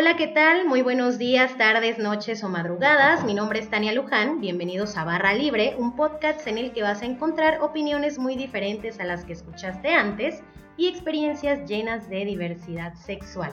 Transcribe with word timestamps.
Hola, 0.00 0.16
¿qué 0.16 0.28
tal? 0.28 0.64
Muy 0.64 0.82
buenos 0.82 1.18
días, 1.18 1.58
tardes, 1.58 1.98
noches 1.98 2.44
o 2.44 2.48
madrugadas. 2.48 3.24
Mi 3.24 3.34
nombre 3.34 3.58
es 3.58 3.68
Tania 3.68 3.92
Luján. 3.92 4.40
Bienvenidos 4.40 4.96
a 4.96 5.02
Barra 5.02 5.34
Libre, 5.34 5.74
un 5.76 5.96
podcast 5.96 6.46
en 6.46 6.56
el 6.56 6.70
que 6.70 6.82
vas 6.82 7.02
a 7.02 7.04
encontrar 7.04 7.60
opiniones 7.62 8.16
muy 8.16 8.36
diferentes 8.36 9.00
a 9.00 9.04
las 9.04 9.24
que 9.24 9.32
escuchaste 9.32 9.92
antes 9.92 10.40
y 10.76 10.86
experiencias 10.86 11.68
llenas 11.68 12.08
de 12.08 12.24
diversidad 12.24 12.94
sexual. 12.94 13.50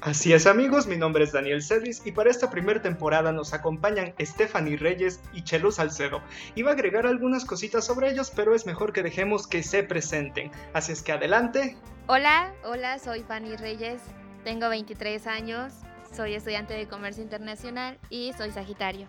Así 0.00 0.32
es 0.32 0.46
amigos, 0.46 0.86
mi 0.86 0.96
nombre 0.96 1.24
es 1.24 1.32
Daniel 1.32 1.62
Cedris 1.62 2.00
y 2.06 2.12
para 2.12 2.30
esta 2.30 2.48
primera 2.48 2.80
temporada 2.80 3.30
nos 3.30 3.52
acompañan 3.52 4.14
Stephanie 4.18 4.78
Reyes 4.78 5.20
y 5.34 5.44
Chelo 5.44 5.70
Salcedo. 5.70 6.22
Iba 6.54 6.70
a 6.70 6.72
agregar 6.72 7.06
algunas 7.06 7.44
cositas 7.44 7.84
sobre 7.84 8.08
ellos, 8.08 8.32
pero 8.34 8.54
es 8.54 8.64
mejor 8.64 8.94
que 8.94 9.02
dejemos 9.02 9.46
que 9.46 9.62
se 9.62 9.82
presenten. 9.82 10.50
Así 10.72 10.92
es 10.92 11.02
que 11.02 11.12
adelante. 11.12 11.76
Hola, 12.06 12.54
hola, 12.64 12.98
soy 12.98 13.22
Fanny 13.22 13.56
Reyes, 13.56 14.00
tengo 14.44 14.68
23 14.68 15.26
años, 15.26 15.72
soy 16.14 16.34
estudiante 16.34 16.74
de 16.74 16.86
Comercio 16.86 17.22
Internacional 17.22 17.98
y 18.10 18.32
soy 18.34 18.50
Sagitario. 18.52 19.08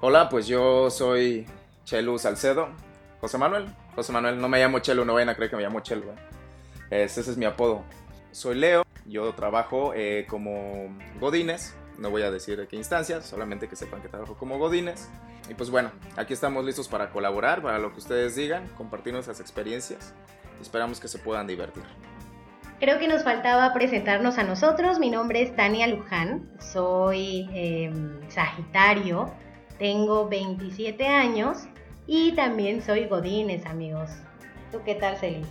Hola, 0.00 0.28
pues 0.28 0.46
yo 0.46 0.88
soy 0.88 1.46
Chelo 1.84 2.16
Salcedo. 2.16 2.68
José 3.20 3.36
Manuel, 3.36 3.66
José 3.96 4.12
Manuel, 4.12 4.40
no 4.40 4.48
me 4.48 4.60
llamo 4.60 4.78
Chelo, 4.78 5.04
no 5.04 5.14
vayan 5.14 5.30
a 5.30 5.34
creer 5.34 5.50
que 5.50 5.56
me 5.56 5.62
llamo 5.62 5.80
Chelo. 5.80 6.12
¿eh? 6.12 7.02
Ese 7.02 7.20
es 7.20 7.36
mi 7.36 7.44
apodo. 7.44 7.82
Soy 8.30 8.54
Leo, 8.54 8.84
yo 9.06 9.34
trabajo 9.34 9.92
eh, 9.94 10.26
como 10.30 10.96
Godines, 11.18 11.74
no 11.98 12.10
voy 12.10 12.22
a 12.22 12.30
decir 12.30 12.56
de 12.56 12.68
qué 12.68 12.76
instancia, 12.76 13.20
solamente 13.20 13.66
que 13.66 13.74
sepan 13.74 14.00
que 14.00 14.08
trabajo 14.08 14.36
como 14.36 14.58
Godines. 14.58 15.08
Y 15.50 15.54
pues 15.54 15.70
bueno, 15.70 15.90
aquí 16.16 16.34
estamos 16.34 16.64
listos 16.64 16.86
para 16.86 17.10
colaborar, 17.10 17.62
para 17.62 17.80
lo 17.80 17.92
que 17.92 17.98
ustedes 17.98 18.36
digan, 18.36 18.68
compartir 18.76 19.12
nuestras 19.12 19.40
experiencias. 19.40 20.14
Esperamos 20.62 21.00
que 21.00 21.08
se 21.08 21.18
puedan 21.18 21.48
divertir. 21.48 21.84
Creo 22.80 23.00
que 23.00 23.08
nos 23.08 23.24
faltaba 23.24 23.72
presentarnos 23.72 24.38
a 24.38 24.44
nosotros. 24.44 25.00
Mi 25.00 25.10
nombre 25.10 25.42
es 25.42 25.54
Tania 25.56 25.88
Luján, 25.88 26.48
soy 26.60 27.48
em, 27.52 28.20
Sagitario, 28.30 29.32
tengo 29.80 30.28
27 30.28 31.04
años 31.06 31.64
y 32.06 32.32
también 32.32 32.80
soy 32.80 33.06
Godines, 33.06 33.66
amigos. 33.66 34.10
¿Tú 34.70 34.80
qué 34.84 34.94
tal, 34.94 35.16
Celis? 35.16 35.48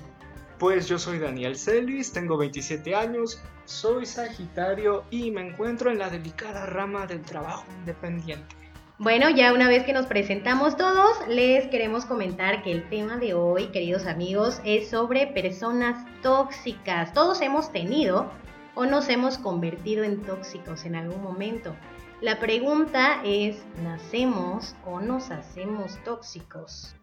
Pues 0.58 0.88
yo 0.88 0.98
soy 0.98 1.20
Daniel 1.20 1.58
Celis, 1.58 2.14
tengo 2.14 2.38
27 2.38 2.96
años, 2.96 3.42
soy 3.66 4.06
Sagitario 4.06 5.04
y 5.12 5.30
me 5.30 5.50
encuentro 5.50 5.92
en 5.92 6.00
la 6.00 6.10
delicada 6.10 6.66
rama 6.66 7.08
del 7.08 7.22
trabajo 7.24 7.66
independiente. 7.80 8.56
Bueno, 9.00 9.30
ya 9.30 9.54
una 9.54 9.68
vez 9.68 9.84
que 9.84 9.94
nos 9.94 10.08
presentamos 10.08 10.76
todos, 10.76 11.20
les 11.28 11.68
queremos 11.68 12.06
comentar 12.06 12.64
que 12.64 12.72
el 12.72 12.90
tema 12.90 13.18
de 13.18 13.36
hoy, 13.36 13.68
queridos 13.68 14.08
amigos, 14.08 14.60
es 14.66 14.90
sobre 14.90 15.28
personas 15.28 16.04
tóxicas. 16.24 17.14
Todos 17.14 17.42
hemos 17.42 17.72
tenido 17.72 18.32
o 18.74 18.88
nos 18.88 19.08
hemos 19.10 19.38
convertido 19.38 20.04
en 20.04 20.24
tóxicos 20.24 20.84
en 20.86 20.96
algún 20.96 21.22
momento. 21.22 21.76
La 22.22 22.40
pregunta 22.40 23.22
es, 23.24 23.58
¿nacemos 23.84 24.76
o 24.84 25.00
nos 25.00 25.30
hacemos 25.30 26.04
tóxicos? 26.04 26.96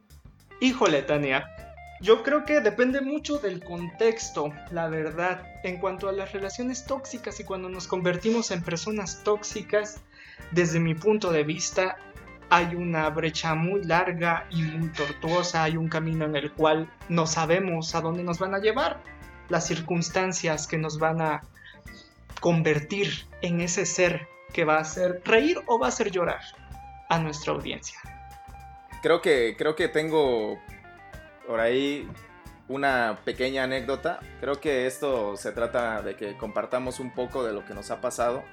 Híjole, 0.60 1.02
Tania, 1.02 1.46
yo 2.00 2.24
creo 2.24 2.44
que 2.44 2.60
depende 2.60 3.02
mucho 3.02 3.38
del 3.38 3.62
contexto, 3.62 4.52
la 4.72 4.88
verdad. 4.88 5.46
En 5.62 5.78
cuanto 5.78 6.08
a 6.08 6.12
las 6.12 6.32
relaciones 6.32 6.86
tóxicas 6.86 7.38
y 7.38 7.44
cuando 7.44 7.68
nos 7.68 7.86
convertimos 7.86 8.50
en 8.50 8.64
personas 8.64 9.22
tóxicas, 9.22 10.02
desde 10.50 10.80
mi 10.80 10.94
punto 10.94 11.30
de 11.32 11.44
vista, 11.44 11.96
hay 12.50 12.74
una 12.74 13.08
brecha 13.10 13.54
muy 13.54 13.82
larga 13.84 14.46
y 14.50 14.62
muy 14.62 14.88
tortuosa, 14.90 15.64
hay 15.64 15.76
un 15.76 15.88
camino 15.88 16.24
en 16.24 16.36
el 16.36 16.52
cual 16.52 16.90
no 17.08 17.26
sabemos 17.26 17.94
a 17.94 18.00
dónde 18.00 18.22
nos 18.22 18.38
van 18.38 18.54
a 18.54 18.58
llevar, 18.58 19.00
las 19.48 19.66
circunstancias 19.66 20.66
que 20.66 20.78
nos 20.78 20.98
van 20.98 21.20
a 21.20 21.42
convertir 22.40 23.26
en 23.42 23.60
ese 23.60 23.86
ser 23.86 24.28
que 24.52 24.64
va 24.64 24.76
a 24.76 24.80
hacer 24.80 25.22
reír 25.24 25.58
o 25.66 25.78
va 25.78 25.86
a 25.86 25.88
hacer 25.88 26.10
llorar 26.10 26.40
a 27.08 27.18
nuestra 27.18 27.52
audiencia. 27.52 27.98
Creo 29.02 29.20
que, 29.20 29.54
creo 29.58 29.74
que 29.74 29.88
tengo 29.88 30.58
por 31.46 31.60
ahí 31.60 32.08
una 32.68 33.18
pequeña 33.24 33.64
anécdota. 33.64 34.20
Creo 34.40 34.60
que 34.60 34.86
esto 34.86 35.36
se 35.36 35.52
trata 35.52 36.02
de 36.02 36.16
que 36.16 36.36
compartamos 36.36 37.00
un 37.00 37.10
poco 37.12 37.44
de 37.44 37.52
lo 37.52 37.64
que 37.64 37.74
nos 37.74 37.90
ha 37.90 38.00
pasado 38.00 38.44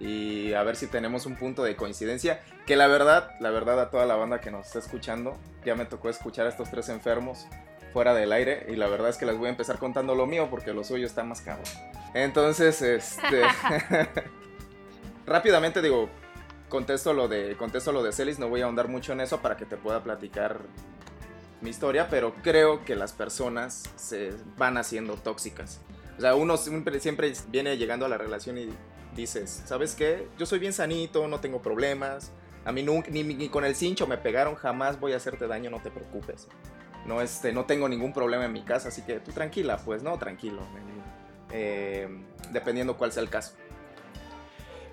y 0.00 0.54
a 0.54 0.62
ver 0.62 0.76
si 0.76 0.86
tenemos 0.86 1.26
un 1.26 1.36
punto 1.36 1.62
de 1.62 1.76
coincidencia. 1.76 2.40
Que 2.66 2.74
la 2.74 2.86
verdad, 2.86 3.32
la 3.38 3.50
verdad 3.50 3.78
a 3.80 3.90
toda 3.90 4.06
la 4.06 4.16
banda 4.16 4.40
que 4.40 4.50
nos 4.50 4.66
está 4.66 4.78
escuchando, 4.78 5.36
ya 5.64 5.74
me 5.74 5.84
tocó 5.84 6.08
escuchar 6.08 6.46
a 6.46 6.48
estos 6.48 6.70
tres 6.70 6.88
enfermos 6.88 7.46
fuera 7.92 8.14
del 8.14 8.32
aire 8.32 8.66
y 8.68 8.76
la 8.76 8.86
verdad 8.86 9.10
es 9.10 9.18
que 9.18 9.26
les 9.26 9.36
voy 9.36 9.48
a 9.48 9.50
empezar 9.50 9.78
contando 9.78 10.14
lo 10.14 10.26
mío 10.26 10.48
porque 10.50 10.72
lo 10.72 10.82
suyo 10.84 11.06
está 11.06 11.22
más 11.22 11.42
caro. 11.42 11.62
Entonces, 12.14 12.80
este 12.80 13.42
rápidamente 15.26 15.82
digo, 15.82 16.08
contesto 16.68 17.12
lo 17.12 17.28
de 17.28 17.56
contesto 17.56 17.92
lo 17.92 18.02
de 18.02 18.12
Celis, 18.12 18.38
no 18.38 18.48
voy 18.48 18.62
a 18.62 18.64
ahondar 18.64 18.88
mucho 18.88 19.12
en 19.12 19.20
eso 19.20 19.42
para 19.42 19.56
que 19.56 19.66
te 19.66 19.76
pueda 19.76 20.02
platicar 20.02 20.60
mi 21.60 21.68
historia, 21.68 22.08
pero 22.08 22.34
creo 22.42 22.84
que 22.84 22.96
las 22.96 23.12
personas 23.12 23.82
se 23.96 24.32
van 24.56 24.78
haciendo 24.78 25.14
tóxicas. 25.14 25.80
O 26.16 26.20
sea, 26.20 26.34
uno 26.34 26.56
siempre, 26.56 26.98
siempre 27.00 27.32
viene 27.48 27.76
llegando 27.76 28.06
a 28.06 28.08
la 28.08 28.18
relación 28.18 28.56
y 28.56 28.70
dices, 29.20 29.62
¿sabes 29.66 29.94
qué? 29.94 30.28
Yo 30.38 30.46
soy 30.46 30.58
bien 30.58 30.72
sanito, 30.72 31.28
no 31.28 31.40
tengo 31.40 31.62
problemas. 31.62 32.32
A 32.64 32.72
mí 32.72 32.82
ni, 32.82 33.48
con 33.48 33.64
el 33.64 33.74
cincho 33.74 34.06
me 34.06 34.18
pegaron, 34.18 34.54
jamás 34.54 35.00
voy 35.00 35.12
a 35.12 35.16
hacerte 35.16 35.46
daño, 35.46 35.70
no 35.70 35.80
te 35.80 35.90
preocupes. 35.90 36.48
No, 37.06 37.22
este, 37.22 37.52
no 37.52 37.64
tengo 37.64 37.88
ningún 37.88 38.12
problema 38.12 38.44
en 38.44 38.52
mi 38.52 38.62
casa, 38.62 38.88
así 38.88 39.02
que 39.02 39.20
tú 39.20 39.32
tranquila, 39.32 39.78
pues, 39.78 40.02
no, 40.02 40.18
tranquilo. 40.18 40.62
Eh, 41.52 42.08
dependiendo 42.52 42.96
cuál 42.96 43.12
sea 43.12 43.22
el 43.22 43.30
caso. 43.30 43.54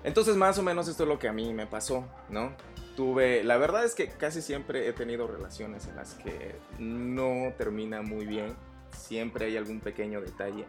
Entonces, 0.04 0.36
más 0.36 0.58
o 0.58 0.62
menos 0.62 0.88
esto 0.88 1.02
es 1.02 1.08
lo 1.08 1.18
que 1.18 1.28
a 1.28 1.32
mí 1.32 1.52
me 1.52 1.66
pasó, 1.66 2.06
¿no? 2.30 2.52
tuve, 2.98 3.44
la 3.44 3.58
verdad 3.58 3.84
es 3.84 3.94
que 3.94 4.08
casi 4.08 4.42
siempre 4.42 4.88
he 4.88 4.92
tenido 4.92 5.28
relaciones 5.28 5.86
en 5.86 5.94
las 5.94 6.14
que 6.14 6.56
no 6.80 7.52
termina 7.56 8.02
muy 8.02 8.26
bien, 8.26 8.56
siempre 8.90 9.44
hay 9.44 9.56
algún 9.56 9.78
pequeño 9.78 10.20
detalle. 10.20 10.66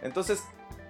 Entonces, 0.00 0.44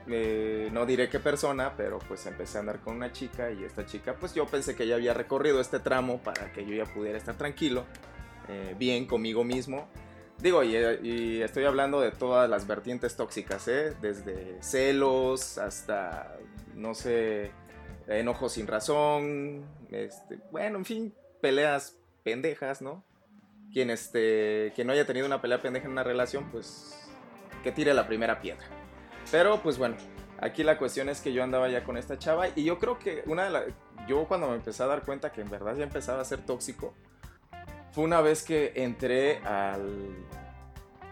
eh, 0.08 0.68
no 0.72 0.86
diré 0.86 1.08
qué 1.08 1.18
persona, 1.18 1.74
pero 1.76 1.98
pues 1.98 2.26
empecé 2.26 2.58
a 2.58 2.60
andar 2.60 2.80
con 2.80 2.96
una 2.96 3.12
chica 3.12 3.50
y 3.50 3.64
esta 3.64 3.84
chica, 3.84 4.14
pues 4.14 4.34
yo 4.34 4.46
pensé 4.46 4.74
que 4.76 4.86
ya 4.86 4.94
había 4.94 5.14
recorrido 5.14 5.60
este 5.60 5.80
tramo 5.80 6.18
para 6.18 6.52
que 6.52 6.64
yo 6.64 6.74
ya 6.74 6.84
pudiera 6.84 7.18
estar 7.18 7.36
tranquilo, 7.36 7.84
eh, 8.48 8.74
bien 8.78 9.06
conmigo 9.06 9.44
mismo. 9.44 9.88
Digo, 10.38 10.62
y, 10.62 11.40
estoy 11.42 11.64
hablando 11.64 12.00
de 12.00 12.10
todas 12.10 12.48
las 12.48 12.66
vertientes 12.66 13.16
tóxicas, 13.16 13.66
¿eh? 13.68 13.94
Desde 14.02 14.62
celos 14.62 15.56
hasta, 15.56 16.36
no 16.74 16.94
sé, 16.94 17.52
enojo 18.06 18.50
sin 18.50 18.66
razón, 18.66 19.64
este, 19.90 20.38
bueno, 20.50 20.76
en 20.78 20.84
fin, 20.84 21.14
peleas 21.40 21.96
pendejas, 22.22 22.82
¿no? 22.82 23.02
Quien, 23.72 23.90
este, 23.90 24.72
no 24.84 24.92
haya 24.92 25.06
tenido 25.06 25.26
una 25.26 25.40
pelea 25.40 25.62
pendeja 25.62 25.86
en 25.86 25.92
una 25.92 26.04
relación, 26.04 26.50
pues 26.50 27.08
que 27.62 27.72
tire 27.72 27.94
la 27.94 28.06
primera 28.06 28.40
piedra. 28.40 28.75
Pero 29.31 29.60
pues 29.62 29.78
bueno, 29.78 29.97
aquí 30.41 30.62
la 30.62 30.78
cuestión 30.78 31.09
es 31.09 31.20
que 31.20 31.32
yo 31.32 31.42
andaba 31.42 31.69
ya 31.69 31.84
con 31.84 31.97
esta 31.97 32.19
chava 32.19 32.48
y 32.54 32.64
yo 32.64 32.78
creo 32.78 32.98
que 32.98 33.22
una 33.26 33.44
de 33.44 33.50
las... 33.50 33.64
Yo 34.06 34.25
cuando 34.28 34.48
me 34.48 34.54
empecé 34.54 34.82
a 34.82 34.87
dar 34.87 35.03
cuenta 35.03 35.32
que 35.32 35.41
en 35.41 35.50
verdad 35.50 35.75
ya 35.76 35.84
empezaba 35.84 36.20
a 36.20 36.25
ser 36.25 36.41
tóxico, 36.41 36.94
fue 37.92 38.04
una 38.04 38.20
vez 38.20 38.42
que 38.42 38.72
entré 38.76 39.38
al... 39.38 40.25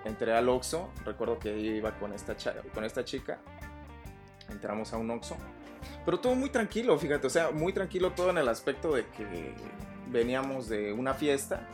Entré 0.04 0.36
al 0.36 0.48
Oxxo, 0.50 0.90
recuerdo 1.06 1.38
que 1.38 1.58
iba 1.58 1.98
con 1.98 2.12
esta, 2.12 2.36
con 2.74 2.84
esta 2.84 3.06
chica, 3.06 3.38
entramos 4.50 4.92
a 4.92 4.98
un 4.98 5.10
Oxxo 5.10 5.34
pero 6.04 6.20
todo 6.20 6.34
muy 6.34 6.50
tranquilo, 6.50 6.98
fíjate, 6.98 7.26
o 7.26 7.30
sea, 7.30 7.50
muy 7.50 7.72
tranquilo 7.72 8.12
todo 8.12 8.30
en 8.30 8.38
el 8.38 8.48
aspecto 8.48 8.94
de 8.94 9.06
que 9.06 9.54
veníamos 10.08 10.68
de 10.68 10.92
una 10.92 11.14
fiesta. 11.14 11.66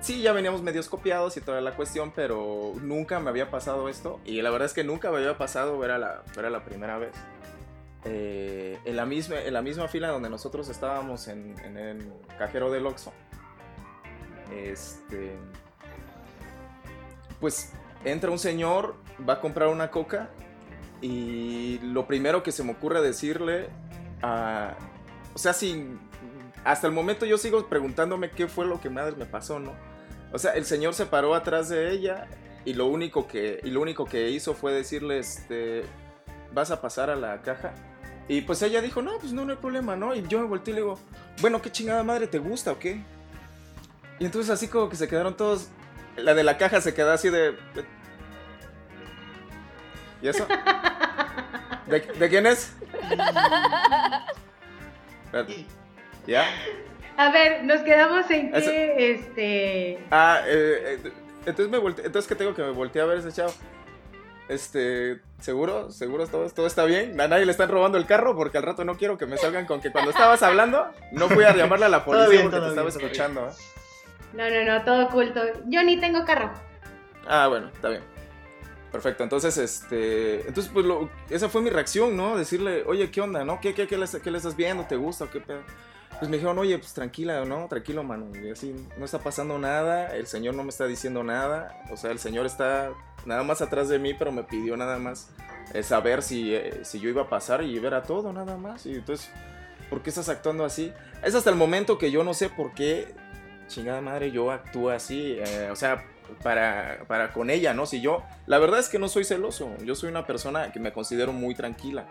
Sí, 0.00 0.22
ya 0.22 0.32
veníamos 0.32 0.62
medio 0.62 0.82
copiados 0.88 1.36
y 1.36 1.42
toda 1.42 1.60
la 1.60 1.76
cuestión, 1.76 2.10
pero 2.14 2.72
nunca 2.80 3.20
me 3.20 3.28
había 3.28 3.50
pasado 3.50 3.88
esto. 3.90 4.18
Y 4.24 4.40
la 4.40 4.50
verdad 4.50 4.66
es 4.66 4.72
que 4.72 4.82
nunca 4.82 5.10
me 5.10 5.18
había 5.18 5.36
pasado, 5.36 5.84
era 5.84 5.98
la, 5.98 6.22
era 6.38 6.48
la 6.48 6.64
primera 6.64 6.96
vez. 6.96 7.12
Eh, 8.04 8.78
en, 8.86 8.96
la 8.96 9.04
misma, 9.04 9.40
en 9.40 9.52
la 9.52 9.60
misma 9.60 9.86
fila 9.88 10.08
donde 10.08 10.30
nosotros 10.30 10.70
estábamos 10.70 11.28
en, 11.28 11.54
el 11.76 12.12
cajero 12.38 12.70
del 12.70 12.86
Oxxo. 12.86 13.12
Este. 14.50 15.36
Pues 17.38 17.72
entra 18.04 18.30
un 18.30 18.38
señor, 18.38 18.94
va 19.28 19.34
a 19.34 19.40
comprar 19.40 19.68
una 19.68 19.90
coca 19.90 20.30
y 21.02 21.78
lo 21.82 22.06
primero 22.06 22.42
que 22.42 22.52
se 22.52 22.64
me 22.64 22.72
ocurre 22.72 23.02
decirle, 23.02 23.68
o 24.22 25.38
sea, 25.38 25.52
sin, 25.52 25.98
hasta 26.64 26.86
el 26.86 26.92
momento 26.92 27.26
yo 27.26 27.38
sigo 27.38 27.66
preguntándome 27.66 28.30
qué 28.30 28.48
fue 28.48 28.66
lo 28.66 28.80
que 28.80 28.90
madre 28.90 29.16
me 29.16 29.26
pasó, 29.26 29.58
¿no? 29.58 29.72
O 30.32 30.38
sea, 30.38 30.52
el 30.52 30.64
señor 30.64 30.94
se 30.94 31.06
paró 31.06 31.34
atrás 31.34 31.68
de 31.68 31.90
ella 31.90 32.28
y 32.64 32.74
lo 32.74 32.86
único 32.86 33.26
que, 33.26 33.60
y 33.62 33.70
lo 33.70 33.80
único 33.80 34.04
que 34.04 34.30
hizo 34.30 34.54
fue 34.54 34.72
decirle, 34.72 35.18
este, 35.18 35.82
vas 36.52 36.70
a 36.70 36.80
pasar 36.80 37.10
a 37.10 37.16
la 37.16 37.42
caja. 37.42 37.74
Y 38.28 38.42
pues 38.42 38.62
ella 38.62 38.80
dijo, 38.80 39.02
no, 39.02 39.18
pues 39.18 39.32
no, 39.32 39.44
no 39.44 39.52
hay 39.52 39.58
problema, 39.58 39.96
¿no? 39.96 40.14
Y 40.14 40.26
yo 40.28 40.38
me 40.38 40.46
volteé 40.46 40.72
y 40.72 40.74
le 40.76 40.82
digo, 40.82 40.98
bueno, 41.40 41.60
¿qué 41.60 41.72
chingada 41.72 42.04
madre 42.04 42.26
te 42.28 42.38
gusta 42.38 42.72
o 42.72 42.78
qué? 42.78 43.02
Y 44.20 44.24
entonces 44.24 44.50
así 44.50 44.68
como 44.68 44.88
que 44.88 44.96
se 44.96 45.08
quedaron 45.08 45.36
todos, 45.36 45.68
la 46.16 46.34
de 46.34 46.44
la 46.44 46.56
caja 46.58 46.80
se 46.80 46.94
quedó 46.94 47.10
así 47.10 47.28
de, 47.28 47.56
¿Y 50.22 50.28
eso? 50.28 50.46
¿De, 51.86 52.28
quién 52.28 52.46
es? 52.46 52.72
¿Ya? 56.26 56.44
A 57.16 57.30
ver, 57.30 57.64
nos 57.64 57.80
quedamos 57.82 58.30
en 58.30 58.50
que, 58.52 59.12
este... 59.12 59.98
Ah, 60.10 60.40
eh, 60.46 60.98
eh, 61.04 61.12
entonces 61.46 61.68
me 61.70 61.78
volteé, 61.78 62.06
entonces 62.06 62.28
que 62.28 62.34
tengo 62.34 62.54
que 62.54 62.62
me 62.62 62.70
volteé 62.70 63.02
a 63.02 63.06
ver 63.06 63.18
ese 63.18 63.32
chavo. 63.32 63.52
Este, 64.48 65.20
¿seguro? 65.40 65.90
¿Seguro 65.92 66.26
todo, 66.26 66.48
todo 66.50 66.66
está 66.66 66.84
bien? 66.84 67.20
A 67.20 67.28
nadie 67.28 67.46
le 67.46 67.52
están 67.52 67.68
robando 67.68 67.98
el 67.98 68.06
carro 68.06 68.34
porque 68.36 68.58
al 68.58 68.64
rato 68.64 68.84
no 68.84 68.96
quiero 68.96 69.16
que 69.16 69.26
me 69.26 69.36
salgan 69.36 69.64
con 69.66 69.80
que 69.80 69.92
cuando 69.92 70.10
estabas 70.10 70.42
hablando 70.42 70.88
no 71.12 71.28
fui 71.28 71.44
a 71.44 71.54
llamarle 71.54 71.86
a 71.86 71.88
la 71.88 72.04
policía 72.04 72.28
bien, 72.28 72.42
porque 72.50 72.58
te 72.60 72.66
estaba 72.68 72.88
bien, 72.88 72.94
todo 72.98 73.06
escuchando. 73.06 73.46
¿eh? 73.48 73.52
No, 74.32 74.50
no, 74.50 74.64
no, 74.64 74.84
todo 74.84 75.06
oculto. 75.06 75.40
Yo 75.66 75.82
ni 75.84 76.00
tengo 76.00 76.24
carro. 76.24 76.50
Ah, 77.28 77.46
bueno, 77.48 77.68
está 77.72 77.90
bien. 77.90 78.02
Perfecto, 78.90 79.22
entonces, 79.22 79.56
este, 79.56 80.40
entonces, 80.48 80.68
pues, 80.72 80.84
lo- 80.84 81.08
esa 81.28 81.48
fue 81.48 81.60
mi 81.62 81.70
reacción, 81.70 82.16
¿no? 82.16 82.36
Decirle, 82.36 82.82
oye, 82.86 83.08
¿qué 83.12 83.20
onda, 83.20 83.44
no? 83.44 83.60
¿Qué, 83.60 83.72
qué, 83.72 83.86
qué, 83.86 83.96
le, 83.96 84.06
qué 84.20 84.30
le 84.32 84.38
estás 84.38 84.56
viendo? 84.56 84.84
¿Te 84.86 84.96
gusta 84.96 85.24
o 85.26 85.30
qué 85.30 85.38
pedo? 85.40 85.60
Pues 86.20 86.30
me 86.30 86.36
dijeron, 86.36 86.58
oye, 86.58 86.78
pues 86.78 86.92
tranquila, 86.92 87.46
¿no? 87.46 87.66
Tranquilo, 87.66 88.04
mano. 88.04 88.26
Y 88.36 88.50
así, 88.50 88.76
no 88.98 89.06
está 89.06 89.20
pasando 89.20 89.58
nada, 89.58 90.14
el 90.14 90.26
señor 90.26 90.54
no 90.54 90.62
me 90.62 90.68
está 90.68 90.86
diciendo 90.86 91.24
nada. 91.24 91.82
O 91.90 91.96
sea, 91.96 92.10
el 92.10 92.18
señor 92.18 92.44
está 92.44 92.92
nada 93.24 93.42
más 93.42 93.62
atrás 93.62 93.88
de 93.88 93.98
mí, 93.98 94.12
pero 94.12 94.30
me 94.30 94.44
pidió 94.44 94.76
nada 94.76 94.98
más 94.98 95.30
eh, 95.72 95.82
saber 95.82 96.22
si, 96.22 96.54
eh, 96.54 96.80
si 96.84 97.00
yo 97.00 97.08
iba 97.08 97.22
a 97.22 97.28
pasar 97.30 97.62
y 97.62 97.78
ver 97.78 97.94
a 97.94 98.02
todo, 98.02 98.34
nada 98.34 98.58
más. 98.58 98.84
Y 98.84 98.96
entonces, 98.96 99.30
¿por 99.88 100.02
qué 100.02 100.10
estás 100.10 100.28
actuando 100.28 100.66
así? 100.66 100.92
Es 101.24 101.34
hasta 101.34 101.48
el 101.48 101.56
momento 101.56 101.96
que 101.96 102.10
yo 102.10 102.22
no 102.22 102.34
sé 102.34 102.50
por 102.50 102.74
qué, 102.74 103.14
chingada 103.66 104.02
madre, 104.02 104.30
yo 104.30 104.50
actúo 104.50 104.90
así. 104.90 105.38
eh, 105.38 105.70
o 105.72 105.76
sea, 105.76 106.04
para, 106.42 107.04
para 107.08 107.32
con 107.32 107.48
ella, 107.48 107.72
¿no? 107.72 107.86
Si 107.86 108.02
yo, 108.02 108.22
la 108.46 108.58
verdad 108.58 108.78
es 108.78 108.90
que 108.90 108.98
no 108.98 109.08
soy 109.08 109.24
celoso, 109.24 109.70
yo 109.84 109.94
soy 109.94 110.10
una 110.10 110.26
persona 110.26 110.70
que 110.70 110.80
me 110.80 110.92
considero 110.92 111.32
muy 111.32 111.54
tranquila. 111.54 112.06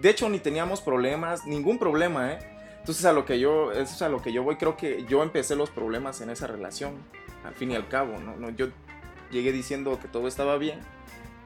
De 0.00 0.10
hecho, 0.10 0.28
ni 0.28 0.40
teníamos 0.40 0.80
problemas, 0.80 1.46
ningún 1.46 1.78
problema, 1.78 2.32
¿eh? 2.32 2.57
Entonces 2.88 3.04
a 3.04 3.12
lo 3.12 3.26
que 3.26 3.38
yo, 3.38 3.70
eso 3.70 3.94
es 3.94 4.00
a 4.00 4.08
lo 4.08 4.22
que 4.22 4.32
yo 4.32 4.42
voy, 4.42 4.56
creo 4.56 4.78
que 4.78 5.04
yo 5.04 5.22
empecé 5.22 5.54
los 5.56 5.68
problemas 5.68 6.22
en 6.22 6.30
esa 6.30 6.46
relación, 6.46 6.94
al 7.44 7.52
fin 7.52 7.70
y 7.70 7.74
al 7.74 7.86
cabo, 7.86 8.16
¿no? 8.18 8.48
Yo 8.48 8.68
llegué 9.30 9.52
diciendo 9.52 9.98
que 10.00 10.08
todo 10.08 10.26
estaba 10.26 10.56
bien 10.56 10.80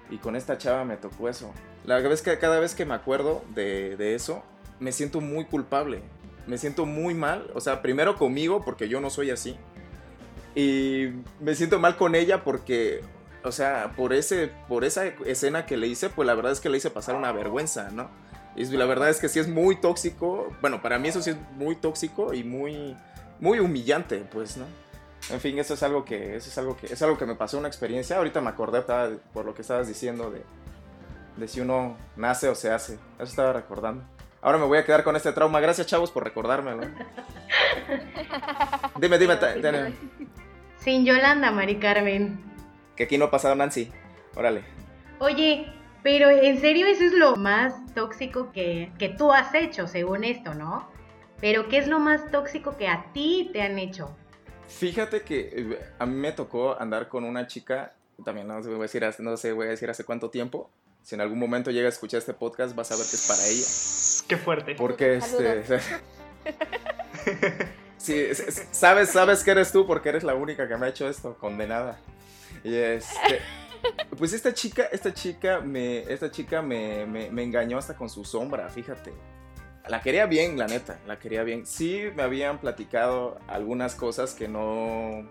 y 0.09 0.19
con 0.19 0.37
esta 0.37 0.57
chava 0.57 0.85
me 0.85 0.97
tocó 0.97 1.29
eso. 1.29 1.53
La 1.85 1.99
vez 1.99 2.23
que, 2.23 2.39
cada 2.39 2.61
vez 2.61 2.77
que 2.77 2.85
me 2.85 2.95
acuerdo 2.95 3.43
de, 3.57 3.97
de 3.97 4.15
eso, 4.15 4.45
me 4.79 4.93
siento 4.93 5.21
muy 5.21 5.45
culpable, 5.45 6.03
me 6.47 6.59
siento 6.59 6.87
muy 6.87 7.13
mal, 7.13 7.51
o 7.55 7.61
sea, 7.61 7.83
primero 7.83 8.15
conmigo 8.15 8.63
porque 8.65 8.89
yo 8.89 9.01
no 9.01 9.11
soy 9.11 9.33
así 9.33 9.57
y 10.55 11.09
me 11.41 11.57
siento 11.57 11.81
mal 11.81 11.97
con 11.97 12.15
ella 12.15 12.45
porque, 12.45 13.01
o 13.43 13.51
sea, 13.51 13.95
por, 13.97 14.13
ese, 14.13 14.53
por 14.69 14.85
esa 14.85 15.07
escena 15.27 15.67
que 15.67 15.77
le 15.77 15.89
hice, 15.89 16.09
pues 16.09 16.25
la 16.25 16.37
verdad 16.37 16.53
es 16.53 16.61
que 16.61 16.69
le 16.69 16.79
hice 16.79 16.91
pasar 16.91 17.17
una 17.17 17.33
vergüenza, 17.33 17.91
¿no? 17.91 18.11
Y 18.57 18.65
la 18.67 18.85
verdad 18.85 19.09
es 19.09 19.19
que 19.21 19.29
sí 19.29 19.39
es 19.39 19.49
muy 19.49 19.77
tóxico. 19.77 20.49
Bueno, 20.61 20.83
para 20.83 20.99
mí 20.99 21.09
eso 21.09 21.23
sí 21.23 21.31
es 21.31 21.37
muy 21.57 21.77
tóxico 21.77 22.35
y 22.35 22.45
muy, 22.45 22.97
muy 23.41 23.59
humillante, 23.61 24.19
pues, 24.33 24.57
¿no? 24.57 24.67
En 25.31 25.41
fin, 25.41 25.59
eso 25.59 25.75
es 25.75 25.83
algo 25.83 26.05
que, 26.05 26.37
eso 26.37 26.51
es 26.51 26.59
algo 26.59 26.77
que, 26.77 26.87
es 26.93 27.01
algo 27.03 27.17
que 27.17 27.25
me 27.27 27.35
pasó 27.37 27.57
una 27.59 27.69
experiencia. 27.69 28.17
Ahorita 28.17 28.41
me 28.41 28.51
acordé 28.51 28.81
estaba, 28.81 29.09
por 29.33 29.45
lo 29.45 29.55
que 29.55 29.63
estabas 29.63 29.87
diciendo 29.89 30.31
de, 30.31 30.43
de 31.37 31.49
si 31.49 31.61
uno 31.61 31.97
nace 32.17 32.49
o 32.49 32.55
se 32.55 32.71
hace. 32.73 32.95
Eso 32.95 33.25
estaba 33.25 33.53
recordando. 33.53 34.05
Ahora 34.43 34.59
me 34.59 34.65
voy 34.67 34.79
a 34.79 34.85
quedar 34.85 35.05
con 35.05 35.15
este 35.17 35.33
trauma. 35.33 35.61
Gracias, 35.61 35.87
chavos, 35.87 36.11
por 36.11 36.25
recordármelo. 36.25 36.83
dime, 38.99 39.19
dime, 39.19 39.37
ta- 39.37 39.61
Tania, 39.61 39.93
Sin 40.79 41.05
Yolanda, 41.05 41.51
Mari 41.53 41.77
Carmen. 41.79 42.43
que 42.97 43.05
aquí 43.05 43.17
no 43.19 43.27
ha 43.27 43.31
pasado 43.31 43.55
Nancy. 43.55 43.91
Órale. 44.35 44.65
Oye, 45.21 45.73
pero 46.03 46.31
en 46.31 46.61
serio 46.61 46.87
eso 46.87 47.05
es 47.05 47.13
lo 47.13 47.37
más 47.37 47.75
tóxico 47.95 48.51
que, 48.53 48.93
que 48.99 49.09
tú 49.09 49.33
has 49.33 49.55
hecho, 49.55 49.87
según 49.87 50.25
esto, 50.25 50.55
¿no? 50.55 50.89
Pero 51.41 51.69
¿qué 51.69 51.79
es 51.79 51.89
lo 51.89 51.99
más 51.99 52.31
tóxico 52.31 52.77
que 52.77 52.89
a 52.89 53.07
ti 53.13 53.51
te 53.53 53.63
han 53.63 53.79
hecho? 53.79 54.17
Fíjate 54.69 55.23
que 55.23 55.41
eh, 55.55 55.79
a 55.99 56.07
mí 56.07 56.15
me 56.15 56.33
tocó 56.33 56.81
andar 56.81 57.09
con 57.09 57.25
una 57.25 57.47
chica, 57.47 57.93
también 58.25 58.47
no 58.49 58.63
sé, 58.63 58.69
voy 58.71 58.79
a 58.79 58.83
decir, 58.83 59.05
hace- 59.05 59.23
no 59.23 59.37
sé, 59.37 59.53
voy 59.53 59.67
a 59.67 59.71
decir 59.71 59.91
hace 59.91 60.05
cuánto 60.05 60.31
tiempo. 60.31 60.71
Si 61.03 61.17
en 61.17 61.21
algún 61.21 61.41
momento 61.41 61.73
llega 61.73 61.87
a 61.87 61.89
escuchar 61.89 62.19
este 62.19 62.33
podcast, 62.33 62.77
vas 62.77 62.93
a 62.93 62.97
ver 62.97 63.05
que 63.05 63.17
es 63.17 63.27
para 63.27 63.45
ella. 63.45 64.29
Qué 64.29 64.37
fuerte. 64.37 64.75
Porque 64.77 65.17
este. 65.17 65.63
Sí, 67.97 68.27
sabes, 68.73 69.11
sabes 69.11 69.45
que 69.45 69.53
eres 69.53 69.71
tú 69.71 69.87
porque 69.87 70.09
eres 70.09 70.25
la 70.25 70.35
única 70.35 70.67
que 70.67 70.77
me 70.77 70.87
ha 70.87 70.89
hecho 70.89 71.09
esto, 71.09 71.37
condenada. 71.39 72.01
Y 72.65 72.75
este. 72.75 73.39
Pues 74.19 74.33
esta 74.33 74.55
chica, 74.55 74.85
esta 74.93 75.13
chica 75.13 75.61
me. 75.61 76.01
Esta 76.01 76.31
chica 76.31 76.63
me, 76.63 77.07
me, 77.07 77.43
engañó 77.43 77.79
hasta 77.79 77.95
con 77.95 78.09
su 78.09 78.25
sombra, 78.25 78.69
fíjate. 78.69 79.13
La 79.89 80.01
quería 80.01 80.27
bien, 80.27 80.57
la 80.59 80.67
neta, 80.67 81.01
la 81.07 81.19
quería 81.19 81.43
bien. 81.43 81.67
Sí 81.67 82.05
me 82.15 82.23
habían 82.23 82.59
platicado 82.61 83.39
algunas 83.49 83.95
cosas 83.95 84.35
que 84.35 84.49
no. 84.49 85.27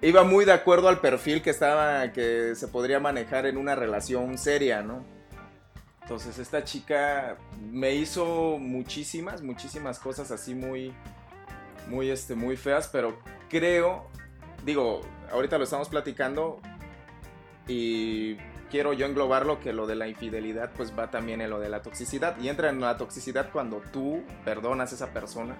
Iba 0.00 0.24
muy 0.24 0.44
de 0.44 0.52
acuerdo 0.52 0.88
al 0.88 1.00
perfil 1.00 1.42
que 1.42 1.50
estaba. 1.50 2.10
que 2.12 2.54
se 2.56 2.68
podría 2.68 2.98
manejar 2.98 3.46
en 3.46 3.58
una 3.58 3.74
relación 3.74 4.38
seria, 4.38 4.82
¿no? 4.82 5.04
Entonces 6.02 6.38
esta 6.38 6.64
chica 6.64 7.36
me 7.60 7.94
hizo 7.94 8.58
muchísimas, 8.58 9.40
muchísimas 9.40 10.00
cosas 10.00 10.32
así 10.32 10.52
muy, 10.54 10.92
muy, 11.86 12.10
este, 12.10 12.34
muy 12.34 12.56
feas, 12.56 12.88
pero 12.88 13.18
creo, 13.48 14.08
digo, 14.64 15.00
ahorita 15.30 15.58
lo 15.58 15.64
estamos 15.64 15.88
platicando 15.88 16.60
y 17.68 18.36
quiero 18.70 18.92
yo 18.92 19.06
englobarlo 19.06 19.60
que 19.60 19.72
lo 19.72 19.86
de 19.86 19.96
la 19.96 20.08
infidelidad 20.08 20.70
pues 20.76 20.96
va 20.98 21.10
también 21.10 21.40
en 21.40 21.50
lo 21.50 21.60
de 21.60 21.68
la 21.68 21.82
toxicidad 21.82 22.38
y 22.40 22.48
entra 22.48 22.70
en 22.70 22.80
la 22.80 22.96
toxicidad 22.96 23.50
cuando 23.52 23.82
tú 23.92 24.22
perdonas 24.44 24.92
a 24.92 24.94
esa 24.94 25.12
persona 25.12 25.56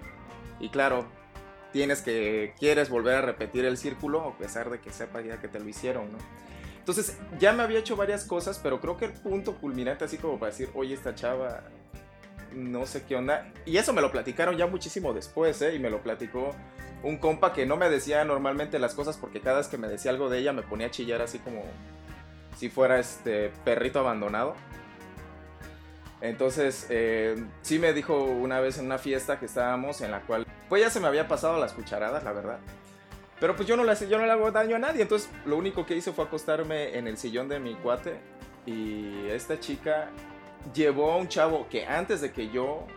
y 0.59 0.69
claro, 0.69 1.05
tienes 1.71 2.01
que, 2.01 2.53
quieres 2.59 2.89
volver 2.89 3.15
a 3.15 3.21
repetir 3.21 3.65
el 3.65 3.77
círculo 3.77 4.21
a 4.21 4.37
pesar 4.37 4.69
de 4.69 4.79
que 4.79 4.91
sepa 4.91 5.21
ya 5.21 5.41
que 5.41 5.47
te 5.47 5.59
lo 5.59 5.67
hicieron, 5.67 6.11
¿no? 6.11 6.17
Entonces, 6.79 7.17
ya 7.39 7.53
me 7.53 7.63
había 7.63 7.79
hecho 7.79 7.95
varias 7.95 8.25
cosas, 8.25 8.59
pero 8.61 8.81
creo 8.81 8.97
que 8.97 9.05
el 9.05 9.13
punto 9.13 9.55
culminante, 9.55 10.03
así 10.03 10.17
como 10.17 10.37
para 10.37 10.51
decir, 10.51 10.69
oye, 10.73 10.93
esta 10.93 11.15
chava, 11.15 11.63
no 12.53 12.85
sé 12.85 13.03
qué 13.03 13.15
onda. 13.15 13.51
Y 13.65 13.77
eso 13.77 13.93
me 13.93 14.01
lo 14.01 14.11
platicaron 14.11 14.57
ya 14.57 14.67
muchísimo 14.67 15.13
después, 15.13 15.61
¿eh? 15.61 15.75
Y 15.75 15.79
me 15.79 15.89
lo 15.89 16.03
platicó 16.03 16.51
un 17.01 17.17
compa 17.17 17.53
que 17.53 17.65
no 17.65 17.77
me 17.77 17.89
decía 17.89 18.23
normalmente 18.25 18.79
las 18.79 18.95
cosas 18.95 19.17
porque 19.17 19.41
cada 19.41 19.57
vez 19.57 19.67
que 19.67 19.77
me 19.77 19.87
decía 19.87 20.11
algo 20.11 20.29
de 20.29 20.39
ella 20.39 20.53
me 20.53 20.61
ponía 20.61 20.87
a 20.87 20.91
chillar 20.91 21.21
así 21.21 21.39
como 21.39 21.63
si 22.55 22.69
fuera 22.69 22.99
este 22.99 23.51
perrito 23.63 23.99
abandonado. 23.99 24.55
Entonces, 26.21 26.87
eh, 26.89 27.35
sí 27.61 27.79
me 27.79 27.91
dijo 27.91 28.23
una 28.23 28.59
vez 28.61 28.77
en 28.77 28.85
una 28.85 28.97
fiesta 28.97 29.39
que 29.39 29.45
estábamos 29.45 29.99
en 30.01 30.11
la 30.11 30.21
cual, 30.21 30.47
pues 30.69 30.81
ya 30.81 30.89
se 30.89 30.99
me 30.99 31.07
había 31.07 31.27
pasado 31.27 31.59
las 31.59 31.73
cucharadas, 31.73 32.23
la 32.23 32.31
verdad. 32.31 32.59
Pero 33.39 33.55
pues 33.57 33.67
yo 33.67 33.75
no, 33.75 33.83
le, 33.83 33.93
yo 34.07 34.17
no 34.17 34.25
le 34.25 34.31
hago 34.31 34.49
daño 34.51 34.77
a 34.77 34.79
nadie, 34.79 35.01
entonces 35.01 35.29
lo 35.45 35.57
único 35.57 35.85
que 35.85 35.97
hice 35.97 36.13
fue 36.13 36.23
acostarme 36.23 36.97
en 36.97 37.07
el 37.07 37.17
sillón 37.17 37.49
de 37.49 37.59
mi 37.59 37.75
cuate 37.75 38.21
y 38.65 39.27
esta 39.27 39.59
chica 39.59 40.09
llevó 40.73 41.11
a 41.11 41.17
un 41.17 41.27
chavo 41.27 41.67
que 41.67 41.85
antes 41.85 42.21
de 42.21 42.31
que 42.31 42.49
yo 42.49 42.87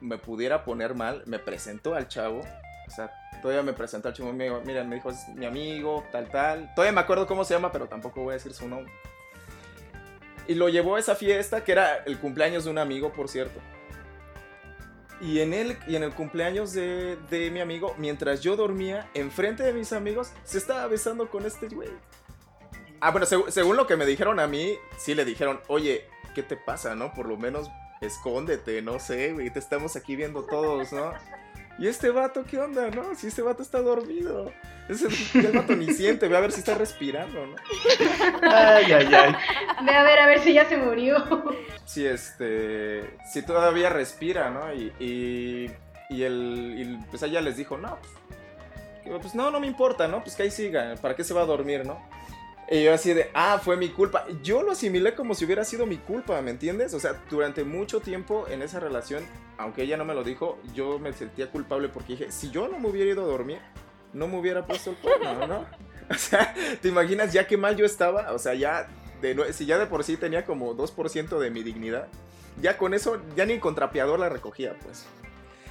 me 0.00 0.18
pudiera 0.18 0.64
poner 0.64 0.94
mal, 0.94 1.22
me 1.24 1.38
presentó 1.38 1.94
al 1.94 2.08
chavo. 2.08 2.40
O 2.86 2.90
sea, 2.90 3.10
todavía 3.46 3.62
me 3.62 3.74
presentó 3.74 4.08
al 4.08 4.14
chavo, 4.14 4.32
me 4.32 4.42
dijo, 4.44 4.60
mira, 4.64 4.82
me 4.82 4.96
dijo, 4.96 5.08
es 5.10 5.28
mi 5.28 5.46
amigo, 5.46 6.04
tal, 6.10 6.28
tal. 6.28 6.74
Todavía 6.74 6.90
me 6.90 7.00
acuerdo 7.00 7.28
cómo 7.28 7.44
se 7.44 7.54
llama, 7.54 7.70
pero 7.70 7.86
tampoco 7.86 8.22
voy 8.22 8.30
a 8.30 8.34
decir 8.34 8.52
su 8.52 8.68
nombre. 8.68 8.92
Y 10.48 10.56
lo 10.56 10.68
llevó 10.68 10.96
a 10.96 10.98
esa 10.98 11.14
fiesta, 11.14 11.62
que 11.62 11.70
era 11.70 11.98
el 12.06 12.18
cumpleaños 12.18 12.64
de 12.64 12.70
un 12.70 12.78
amigo, 12.78 13.12
por 13.12 13.28
cierto. 13.28 13.60
Y 15.20 15.38
en 15.40 15.54
el, 15.54 15.78
y 15.86 15.94
en 15.94 16.02
el 16.02 16.12
cumpleaños 16.12 16.72
de, 16.72 17.16
de 17.30 17.52
mi 17.52 17.60
amigo, 17.60 17.94
mientras 17.98 18.40
yo 18.40 18.56
dormía, 18.56 19.08
enfrente 19.14 19.62
de 19.62 19.72
mis 19.72 19.92
amigos, 19.92 20.32
se 20.42 20.58
estaba 20.58 20.84
besando 20.88 21.30
con 21.30 21.46
este 21.46 21.68
güey. 21.68 21.90
Ah, 23.00 23.12
bueno, 23.12 23.26
seg- 23.26 23.48
según 23.50 23.76
lo 23.76 23.86
que 23.86 23.96
me 23.96 24.06
dijeron 24.06 24.40
a 24.40 24.48
mí, 24.48 24.76
sí 24.98 25.14
le 25.14 25.24
dijeron, 25.24 25.60
oye, 25.68 26.04
¿qué 26.34 26.42
te 26.42 26.56
pasa, 26.56 26.96
no? 26.96 27.12
Por 27.14 27.26
lo 27.28 27.36
menos 27.36 27.70
escóndete, 28.00 28.82
no 28.82 28.98
sé, 28.98 29.32
güey, 29.34 29.50
te 29.50 29.60
estamos 29.60 29.94
aquí 29.94 30.16
viendo 30.16 30.42
todos, 30.44 30.92
¿no? 30.92 31.12
Y 31.78 31.88
este 31.88 32.10
vato, 32.10 32.44
¿qué 32.44 32.58
onda, 32.58 32.90
no? 32.90 33.14
Si 33.14 33.26
este 33.26 33.42
vato 33.42 33.62
está 33.62 33.80
dormido. 33.80 34.52
Ese 34.88 35.08
el 35.34 35.52
vato 35.52 35.74
ni 35.74 35.92
siente, 35.92 36.28
ve 36.28 36.36
a 36.36 36.40
ver 36.40 36.52
si 36.52 36.60
está 36.60 36.74
respirando, 36.74 37.46
¿no? 37.46 37.56
Ay, 38.42 38.92
ay, 38.92 39.14
ay. 39.14 39.36
Ve 39.84 39.92
a 39.92 40.02
ver, 40.04 40.18
a 40.20 40.26
ver 40.26 40.40
si 40.40 40.52
ya 40.54 40.66
se 40.68 40.76
murió. 40.76 41.16
si 41.84 42.06
este 42.06 43.18
si 43.30 43.42
todavía 43.42 43.90
respira, 43.90 44.50
¿no? 44.50 44.72
Y, 44.72 44.92
y, 44.98 45.70
y 46.08 46.22
el 46.22 46.74
y 46.78 47.06
pues 47.10 47.22
ella 47.24 47.40
les 47.40 47.56
dijo, 47.56 47.76
no, 47.76 47.98
pues, 49.04 49.20
pues, 49.20 49.34
no, 49.34 49.50
no 49.50 49.60
me 49.60 49.66
importa, 49.66 50.08
¿no? 50.08 50.22
Pues 50.22 50.34
que 50.34 50.44
ahí 50.44 50.50
siga, 50.50 50.94
¿para 51.00 51.14
qué 51.14 51.24
se 51.24 51.34
va 51.34 51.42
a 51.42 51.46
dormir, 51.46 51.84
no? 51.84 52.00
Y 52.68 52.82
yo 52.82 52.92
así 52.92 53.14
de, 53.14 53.30
ah, 53.32 53.60
fue 53.62 53.76
mi 53.76 53.90
culpa. 53.90 54.26
Yo 54.42 54.62
lo 54.62 54.72
asimilé 54.72 55.14
como 55.14 55.34
si 55.34 55.44
hubiera 55.44 55.64
sido 55.64 55.86
mi 55.86 55.98
culpa, 55.98 56.40
¿me 56.42 56.50
entiendes? 56.50 56.94
O 56.94 57.00
sea, 57.00 57.22
durante 57.30 57.62
mucho 57.62 58.00
tiempo 58.00 58.46
en 58.48 58.62
esa 58.62 58.80
relación, 58.80 59.24
aunque 59.56 59.82
ella 59.82 59.96
no 59.96 60.04
me 60.04 60.14
lo 60.14 60.24
dijo, 60.24 60.58
yo 60.74 60.98
me 60.98 61.12
sentía 61.12 61.50
culpable 61.50 61.88
porque 61.88 62.14
dije, 62.14 62.32
si 62.32 62.50
yo 62.50 62.66
no 62.68 62.78
me 62.78 62.88
hubiera 62.88 63.10
ido 63.10 63.22
a 63.22 63.26
dormir, 63.26 63.58
no 64.12 64.26
me 64.26 64.38
hubiera 64.38 64.66
puesto 64.66 64.90
el 64.90 64.96
cuerno, 64.96 65.46
¿no? 65.46 65.66
O 66.08 66.14
sea, 66.14 66.54
¿te 66.80 66.86
imaginas 66.86 67.32
ya 67.32 67.48
qué 67.48 67.56
mal 67.56 67.74
yo 67.74 67.84
estaba? 67.84 68.30
O 68.32 68.38
sea, 68.38 68.54
ya, 68.54 68.88
de, 69.20 69.52
si 69.52 69.66
ya 69.66 69.76
de 69.76 69.86
por 69.86 70.04
sí 70.04 70.16
tenía 70.16 70.44
como 70.44 70.72
2% 70.76 71.40
de 71.40 71.50
mi 71.50 71.64
dignidad, 71.64 72.06
ya 72.62 72.78
con 72.78 72.94
eso, 72.94 73.20
ya 73.34 73.44
ni 73.44 73.58
con 73.58 73.74
trapeador 73.74 74.20
la 74.20 74.28
recogía, 74.28 74.76
pues. 74.84 75.04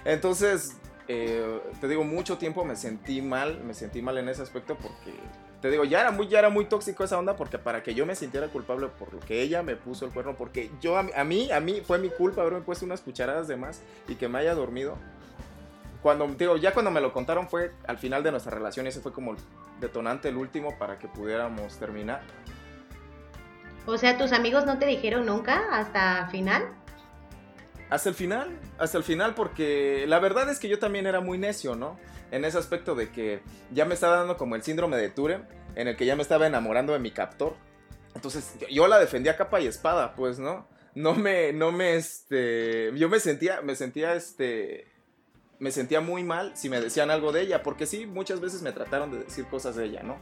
Entonces, 0.03 0.75
eh, 1.07 1.61
te 1.79 1.87
digo, 1.87 2.03
mucho 2.03 2.37
tiempo 2.37 2.65
me 2.65 2.75
sentí 2.75 3.21
mal, 3.21 3.63
me 3.63 3.73
sentí 3.73 4.01
mal 4.01 4.17
en 4.17 4.27
ese 4.27 4.41
aspecto 4.41 4.75
porque, 4.75 5.13
te 5.61 5.71
digo, 5.71 5.83
ya 5.83 6.01
era 6.01 6.11
muy, 6.11 6.27
ya 6.27 6.39
era 6.39 6.49
muy 6.49 6.65
tóxico 6.65 7.03
esa 7.03 7.17
onda 7.17 7.35
porque 7.35 7.57
para 7.57 7.81
que 7.81 7.93
yo 7.93 8.05
me 8.05 8.15
sintiera 8.15 8.47
culpable 8.47 8.87
por 8.87 9.13
lo 9.13 9.19
que 9.19 9.41
ella 9.41 9.63
me 9.63 9.75
puso 9.75 10.05
el 10.05 10.11
cuerno, 10.11 10.35
porque 10.35 10.69
yo, 10.81 10.97
a 10.97 11.03
mí, 11.23 11.51
a 11.51 11.59
mí, 11.59 11.81
fue 11.85 11.97
mi 11.97 12.09
culpa 12.09 12.41
haberme 12.41 12.61
puesto 12.61 12.85
unas 12.85 13.01
cucharadas 13.01 13.47
de 13.47 13.55
más 13.55 13.81
y 14.07 14.15
que 14.15 14.27
me 14.27 14.39
haya 14.39 14.53
dormido. 14.53 14.97
Cuando, 16.01 16.27
digo, 16.27 16.57
ya 16.57 16.73
cuando 16.73 16.91
me 16.91 17.01
lo 17.01 17.11
contaron 17.11 17.49
fue 17.49 17.71
al 17.87 17.97
final 17.97 18.21
de 18.21 18.31
nuestra 18.31 18.51
relación 18.51 18.85
y 18.85 18.89
ese 18.89 19.01
fue 19.01 19.11
como 19.11 19.31
el 19.31 19.37
detonante, 19.79 20.29
el 20.29 20.37
último 20.37 20.77
para 20.77 20.99
que 20.99 21.07
pudiéramos 21.07 21.77
terminar. 21.77 22.21
O 23.87 23.97
sea, 23.97 24.17
¿tus 24.17 24.31
amigos 24.31 24.65
no 24.65 24.77
te 24.77 24.85
dijeron 24.85 25.25
nunca 25.25 25.63
hasta 25.71 26.27
final? 26.27 26.63
Hasta 27.89 28.09
el 28.09 28.15
final, 28.15 28.59
hasta 28.79 28.97
el 28.97 29.03
final, 29.03 29.35
porque 29.35 30.05
la 30.07 30.19
verdad 30.19 30.49
es 30.49 30.59
que 30.59 30.67
yo 30.67 30.79
también 30.79 31.05
era 31.05 31.21
muy 31.21 31.37
necio, 31.37 31.75
¿no? 31.75 31.97
En 32.31 32.45
ese 32.45 32.57
aspecto 32.57 32.95
de 32.95 33.09
que 33.09 33.41
ya 33.71 33.85
me 33.85 33.93
estaba 33.93 34.17
dando 34.17 34.37
como 34.37 34.55
el 34.55 34.63
síndrome 34.63 34.97
de 34.97 35.09
Ture, 35.09 35.41
en 35.75 35.87
el 35.87 35.95
que 35.95 36.05
ya 36.05 36.15
me 36.15 36.21
estaba 36.21 36.47
enamorando 36.47 36.93
de 36.93 36.99
mi 36.99 37.11
captor. 37.11 37.55
Entonces 38.15 38.55
yo 38.71 38.87
la 38.87 38.99
defendía 38.99 39.35
capa 39.35 39.59
y 39.59 39.67
espada, 39.67 40.15
pues, 40.15 40.39
¿no? 40.39 40.67
No 40.95 41.13
me, 41.13 41.51
no 41.51 41.71
me, 41.71 41.95
este, 41.95 42.91
yo 42.95 43.09
me 43.09 43.19
sentía, 43.19 43.61
me 43.61 43.75
sentía, 43.75 44.15
este, 44.15 44.87
me 45.59 45.71
sentía 45.71 45.99
muy 45.99 46.23
mal 46.23 46.55
si 46.55 46.69
me 46.69 46.79
decían 46.79 47.11
algo 47.11 47.31
de 47.33 47.41
ella, 47.41 47.63
porque 47.63 47.85
sí, 47.85 48.05
muchas 48.05 48.39
veces 48.39 48.61
me 48.61 48.71
trataron 48.71 49.11
de 49.11 49.19
decir 49.25 49.45
cosas 49.45 49.75
de 49.75 49.85
ella, 49.85 50.03
¿no? 50.03 50.17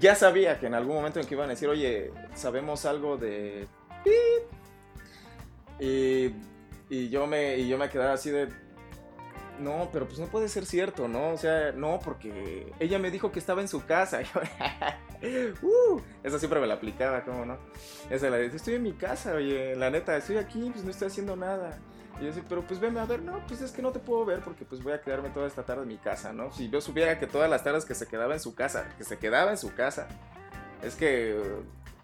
Ya 0.00 0.14
sabía 0.14 0.58
que 0.58 0.66
en 0.66 0.74
algún 0.74 0.96
momento 0.96 1.20
en 1.20 1.26
que 1.26 1.34
iban 1.34 1.46
a 1.46 1.50
decir, 1.50 1.68
oye, 1.68 2.12
sabemos 2.34 2.84
algo 2.84 3.16
de... 3.16 3.68
Y, 5.80 6.32
y, 6.88 7.08
yo 7.08 7.26
me, 7.26 7.56
y 7.56 7.68
yo 7.68 7.78
me 7.78 7.88
quedaba 7.88 8.12
así 8.12 8.30
de... 8.30 8.48
No, 9.58 9.88
pero 9.92 10.06
pues 10.06 10.18
no 10.18 10.26
puede 10.26 10.48
ser 10.48 10.66
cierto, 10.66 11.06
¿no? 11.06 11.30
O 11.30 11.36
sea, 11.36 11.72
no, 11.72 12.00
porque 12.02 12.72
ella 12.80 12.98
me 12.98 13.10
dijo 13.10 13.30
que 13.30 13.38
estaba 13.38 13.60
en 13.60 13.68
su 13.68 13.84
casa. 13.86 14.20
uh, 15.62 16.00
esa 16.22 16.38
siempre 16.38 16.60
me 16.60 16.66
la 16.66 16.74
aplicaba, 16.74 17.24
¿cómo 17.24 17.44
no? 17.44 17.58
Esa 18.10 18.30
la 18.30 18.38
dice, 18.38 18.56
estoy 18.56 18.74
en 18.74 18.82
mi 18.82 18.92
casa, 18.92 19.34
oye, 19.34 19.76
la 19.76 19.90
neta, 19.90 20.16
estoy 20.16 20.38
aquí, 20.38 20.70
pues 20.70 20.84
no 20.84 20.90
estoy 20.90 21.08
haciendo 21.08 21.36
nada. 21.36 21.78
Y 22.18 22.22
yo 22.22 22.26
decía, 22.26 22.44
pero 22.48 22.62
pues 22.62 22.80
veme 22.80 23.00
a 23.00 23.04
ver, 23.04 23.22
no, 23.22 23.44
pues 23.46 23.60
es 23.60 23.70
que 23.70 23.82
no 23.82 23.92
te 23.92 24.00
puedo 24.00 24.24
ver 24.24 24.40
porque 24.40 24.64
pues 24.64 24.82
voy 24.82 24.92
a 24.92 25.00
quedarme 25.00 25.30
toda 25.30 25.46
esta 25.46 25.64
tarde 25.64 25.82
en 25.82 25.88
mi 25.88 25.98
casa, 25.98 26.32
¿no? 26.32 26.52
Si 26.52 26.68
yo 26.68 26.80
supiera 26.80 27.18
que 27.18 27.26
todas 27.26 27.48
las 27.48 27.62
tardes 27.62 27.84
que 27.84 27.94
se 27.94 28.06
quedaba 28.06 28.34
en 28.34 28.40
su 28.40 28.54
casa, 28.54 28.88
que 28.98 29.04
se 29.04 29.18
quedaba 29.18 29.50
en 29.50 29.58
su 29.58 29.74
casa, 29.74 30.08
es 30.82 30.96
que, 30.96 31.40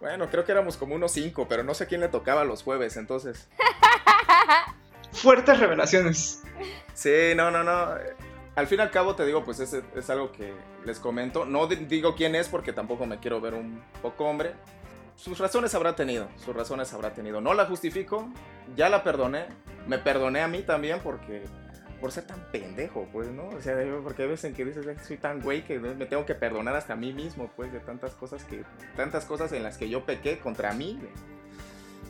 bueno, 0.00 0.28
creo 0.30 0.44
que 0.44 0.52
éramos 0.52 0.76
como 0.76 0.94
unos 0.94 1.12
cinco, 1.12 1.46
pero 1.48 1.64
no 1.64 1.74
sé 1.74 1.86
quién 1.86 2.00
le 2.00 2.08
tocaba 2.08 2.44
los 2.44 2.62
jueves, 2.62 2.96
entonces. 2.96 3.48
Fuertes 5.12 5.58
revelaciones. 5.58 6.42
Sí, 6.94 7.32
no, 7.36 7.50
no, 7.50 7.64
no. 7.64 7.94
Al 8.56 8.66
fin 8.66 8.78
y 8.78 8.82
al 8.82 8.90
cabo 8.90 9.14
te 9.14 9.24
digo, 9.24 9.44
pues 9.44 9.60
es, 9.60 9.74
es 9.74 10.10
algo 10.10 10.32
que 10.32 10.52
les 10.84 10.98
comento. 10.98 11.44
No 11.44 11.66
digo 11.66 12.14
quién 12.14 12.34
es 12.34 12.48
porque 12.48 12.72
tampoco 12.72 13.06
me 13.06 13.18
quiero 13.18 13.40
ver 13.40 13.54
un 13.54 13.82
poco 14.02 14.24
hombre 14.24 14.54
sus 15.20 15.38
razones 15.38 15.74
habrá 15.74 15.94
tenido, 15.94 16.28
sus 16.36 16.56
razones 16.56 16.94
habrá 16.94 17.12
tenido. 17.12 17.42
No 17.42 17.52
la 17.52 17.66
justifico, 17.66 18.26
ya 18.74 18.88
la 18.88 19.04
perdoné, 19.04 19.46
me 19.86 19.98
perdoné 19.98 20.40
a 20.40 20.48
mí 20.48 20.62
también 20.62 21.00
porque 21.00 21.44
por 22.00 22.10
ser 22.10 22.26
tan 22.26 22.40
pendejo, 22.50 23.06
pues, 23.12 23.28
¿no? 23.28 23.48
O 23.48 23.60
sea, 23.60 23.76
porque 24.02 24.22
hay 24.22 24.28
veces 24.30 24.46
en 24.46 24.54
que 24.54 24.64
dices, 24.64 24.86
soy 25.06 25.18
tan 25.18 25.42
güey 25.42 25.62
que 25.62 25.78
me 25.78 26.06
tengo 26.06 26.24
que 26.24 26.34
perdonar 26.34 26.74
hasta 26.74 26.94
a 26.94 26.96
mí 26.96 27.12
mismo, 27.12 27.50
pues, 27.54 27.70
de 27.70 27.80
tantas 27.80 28.14
cosas 28.14 28.42
que, 28.44 28.64
tantas 28.96 29.26
cosas 29.26 29.52
en 29.52 29.62
las 29.62 29.76
que 29.76 29.90
yo 29.90 30.06
pequé 30.06 30.38
contra 30.38 30.72
mí. 30.72 30.98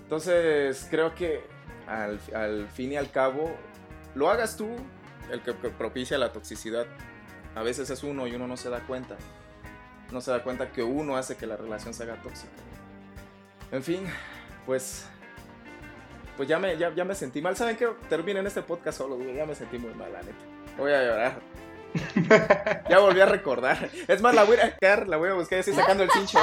Entonces, 0.05 0.87
creo 0.89 1.13
que 1.17 1.43
al, 1.87 2.21
al 2.35 2.69
fin 2.69 2.93
y 2.93 2.97
al 2.97 3.11
cabo, 3.11 3.51
lo 4.15 4.31
hagas 4.31 4.57
tú, 4.57 4.69
el 5.31 5.43
que 5.43 5.53
propicia 5.53 6.19
la 6.19 6.33
toxicidad. 6.33 6.87
A 7.55 7.63
veces 7.63 7.91
es 7.91 8.03
uno 8.03 8.27
y 8.27 8.35
uno 8.35 8.47
no 8.47 8.57
se 8.57 8.71
da 8.71 8.81
cuenta. 8.81 9.17
No 10.11 10.21
se 10.21 10.31
da 10.31 10.43
cuenta 10.43 10.73
que 10.73 10.83
uno 10.83 11.17
hace 11.17 11.37
que 11.37 11.47
la 11.47 11.57
relación 11.57 11.95
se 11.95 12.03
haga 12.03 12.21
tóxica. 12.23 12.53
En 13.73 13.83
fin, 13.83 14.05
pues. 14.67 15.07
Pues 16.37 16.49
ya 16.49 16.59
me, 16.59 16.77
ya, 16.77 17.05
me 17.05 17.15
sentí 17.15 17.43
mal. 17.43 17.57
¿Saben 17.57 17.77
qué? 17.77 17.89
Terminen 18.09 18.47
este 18.47 18.63
podcast 18.63 18.99
solo, 18.99 19.19
Ya 19.33 19.45
me 19.45 19.55
sentí 19.55 19.79
muy 19.79 19.93
mal, 19.95 20.13
la 20.13 20.23
neta. 20.23 20.39
Voy 20.79 20.93
a 20.93 21.03
llorar. 21.03 21.41
ya 22.89 22.99
volví 22.99 23.21
a 23.21 23.27
recordar. 23.27 23.91
Es 24.09 24.21
más, 24.21 24.35
la 24.35 24.45
voy 24.45 24.57
a 24.59 24.67
buscar, 24.67 25.09
la 25.09 25.17
voy 25.17 25.31
a 25.31 25.35
buscar 25.35 25.61
así 25.61 25.73
sacando 25.73 26.05
el 26.05 26.11
cincho. 26.11 26.39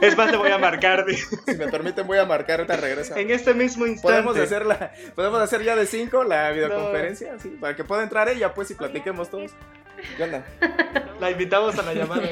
Es 0.00 0.16
más, 0.16 0.30
le 0.30 0.36
voy 0.36 0.50
a 0.50 0.58
marcar. 0.58 1.04
si 1.46 1.56
me 1.56 1.68
permiten, 1.68 2.06
voy 2.06 2.18
a 2.18 2.24
marcar, 2.24 2.60
ahorita 2.60 2.76
regresa. 2.76 3.18
En 3.18 3.30
este 3.30 3.54
mismo 3.54 3.86
instante. 3.86 4.22
Podemos 4.22 4.36
hacer, 4.36 4.90
podemos 5.14 5.40
hacer 5.40 5.62
ya 5.62 5.76
de 5.76 5.86
5 5.86 6.24
la 6.24 6.50
videoconferencia, 6.50 7.38
sí, 7.38 7.56
para 7.60 7.76
que 7.76 7.84
pueda 7.84 8.02
entrar 8.02 8.28
ella, 8.28 8.54
pues, 8.54 8.70
y 8.70 8.74
platiquemos 8.74 9.30
todos. 9.30 9.52
¿Qué 10.16 10.24
onda? 10.24 10.44
La 11.20 11.30
invitamos 11.30 11.78
a 11.78 11.82
la 11.82 11.94
llamada. 11.94 12.22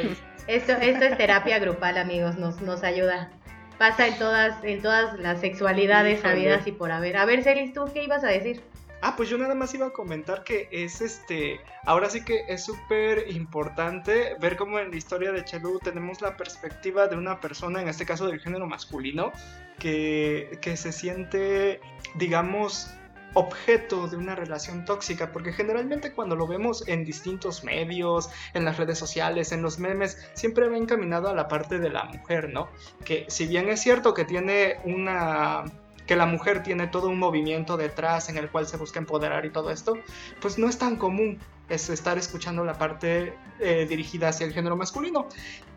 Esto, 0.47 0.73
esto 0.73 1.05
es 1.05 1.17
terapia 1.17 1.59
grupal, 1.59 1.97
amigos, 1.97 2.37
nos, 2.37 2.61
nos 2.61 2.83
ayuda 2.83 3.31
pasa 3.79 4.07
en 4.07 4.19
todas, 4.19 4.63
en 4.63 4.83
todas 4.83 5.19
las 5.19 5.41
sexualidades 5.41 6.25
habidas 6.25 6.67
y 6.67 6.73
por 6.73 6.93
haber. 6.93 7.17
A 7.17 7.25
ver, 7.25 7.43
Celis, 7.43 7.73
¿tú 7.73 7.85
qué 7.93 8.05
ibas 8.05 8.25
a 8.25 8.29
decir? 8.29 8.63
Ah, 9.01 9.15
pues 9.17 9.29
yo 9.29 9.37
nada 9.37 9.55
más 9.55 9.75
iba 9.75 9.87
a 9.87 9.91
comentar 9.91 10.45
que 10.45 10.69
es 10.73 11.01
este, 11.01 11.61
ahora 11.85 12.09
sí 12.09 12.25
que 12.25 12.45
es 12.49 12.65
súper 12.65 13.31
importante 13.31 14.35
ver 14.41 14.57
cómo 14.57 14.79
en 14.79 14.91
la 14.91 14.97
historia 14.97 15.31
de 15.31 15.45
Chelu 15.45 15.79
tenemos 15.79 16.23
la 16.23 16.37
perspectiva 16.37 17.07
de 17.07 17.17
una 17.17 17.41
persona, 17.41 17.83
en 17.83 17.89
este 17.89 18.07
caso 18.07 18.27
del 18.27 18.41
género 18.41 18.67
masculino, 18.67 19.33
que, 19.79 20.59
que 20.63 20.77
se 20.77 20.93
siente, 20.93 21.81
digamos, 22.15 22.95
objeto 23.35 24.07
de 24.09 24.17
una 24.17 24.35
relación 24.35 24.85
tóxica, 24.85 25.33
porque 25.33 25.53
generalmente 25.53 26.13
cuando 26.13 26.37
lo 26.37 26.47
vemos 26.47 26.87
en 26.89 27.05
distintos 27.05 27.65
medios, 27.65 28.31
en 28.55 28.65
las 28.65 28.77
redes 28.79 28.99
sociales, 28.99 29.53
en 29.53 29.61
los 29.61 29.79
memes, 29.79 30.27
siempre 30.35 30.69
va 30.69 30.77
encaminado 30.77 31.29
a 31.29 31.35
la 31.35 31.49
parte 31.49 31.79
de 31.79 31.91
la 31.91 32.05
mujer, 32.05 32.51
¿no? 32.51 32.69
Que 33.05 33.27
si 33.29 33.47
bien 33.47 33.69
es 33.69 33.81
cierto 33.81 34.15
que 34.15 34.25
tiene 34.25 34.79
una 34.85 35.65
que 36.07 36.17
la 36.17 36.27
mujer 36.27 36.63
tiene 36.63 36.87
todo 36.87 37.09
un 37.09 37.19
movimiento 37.19 37.77
detrás 37.77 38.29
en 38.29 38.37
el 38.37 38.51
cual 38.51 38.67
se 38.67 38.77
busca 38.77 38.99
empoderar 38.99 39.45
y 39.47 39.51
todo 39.51 39.71
esto, 39.71 39.99
pues 40.41 40.59
no 40.59 40.69
es 40.69 40.79
tan 40.79 40.97
común 40.97 41.39
es 41.69 41.89
estar 41.89 42.19
escuchando 42.19 42.65
la 42.65 42.77
parte 42.77 43.35
eh, 43.59 43.87
dirigida 43.89 44.29
hacia 44.29 44.47
el 44.47 44.53
género 44.53 44.77
masculino. 44.77 45.29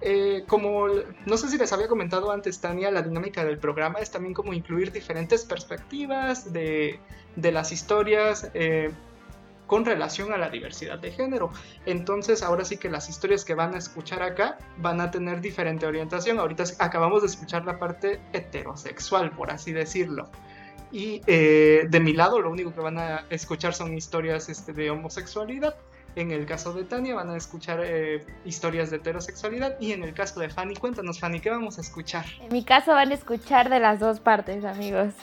Eh, 0.02 0.44
como 0.48 0.88
no 1.26 1.38
sé 1.38 1.50
si 1.50 1.58
les 1.58 1.72
había 1.72 1.88
comentado 1.88 2.32
antes, 2.32 2.60
Tania, 2.60 2.92
la 2.92 3.02
dinámica 3.02 3.46
del 3.46 3.58
programa 3.58 4.00
es 4.00 4.12
también 4.12 4.34
como 4.34 4.54
incluir 4.54 4.92
diferentes 4.92 5.46
perspectivas 5.46 6.52
de, 6.52 7.00
de 7.36 7.52
las 7.52 7.72
historias. 7.72 8.50
Eh, 8.54 8.92
con 9.68 9.86
relación 9.86 10.34
a 10.34 10.38
la 10.38 10.50
diversidad 10.50 10.98
de 10.98 11.12
género. 11.12 11.52
Entonces, 11.86 12.42
ahora 12.42 12.66
sí 12.66 12.78
que 12.78 12.90
las 12.90 13.10
historias 13.10 13.46
que 13.46 13.54
van 13.54 13.76
a 13.76 13.78
escuchar 13.78 14.24
acá 14.24 14.58
van 14.78 15.02
a 15.02 15.12
tener 15.12 15.42
diferente 15.42 15.86
orientación. 15.86 16.40
Ahorita 16.40 16.64
acabamos 16.80 17.22
de 17.22 17.28
escuchar 17.28 17.66
la 17.66 17.78
parte 17.78 18.20
heterosexual, 18.34 19.32
por 19.32 19.52
así 19.52 19.74
decirlo. 19.74 20.30
Y 20.92 21.22
eh, 21.28 21.86
de 21.90 22.00
mi 22.00 22.14
lado, 22.14 22.40
lo 22.40 22.50
único 22.50 22.74
que 22.74 22.80
van 22.80 22.98
a 22.98 23.26
escuchar 23.30 23.74
son 23.74 23.94
historias 23.94 24.48
este, 24.50 24.72
de 24.74 24.90
homosexualidad. 24.90 25.76
En 26.16 26.32
el 26.32 26.48
caso 26.48 26.74
de 26.74 26.84
Tania 26.84 27.14
van 27.14 27.30
a 27.30 27.38
escuchar 27.38 27.80
eh, 27.84 28.26
historias 28.44 28.90
de 28.90 28.98
heterosexualidad 28.98 29.80
y 29.80 29.92
en 29.92 30.04
el 30.04 30.16
caso 30.16 30.40
de 30.40 30.50
Fanny, 30.50 30.76
cuéntanos 30.76 31.20
Fanny, 31.20 31.42
¿qué 31.42 31.52
vamos 31.52 31.78
a 31.78 31.82
escuchar? 31.82 32.26
En 32.40 32.52
mi 32.52 32.64
caso 32.64 32.94
van 32.94 33.12
a 33.12 33.14
escuchar 33.14 33.70
de 33.70 33.80
las 33.80 34.00
dos 34.00 34.20
partes, 34.20 34.66
amigos. 34.66 35.14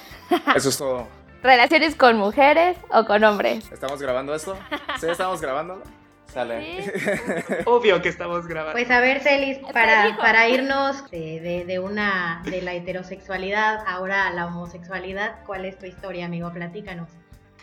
Eso 0.55 0.69
es 0.69 0.79
todo 0.79 1.24
relaciones 1.45 1.95
con 1.95 2.17
mujeres 2.17 2.77
o 2.91 3.05
con 3.05 3.23
hombres. 3.23 3.71
¿Estamos 3.71 4.01
grabando 4.01 4.35
esto? 4.35 4.59
¿Sí 4.99 5.07
estamos 5.07 5.41
grabándolo? 5.43 5.83
Sale. 6.27 6.91
Obvio 7.67 8.01
que 8.03 8.09
estamos 8.09 8.47
grabando. 8.49 8.73
Pues 8.73 8.91
a 8.91 8.99
ver, 8.99 9.21
Celis, 9.21 9.59
para, 9.73 10.17
para 10.17 10.49
irnos 10.49 11.09
de, 11.11 11.65
de, 11.67 11.79
una 11.79 12.43
de 12.45 12.63
la 12.63 12.73
heterosexualidad 12.73 13.85
ahora 13.87 14.27
a 14.27 14.33
la 14.33 14.47
homosexualidad, 14.47 15.45
¿cuál 15.45 15.67
es 15.67 15.79
tu 15.79 15.87
historia, 15.87 16.25
amigo? 16.25 16.51
Platícanos. 16.51 17.11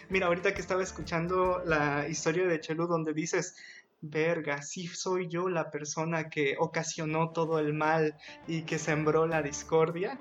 Mira, 0.09 0.27
ahorita 0.27 0.53
que 0.53 0.61
estaba 0.61 0.83
escuchando 0.83 1.63
la 1.65 2.07
historia 2.07 2.45
de 2.45 2.61
Chelu 2.61 2.85
donde 2.85 3.13
dices, 3.13 3.55
verga, 4.01 4.61
sí 4.61 4.87
soy 4.87 5.27
yo 5.27 5.49
la 5.49 5.71
persona 5.71 6.29
que 6.29 6.55
ocasionó 6.59 7.31
todo 7.31 7.59
el 7.59 7.73
mal 7.73 8.15
y 8.47 8.61
que 8.61 8.77
sembró 8.77 9.25
la 9.27 9.41
discordia. 9.41 10.19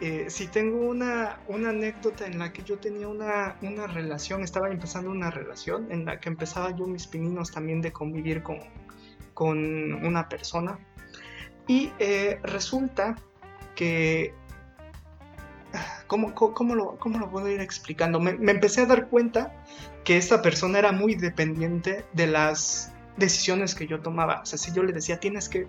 Eh, 0.00 0.30
si 0.30 0.46
tengo 0.46 0.78
una, 0.78 1.40
anécdota 1.48 2.26
en 2.26 2.38
la 2.38 2.54
que 2.54 2.62
yo 2.62 2.78
tenía 2.78 3.06
una, 3.06 3.56
relación, 3.86 4.42
estaba 4.42 4.70
empezando 4.70 5.10
una 5.10 5.30
relación 5.30 5.92
en 5.92 6.06
la 6.06 6.20
que 6.20 6.30
empezaba 6.30 6.74
yo 6.74 6.86
mis 6.86 7.06
pininos 7.06 7.50
también 7.50 7.82
de 7.82 7.92
convivir 7.92 8.42
con, 8.42 8.60
una 10.04 10.28
persona. 10.28 10.78
Y 11.66 11.92
eh, 11.98 12.38
resulta 12.42 13.16
que... 13.74 14.34
¿Cómo, 16.06 16.34
cómo, 16.34 16.74
lo, 16.74 16.98
lo, 17.04 17.30
puedo 17.30 17.48
ir 17.48 17.60
explicando? 17.60 18.18
Me, 18.18 18.32
me, 18.32 18.50
empecé 18.50 18.80
a 18.80 18.86
dar 18.86 19.08
cuenta 19.08 19.54
que 20.02 20.16
esta 20.16 20.42
persona 20.42 20.80
era 20.80 20.90
muy 20.90 21.14
dependiente 21.14 22.04
de 22.12 22.26
las 22.26 22.89
decisiones 23.20 23.76
que 23.76 23.86
yo 23.86 24.00
tomaba. 24.00 24.40
O 24.40 24.46
sea, 24.46 24.58
si 24.58 24.72
yo 24.72 24.82
le 24.82 24.92
decía, 24.92 25.20
tienes 25.20 25.48
que, 25.48 25.68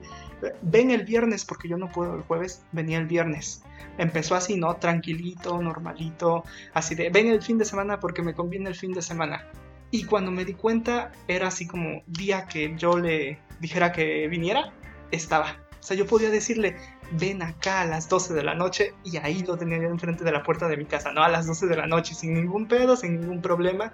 ven 0.63 0.89
el 0.89 1.05
viernes 1.05 1.45
porque 1.45 1.67
yo 1.67 1.77
no 1.77 1.91
puedo 1.91 2.15
el 2.15 2.23
jueves, 2.23 2.63
venía 2.71 2.97
el 2.97 3.05
viernes. 3.05 3.61
Empezó 3.99 4.33
así, 4.35 4.57
¿no? 4.57 4.75
Tranquilito, 4.77 5.61
normalito, 5.61 6.43
así 6.73 6.95
de, 6.95 7.09
ven 7.09 7.27
el 7.27 7.43
fin 7.43 7.59
de 7.59 7.65
semana 7.65 7.99
porque 7.99 8.23
me 8.23 8.33
conviene 8.33 8.69
el 8.69 8.75
fin 8.75 8.93
de 8.93 9.03
semana. 9.03 9.45
Y 9.91 10.05
cuando 10.05 10.31
me 10.31 10.45
di 10.45 10.53
cuenta, 10.53 11.11
era 11.27 11.49
así 11.49 11.67
como 11.67 12.01
día 12.07 12.47
que 12.47 12.75
yo 12.77 12.97
le 12.97 13.37
dijera 13.59 13.91
que 13.91 14.27
viniera, 14.27 14.73
estaba. 15.11 15.57
O 15.81 15.83
sea, 15.83 15.97
yo 15.97 16.05
podía 16.05 16.29
decirle, 16.29 16.77
ven 17.11 17.41
acá 17.41 17.81
a 17.81 17.85
las 17.85 18.07
12 18.07 18.33
de 18.33 18.43
la 18.43 18.53
noche 18.53 18.93
y 19.03 19.17
ahí 19.17 19.43
lo 19.43 19.57
tenía 19.57 19.77
enfrente 19.77 20.23
de 20.23 20.31
la 20.31 20.43
puerta 20.43 20.67
de 20.67 20.77
mi 20.77 20.85
casa, 20.85 21.11
¿no? 21.11 21.23
A 21.23 21.29
las 21.29 21.47
12 21.47 21.67
de 21.67 21.75
la 21.75 21.87
noche, 21.87 22.13
sin 22.13 22.33
ningún 22.33 22.67
pedo, 22.67 22.95
sin 22.95 23.19
ningún 23.19 23.41
problema. 23.41 23.93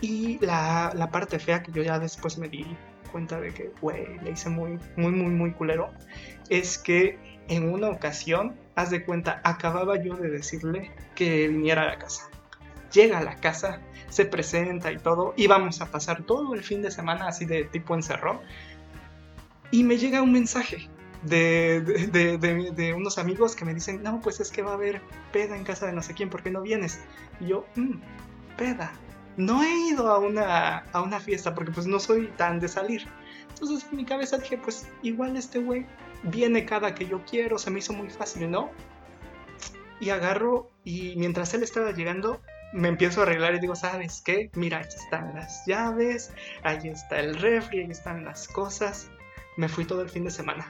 Y 0.00 0.38
la, 0.44 0.92
la 0.94 1.10
parte 1.10 1.38
fea 1.38 1.62
que 1.62 1.72
yo 1.72 1.82
ya 1.82 1.98
después 1.98 2.38
me 2.38 2.48
di 2.48 2.66
cuenta 3.14 3.40
de 3.40 3.54
que, 3.54 3.70
güey, 3.80 4.18
le 4.24 4.32
hice 4.32 4.48
muy, 4.48 4.78
muy, 4.96 5.12
muy, 5.12 5.30
muy 5.30 5.52
culero, 5.52 5.92
es 6.48 6.78
que 6.78 7.16
en 7.48 7.72
una 7.72 7.88
ocasión, 7.90 8.56
haz 8.74 8.90
de 8.90 9.04
cuenta, 9.04 9.40
acababa 9.44 10.02
yo 10.02 10.16
de 10.16 10.30
decirle 10.30 10.90
que 11.14 11.46
viniera 11.46 11.82
a 11.82 11.86
la 11.86 11.98
casa. 11.98 12.28
Llega 12.92 13.18
a 13.18 13.22
la 13.22 13.36
casa, 13.36 13.80
se 14.08 14.24
presenta 14.24 14.90
y 14.90 14.98
todo, 14.98 15.32
íbamos 15.36 15.80
a 15.80 15.86
pasar 15.86 16.24
todo 16.24 16.54
el 16.54 16.64
fin 16.64 16.82
de 16.82 16.90
semana 16.90 17.28
así 17.28 17.44
de 17.44 17.64
tipo 17.64 17.94
encerró. 17.94 18.40
Y 19.70 19.84
me 19.84 19.96
llega 19.96 20.20
un 20.20 20.32
mensaje 20.32 20.88
de, 21.22 21.80
de, 21.80 22.38
de, 22.72 22.94
unos 22.94 23.18
amigos 23.18 23.56
que 23.56 23.64
me 23.64 23.74
dicen, 23.74 24.02
no, 24.02 24.20
pues 24.20 24.40
es 24.40 24.50
que 24.50 24.62
va 24.62 24.72
a 24.72 24.74
haber 24.74 25.00
peda 25.32 25.56
en 25.56 25.64
casa 25.64 25.86
de 25.86 25.92
no 25.92 26.02
sé 26.02 26.14
quién, 26.14 26.30
¿por 26.30 26.42
qué 26.42 26.50
no 26.50 26.62
vienes? 26.62 27.00
Y 27.40 27.46
yo, 27.46 27.66
mmm, 27.76 27.98
peda. 28.56 28.92
No 29.36 29.62
he 29.62 29.88
ido 29.88 30.10
a 30.10 30.18
una, 30.18 30.78
a 30.92 31.02
una 31.02 31.20
fiesta 31.20 31.54
porque 31.54 31.72
pues 31.72 31.86
no 31.86 31.98
soy 31.98 32.28
tan 32.36 32.60
de 32.60 32.68
salir. 32.68 33.06
Entonces 33.50 33.86
en 33.90 33.96
mi 33.96 34.04
cabeza 34.04 34.38
dije, 34.38 34.58
pues 34.58 34.88
igual 35.02 35.36
este 35.36 35.58
güey 35.58 35.86
viene 36.24 36.64
cada 36.64 36.94
que 36.94 37.06
yo 37.06 37.22
quiero, 37.24 37.58
se 37.58 37.70
me 37.70 37.78
hizo 37.78 37.92
muy 37.92 38.10
fácil, 38.10 38.50
¿no? 38.50 38.70
Y 40.00 40.10
agarro 40.10 40.70
y 40.84 41.14
mientras 41.16 41.54
él 41.54 41.62
estaba 41.62 41.92
llegando, 41.92 42.40
me 42.72 42.88
empiezo 42.88 43.20
a 43.20 43.22
arreglar 43.22 43.54
y 43.54 43.60
digo, 43.60 43.76
¿sabes 43.76 44.20
qué? 44.24 44.50
Mira, 44.54 44.78
aquí 44.78 44.96
están 44.96 45.34
las 45.34 45.64
llaves, 45.66 46.32
ahí 46.64 46.88
está 46.88 47.20
el 47.20 47.36
refri, 47.36 47.80
ahí 47.80 47.90
están 47.90 48.24
las 48.24 48.48
cosas. 48.48 49.08
Me 49.56 49.68
fui 49.68 49.84
todo 49.84 50.02
el 50.02 50.08
fin 50.08 50.24
de 50.24 50.30
semana. 50.30 50.66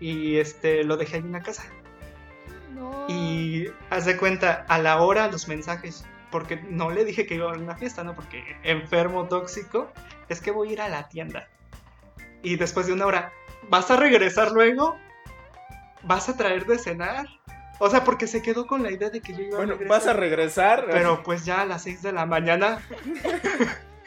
Y 0.00 0.36
este, 0.36 0.82
lo 0.82 0.96
dejé 0.96 1.16
ahí 1.16 1.22
en 1.22 1.32
la 1.32 1.42
casa. 1.42 1.64
Y 3.08 3.66
haz 3.90 4.04
de 4.04 4.16
cuenta, 4.16 4.66
a 4.68 4.78
la 4.78 5.00
hora 5.00 5.30
los 5.30 5.46
mensajes, 5.46 6.04
porque 6.30 6.56
no 6.56 6.90
le 6.90 7.04
dije 7.04 7.26
que 7.26 7.34
iba 7.34 7.50
a 7.50 7.54
una 7.54 7.76
fiesta, 7.76 8.04
¿no? 8.04 8.14
Porque 8.14 8.56
enfermo 8.62 9.26
tóxico, 9.28 9.90
es 10.28 10.40
que 10.40 10.50
voy 10.50 10.70
a 10.70 10.72
ir 10.72 10.80
a 10.80 10.88
la 10.88 11.08
tienda. 11.08 11.48
Y 12.42 12.56
después 12.56 12.86
de 12.86 12.92
una 12.92 13.06
hora, 13.06 13.32
¿vas 13.68 13.90
a 13.90 13.96
regresar 13.96 14.52
luego? 14.52 14.96
¿Vas 16.02 16.28
a 16.28 16.36
traer 16.36 16.66
de 16.66 16.78
cenar? 16.78 17.26
O 17.80 17.90
sea, 17.90 18.04
porque 18.04 18.26
se 18.26 18.42
quedó 18.42 18.66
con 18.66 18.82
la 18.82 18.90
idea 18.90 19.10
de 19.10 19.20
que 19.20 19.32
yo 19.32 19.42
iba 19.42 19.58
a 19.58 19.66
regresar. 19.66 19.88
vas 19.88 20.06
a 20.06 20.12
regresar. 20.12 20.86
Pero 20.90 21.22
pues 21.22 21.44
ya 21.44 21.62
a 21.62 21.66
las 21.66 21.82
6 21.82 22.02
de 22.02 22.12
la 22.12 22.26
mañana. 22.26 22.80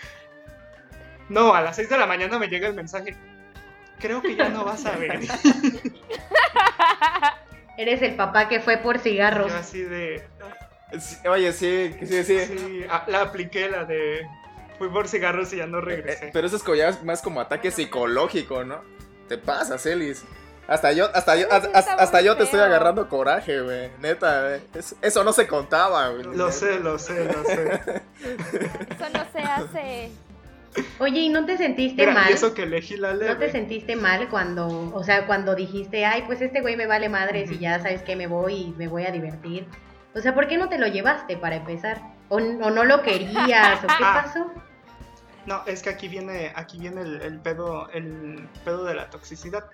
no, 1.30 1.54
a 1.54 1.62
las 1.62 1.76
6 1.78 1.90
de 1.90 1.98
la 1.98 2.06
mañana 2.06 2.38
me 2.38 2.48
llega 2.48 2.68
el 2.68 2.74
mensaje 2.74 3.16
creo 4.02 4.22
que 4.22 4.36
ya 4.36 4.50
no 4.50 4.66
vas 4.66 4.86
a 4.86 4.98
ver. 4.98 5.20
Eres 7.78 8.02
el 8.02 8.16
papá 8.16 8.50
que 8.50 8.60
fue 8.60 8.78
por 8.78 9.00
cigarros. 9.00 9.52
Yo 9.52 9.58
así 9.58 9.82
de... 9.82 10.28
oye, 11.30 11.54
sí, 11.54 11.96
sí, 12.02 12.24
sí. 12.24 12.40
Sí, 12.46 12.86
la 13.08 13.22
apliqué, 13.22 13.70
la 13.70 13.86
de... 13.86 14.28
Fui 14.78 14.90
por 14.90 15.08
cigarros 15.08 15.54
y 15.54 15.58
ya 15.58 15.68
no 15.68 15.80
regresé. 15.80 16.28
Eh, 16.28 16.30
pero 16.34 16.48
eso 16.48 16.56
es 16.56 16.64
como 16.64 16.76
ya 16.76 16.98
más 17.04 17.22
como 17.22 17.40
ataque 17.40 17.70
psicológico, 17.70 18.64
¿no? 18.64 18.82
Te 19.28 19.38
pasa, 19.38 19.78
Celis. 19.78 20.26
Hasta 20.68 20.92
yo, 20.94 21.10
hasta 21.14 21.36
yo, 21.36 21.48
hasta, 21.52 22.22
yo 22.22 22.38
te 22.38 22.44
estoy 22.44 22.62
agarrando 22.62 23.08
coraje, 23.10 23.62
güey. 23.62 23.90
Neta, 24.00 24.48
güey. 24.48 24.62
Eso 25.02 25.24
no 25.24 25.34
se 25.34 25.46
contaba, 25.46 26.10
güey. 26.10 26.24
Lo 26.36 26.52
sé, 26.52 26.80
lo 26.80 26.98
sé, 26.98 27.26
lo 27.26 27.44
sé. 27.44 27.64
Eso 28.90 29.10
no 29.14 29.26
se 29.34 29.40
hace. 29.40 30.12
Oye, 31.00 31.20
¿y 31.20 31.30
no 31.30 31.46
te 31.46 31.58
sentiste 31.58 32.08
mal? 32.08 32.32
eso 32.32 32.54
que 32.54 32.64
elegí 32.64 32.96
la 32.96 33.14
¿No 33.14 33.38
te 33.38 33.52
sentiste 33.52 33.96
mal 33.96 34.30
cuando, 34.30 34.92
o 34.94 35.04
sea, 35.04 35.28
cuando 35.28 35.56
dijiste, 35.56 36.06
ay, 36.06 36.24
pues 36.26 36.42
este 36.42 36.62
güey 36.62 36.78
me 36.78 36.88
vale 36.88 37.10
madres 37.10 37.52
y 37.52 37.60
ya 37.60 37.80
sabes 37.82 38.02
que 38.04 38.16
me 38.16 38.28
voy 38.28 38.54
y 38.54 38.76
me 38.78 38.88
voy 38.88 39.06
a 39.06 39.12
divertir? 39.12 39.66
O 40.16 40.20
sea, 40.20 40.36
¿por 40.36 40.48
qué 40.48 40.58
no 40.58 40.70
te 40.70 40.78
lo 40.78 40.88
llevaste 40.88 41.38
para 41.38 41.56
empezar? 41.56 42.02
¿O, 42.30 42.40
no 42.40 42.84
lo 42.84 43.02
querías? 43.02 43.84
¿O 43.84 43.88
qué 43.88 43.94
ah. 44.04 44.22
pasó? 44.24 44.52
No, 45.46 45.64
es 45.66 45.82
que 45.82 45.90
aquí 45.90 46.08
viene, 46.08 46.52
aquí 46.56 46.78
viene 46.78 47.02
el, 47.02 47.40
pedo, 47.40 47.90
el 47.90 48.48
pedo 48.64 48.84
de 48.84 48.94
la 48.94 49.10
toxicidad. 49.10 49.66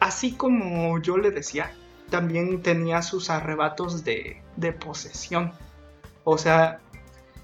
Así 0.00 0.32
como 0.32 0.98
yo 1.00 1.18
le 1.18 1.30
decía, 1.30 1.70
también 2.10 2.62
tenía 2.62 3.02
sus 3.02 3.28
arrebatos 3.28 4.04
de, 4.04 4.42
de 4.56 4.72
posesión. 4.72 5.52
O 6.24 6.38
sea, 6.38 6.80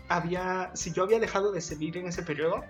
había, 0.09 0.71
si 0.75 0.93
yo 0.93 1.03
había 1.03 1.19
dejado 1.19 1.53
de 1.53 1.61
seguir 1.61 1.99
en 1.99 2.07
ese 2.07 2.23
periodo, 2.23 2.65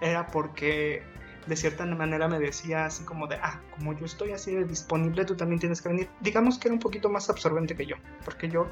era 0.00 0.26
porque 0.26 1.02
de 1.46 1.56
cierta 1.56 1.84
manera 1.84 2.28
me 2.28 2.38
decía 2.38 2.86
así 2.86 3.04
como 3.04 3.26
de, 3.26 3.36
ah, 3.36 3.60
como 3.76 3.92
yo 3.92 4.06
estoy 4.06 4.32
así 4.32 4.54
de 4.54 4.64
disponible, 4.64 5.24
tú 5.24 5.36
también 5.36 5.60
tienes 5.60 5.82
que 5.82 5.88
venir. 5.88 6.08
Digamos 6.20 6.58
que 6.58 6.68
era 6.68 6.74
un 6.74 6.80
poquito 6.80 7.08
más 7.08 7.28
absorbente 7.28 7.76
que 7.76 7.86
yo, 7.86 7.96
porque 8.24 8.48
yo, 8.48 8.66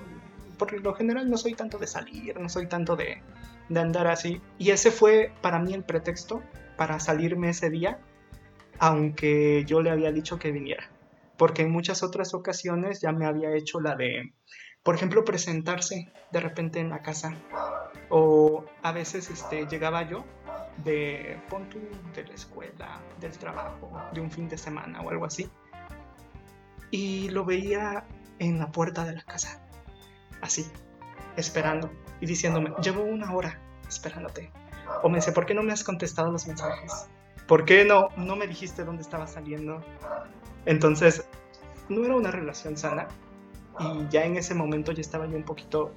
por 0.59 0.73
lo 0.73 0.95
general, 0.95 1.29
no 1.29 1.37
soy 1.37 1.55
tanto 1.55 1.79
de 1.79 1.87
salir, 1.87 2.39
no 2.39 2.49
soy 2.49 2.67
tanto 2.67 2.97
de, 2.97 3.23
de 3.69 3.81
andar 3.81 4.07
así. 4.07 4.41
Y 4.59 4.71
ese 4.71 4.91
fue 4.91 5.33
para 5.43 5.59
mí 5.59 5.75
el 5.75 5.85
pretexto 5.85 6.43
para 6.77 7.01
salirme 7.01 7.51
ese 7.51 7.71
día, 7.71 7.99
aunque 8.79 9.65
yo 9.67 9.83
le 9.83 9.91
había 9.91 10.13
dicho 10.13 10.39
que 10.39 10.53
viniera. 10.53 10.91
Porque 11.37 11.63
en 11.63 11.71
muchas 11.71 12.03
otras 12.03 12.35
ocasiones 12.35 13.01
ya 13.01 13.13
me 13.13 13.27
había 13.27 13.55
hecho 13.55 13.81
la 13.81 13.97
de, 13.97 14.33
por 14.83 14.95
ejemplo, 14.95 15.25
presentarse 15.25 16.13
de 16.31 16.41
repente 16.41 16.81
en 16.81 16.91
la 16.91 17.03
casa 17.03 17.35
o 18.09 18.65
a 18.83 18.93
veces 18.93 19.31
este, 19.31 19.67
llegaba 19.67 20.09
yo 20.09 20.25
de, 20.79 21.41
pon 21.49 21.69
de 22.15 22.25
la 22.25 22.35
escuela, 22.35 23.01
del 23.21 23.37
trabajo, 23.39 23.91
de 24.13 24.21
un 24.21 24.31
fin 24.31 24.49
de 24.49 24.59
semana 24.59 25.01
o 25.03 25.11
algo 25.11 25.25
así. 25.25 25.49
Y 26.91 27.31
lo 27.31 27.45
veía 27.45 28.05
en 28.39 28.59
la 28.59 28.71
puerta 28.71 29.05
de 29.05 29.15
la 29.15 29.23
casa, 29.23 29.63
así, 30.41 30.67
esperando 31.37 31.91
y 32.21 32.27
diciéndome, 32.27 32.73
llevo 32.83 33.03
una 33.03 33.33
hora 33.33 33.59
esperándote. 33.89 34.51
O 35.03 35.09
me 35.09 35.17
dice, 35.17 35.33
¿por 35.33 35.47
qué 35.47 35.55
no 35.55 35.63
me 35.63 35.73
has 35.73 35.85
contestado 35.85 36.31
los 36.31 36.47
mensajes? 36.47 37.09
¿Por 37.47 37.65
qué 37.65 37.85
no, 37.85 38.09
no 38.17 38.37
me 38.37 38.47
dijiste 38.47 38.85
dónde 38.85 39.03
estaba 39.03 39.27
saliendo? 39.27 39.83
Entonces, 40.67 41.25
no 41.89 42.05
era 42.05 42.15
una 42.15 42.31
relación 42.31 42.77
sana. 42.77 43.09
Y 43.79 44.09
ya 44.11 44.25
en 44.25 44.37
ese 44.37 44.55
momento 44.55 44.93
ya 44.93 45.01
estaba 45.01 45.27
yo 45.27 45.37
un 45.37 45.45
poquito 45.45 45.93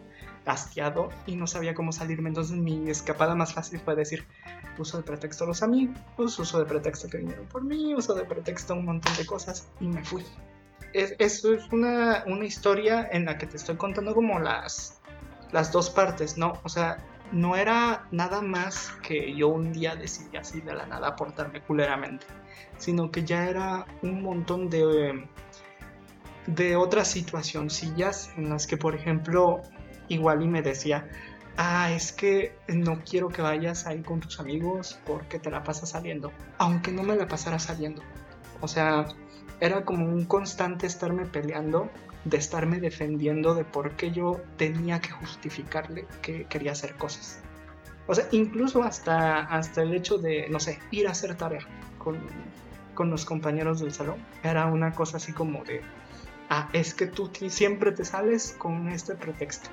hastiado 0.45 1.10
y 1.25 1.36
no 1.36 1.47
sabía 1.47 1.73
cómo 1.73 1.91
salirme. 1.91 2.29
Entonces 2.29 2.55
mi 2.55 2.89
escapada 2.89 3.36
más 3.36 3.53
fácil 3.53 3.79
fue 3.79 3.95
decir, 3.95 4.25
uso 4.77 4.97
de 4.97 5.03
pretexto 5.03 5.43
a 5.43 5.47
los 5.47 5.63
amigos, 5.63 6.39
uso 6.39 6.60
de 6.60 6.65
pretexto 6.65 7.10
que 7.10 7.17
vinieron 7.17 7.45
por 7.47 7.63
mí, 7.63 7.93
uso 7.93 8.13
de 8.13 8.25
pretexto 8.25 8.73
un 8.73 8.86
montón 8.86 9.15
de 9.17 9.25
cosas 9.25 9.67
y 9.79 9.88
me 9.88 10.03
fui. 10.03 10.23
Es, 10.93 11.15
eso 11.19 11.53
es 11.53 11.71
una, 11.71 12.23
una, 12.27 12.45
historia 12.45 13.10
en 13.12 13.25
la 13.25 13.38
que 13.38 13.47
te 13.47 13.58
estoy 13.58 13.75
contando 13.75 14.13
como 14.13 14.39
las, 14.39 15.01
las 15.51 15.71
dos 15.71 15.89
partes, 15.89 16.38
¿no? 16.38 16.53
O 16.63 16.69
sea, 16.69 16.97
no 17.31 17.55
era 17.55 18.08
nada 18.12 18.41
más 18.41 18.91
que 19.01 19.36
yo 19.36 19.49
un 19.49 19.73
día 19.73 19.95
decidí 19.95 20.38
así 20.38 20.62
de 20.62 20.73
la 20.73 20.86
nada 20.86 21.15
portarme 21.15 21.62
culeramente, 21.62 22.25
sino 22.77 23.12
que 23.12 23.25
ya 23.25 23.49
era 23.49 23.86
un 24.03 24.21
montón 24.21 24.69
de... 24.69 25.27
de 26.47 26.75
otras 26.75 27.10
situacioncillas 27.10 28.31
en 28.38 28.49
las 28.49 28.67
que, 28.67 28.77
por 28.77 28.95
ejemplo, 28.95 29.63
igual 30.07 30.43
y 30.43 30.47
me 30.47 30.61
decía, 30.61 31.09
ah, 31.57 31.91
es 31.91 32.11
que 32.11 32.55
no 32.67 33.01
quiero 33.03 33.29
que 33.29 33.41
vayas 33.41 33.87
ahí 33.87 34.01
con 34.01 34.19
tus 34.19 34.39
amigos 34.39 34.99
porque 35.05 35.39
te 35.39 35.51
la 35.51 35.63
pasas 35.63 35.89
saliendo, 35.89 36.31
aunque 36.57 36.91
no 36.91 37.03
me 37.03 37.15
la 37.15 37.27
pasara 37.27 37.59
saliendo. 37.59 38.01
O 38.61 38.67
sea, 38.67 39.07
era 39.59 39.85
como 39.85 40.05
un 40.05 40.25
constante 40.25 40.87
estarme 40.87 41.25
peleando, 41.25 41.89
de 42.25 42.37
estarme 42.37 42.79
defendiendo 42.79 43.53
de 43.53 43.63
por 43.63 43.91
qué 43.91 44.11
yo 44.11 44.41
tenía 44.57 44.99
que 44.99 45.11
justificarle 45.11 46.07
que 46.21 46.45
quería 46.45 46.71
hacer 46.71 46.95
cosas. 46.95 47.39
O 48.07 48.13
sea, 48.15 48.27
incluso 48.31 48.83
hasta, 48.83 49.41
hasta 49.41 49.81
el 49.81 49.93
hecho 49.93 50.17
de, 50.17 50.47
no 50.49 50.59
sé, 50.59 50.79
ir 50.91 51.07
a 51.07 51.11
hacer 51.11 51.35
tarea 51.35 51.65
con, 51.97 52.19
con 52.93 53.09
los 53.09 53.25
compañeros 53.25 53.79
del 53.79 53.93
salón. 53.93 54.17
Era 54.43 54.65
una 54.65 54.91
cosa 54.91 55.17
así 55.17 55.33
como 55.33 55.63
de, 55.63 55.81
ah, 56.49 56.69
es 56.73 56.93
que 56.93 57.07
tú 57.07 57.31
siempre 57.49 57.91
te 57.91 58.05
sales 58.05 58.55
con 58.57 58.89
este 58.89 59.15
pretexto. 59.15 59.69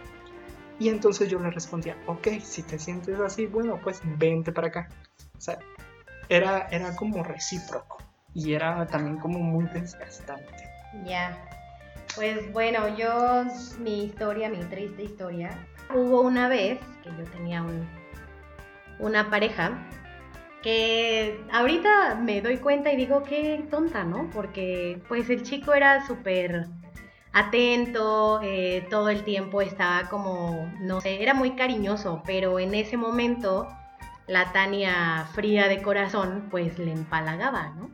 Y 0.79 0.89
entonces 0.89 1.29
yo 1.29 1.39
le 1.39 1.51
respondía, 1.51 1.97
ok, 2.07 2.29
si 2.43 2.63
te 2.63 2.79
sientes 2.79 3.19
así, 3.21 3.47
bueno, 3.47 3.79
pues 3.83 4.01
vente 4.19 4.53
para 4.53 4.69
acá. 4.69 4.89
O 5.37 5.41
sea, 5.41 5.59
era, 6.29 6.69
era 6.71 6.95
como 6.97 7.23
recíproco 7.23 7.99
y 8.35 8.55
era 8.55 8.87
también 8.87 9.19
como 9.19 9.39
muy 9.39 9.65
desgastante. 9.67 10.69
Ya. 11.05 11.37
Pues 12.15 12.53
bueno, 12.53 12.97
yo, 12.97 13.45
mi 13.79 14.05
historia, 14.05 14.49
mi 14.49 14.59
triste 14.65 15.05
historia, 15.05 15.51
hubo 15.95 16.23
una 16.23 16.49
vez 16.49 16.79
que 17.03 17.11
yo 17.11 17.25
tenía 17.31 17.63
un, 17.63 17.89
una 18.99 19.31
pareja 19.31 19.89
que 20.63 21.41
ahorita 21.53 22.17
me 22.17 22.41
doy 22.41 22.59
cuenta 22.59 22.93
y 22.93 22.97
digo 22.97 23.23
qué 23.25 23.65
tonta, 23.71 24.05
¿no? 24.05 24.31
Porque 24.33 25.01
pues 25.09 25.29
el 25.31 25.43
chico 25.43 25.75
era 25.75 26.07
súper 26.07 26.67
atento, 27.33 28.41
eh, 28.43 28.87
todo 28.91 29.09
el 29.09 29.25
tiempo 29.25 29.63
estaba 29.63 30.09
como, 30.09 30.71
no 30.81 31.01
sé, 31.01 31.23
era 31.23 31.35
muy 31.35 31.53
cariñoso, 31.53 32.23
pero 32.27 32.59
en 32.59 32.75
ese 32.75 32.97
momento 32.97 33.69
la 34.27 34.53
Tania 34.53 35.27
fría 35.33 35.69
de 35.69 35.83
corazón 35.83 36.49
pues 36.51 36.79
le 36.79 36.93
empalagaba, 36.93 37.71
¿no? 37.71 37.91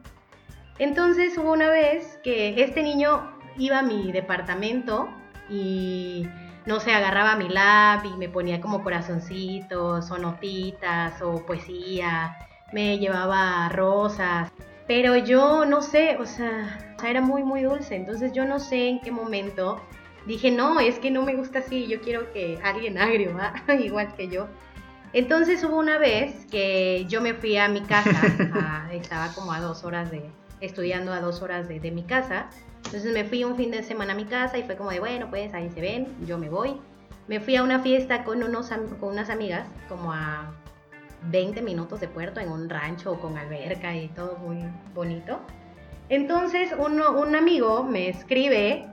Entonces 0.79 1.37
hubo 1.38 1.53
una 1.53 1.68
vez 1.68 2.18
que 2.22 2.62
este 2.62 2.83
niño 2.83 3.33
iba 3.57 3.81
a 3.81 3.83
mi 3.83 4.12
departamento 4.12 5.09
y 5.48 6.29
no 6.66 6.81
sé, 6.81 6.92
agarraba 6.92 7.37
mi 7.37 7.48
lab 7.48 8.05
y 8.05 8.16
me 8.16 8.29
ponía 8.29 8.61
como 8.61 8.83
corazoncitos 8.83 10.11
o 10.11 10.18
notitas 10.18 11.20
o 11.22 11.44
poesía 11.46 12.37
me 12.72 12.98
llevaba 12.98 13.68
rosas, 13.70 14.53
pero 14.88 15.16
yo 15.16 15.66
no 15.66 15.83
sé, 15.83 16.16
o 16.18 16.24
sea, 16.24 16.96
era 17.07 17.20
muy, 17.20 17.44
muy 17.44 17.62
dulce, 17.62 17.94
entonces 17.94 18.33
yo 18.33 18.44
no 18.46 18.59
sé 18.59 18.88
en 18.88 19.01
qué 19.01 19.12
momento 19.12 19.81
dije, 20.27 20.51
no, 20.51 20.81
es 20.81 20.98
que 20.98 21.11
no 21.11 21.22
me 21.22 21.37
gusta 21.37 21.61
así, 21.61 21.87
yo 21.87 22.01
quiero 22.01 22.33
que 22.33 22.59
alguien 22.64 22.98
agrio, 22.98 23.37
¿va? 23.68 23.74
igual 23.74 24.14
que 24.16 24.29
yo. 24.29 24.48
Entonces 25.12 25.62
hubo 25.62 25.79
una 25.79 25.98
vez 25.98 26.46
que 26.51 27.07
yo 27.09 27.20
me 27.20 27.35
fui 27.35 27.57
a 27.57 27.68
mi 27.68 27.83
casa, 27.83 28.88
estaba 28.92 29.33
como 29.35 29.53
a 29.53 29.61
dos 29.61 29.85
horas 29.85 30.11
de, 30.11 30.22
estudiando 30.61 31.12
a 31.12 31.20
dos 31.20 31.42
horas 31.42 31.68
de, 31.68 31.81
de 31.81 31.90
mi 31.90 32.03
casa, 32.03 32.48
entonces 32.85 33.12
me 33.12 33.24
fui 33.24 33.44
un 33.44 33.57
fin 33.57 33.70
de 33.70 33.83
semana 33.83 34.14
a 34.14 34.16
mi 34.16 34.24
casa 34.24 34.57
y 34.57 34.62
fue 34.62 34.77
como 34.77 34.90
de, 34.90 35.01
bueno, 35.01 35.29
pues 35.29 35.53
ahí 35.53 35.68
se 35.70 35.83
ven, 35.83 36.09
yo 36.27 36.38
me 36.38 36.48
voy. 36.48 36.81
Me 37.27 37.40
fui 37.40 37.57
a 37.57 37.62
una 37.62 37.81
fiesta 37.81 38.24
con, 38.24 38.42
unos, 38.42 38.70
con 38.98 39.11
unas 39.11 39.29
amigas, 39.29 39.68
como 39.90 40.12
a 40.14 40.51
20 41.22 41.62
minutos 41.62 42.00
de 42.00 42.09
puerto 42.09 42.40
en 42.40 42.50
un 42.50 42.68
rancho 42.68 43.18
con 43.20 43.37
alberca 43.37 43.94
y 43.96 44.09
todo 44.09 44.37
muy 44.38 44.59
bonito. 44.94 45.40
Entonces 46.09 46.72
un 46.78 47.37
amigo 47.37 47.85
me 47.85 48.09
escribe 48.09 48.87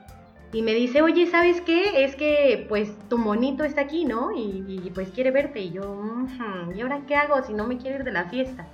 y 0.55 0.61
me 0.61 0.73
dice, 0.73 1.01
oye, 1.01 1.27
¿sabes 1.27 1.59
qué? 1.59 2.05
Es 2.05 2.15
que 2.15 2.65
pues 2.69 2.93
tu 3.09 3.17
monito 3.17 3.65
está 3.65 3.81
aquí, 3.81 4.05
¿no? 4.05 4.31
Y, 4.33 4.89
pues 4.93 5.09
quiere 5.09 5.29
verte. 5.31 5.59
Y 5.59 5.71
yo, 5.71 6.01
¿y 6.73 6.79
ahora 6.79 7.01
qué 7.05 7.15
hago 7.15 7.43
si 7.43 7.53
no 7.53 7.67
me 7.67 7.77
quiere 7.77 7.97
ir 7.97 8.03
de 8.05 8.13
la 8.13 8.29
fiesta? 8.29 8.65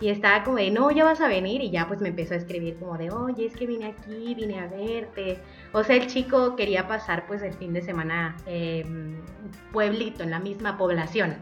Y 0.00 0.08
estaba 0.08 0.42
como 0.44 0.56
de, 0.56 0.70
no, 0.70 0.90
ya 0.90 1.04
vas 1.04 1.20
a 1.20 1.28
venir. 1.28 1.60
Y 1.60 1.70
ya 1.70 1.86
pues 1.86 2.00
me 2.00 2.08
empezó 2.08 2.32
a 2.32 2.38
escribir 2.38 2.76
como 2.78 2.96
de, 2.96 3.10
oye, 3.10 3.44
es 3.44 3.54
que 3.54 3.66
vine 3.66 3.88
aquí, 3.88 4.34
vine 4.34 4.60
a 4.60 4.66
verte. 4.66 5.36
O 5.72 5.84
sea, 5.84 5.96
el 5.96 6.06
chico 6.06 6.56
quería 6.56 6.88
pasar 6.88 7.26
pues 7.26 7.42
el 7.42 7.52
fin 7.52 7.74
de 7.74 7.82
semana 7.82 8.38
eh, 8.46 8.86
pueblito, 9.72 10.22
en 10.22 10.30
la 10.30 10.38
misma 10.38 10.78
población. 10.78 11.36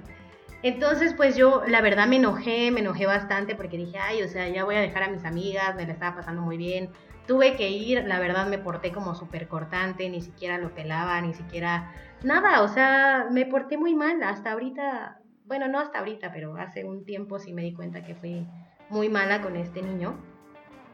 Entonces, 0.62 1.14
pues 1.14 1.36
yo 1.36 1.62
la 1.68 1.80
verdad 1.80 2.08
me 2.08 2.16
enojé, 2.16 2.70
me 2.72 2.80
enojé 2.80 3.06
bastante 3.06 3.54
porque 3.54 3.76
dije, 3.76 3.98
ay, 3.98 4.22
o 4.22 4.28
sea, 4.28 4.48
ya 4.48 4.64
voy 4.64 4.74
a 4.74 4.80
dejar 4.80 5.04
a 5.04 5.08
mis 5.08 5.24
amigas, 5.24 5.76
me 5.76 5.86
la 5.86 5.92
estaba 5.92 6.16
pasando 6.16 6.42
muy 6.42 6.56
bien. 6.56 6.90
Tuve 7.26 7.54
que 7.56 7.70
ir, 7.70 8.04
la 8.04 8.18
verdad 8.18 8.48
me 8.48 8.58
porté 8.58 8.90
como 8.90 9.14
súper 9.14 9.46
cortante, 9.46 10.08
ni 10.08 10.20
siquiera 10.20 10.58
lo 10.58 10.74
pelaba, 10.74 11.20
ni 11.20 11.34
siquiera 11.34 11.92
nada, 12.24 12.62
o 12.62 12.68
sea, 12.68 13.28
me 13.30 13.46
porté 13.46 13.76
muy 13.76 13.94
mal. 13.94 14.22
Hasta 14.22 14.52
ahorita, 14.52 15.20
bueno, 15.44 15.68
no 15.68 15.78
hasta 15.78 16.00
ahorita, 16.00 16.32
pero 16.32 16.56
hace 16.56 16.84
un 16.84 17.04
tiempo 17.04 17.38
sí 17.38 17.52
me 17.52 17.62
di 17.62 17.72
cuenta 17.72 18.02
que 18.02 18.16
fui 18.16 18.46
muy 18.90 19.08
mala 19.08 19.42
con 19.42 19.54
este 19.54 19.82
niño. 19.82 20.16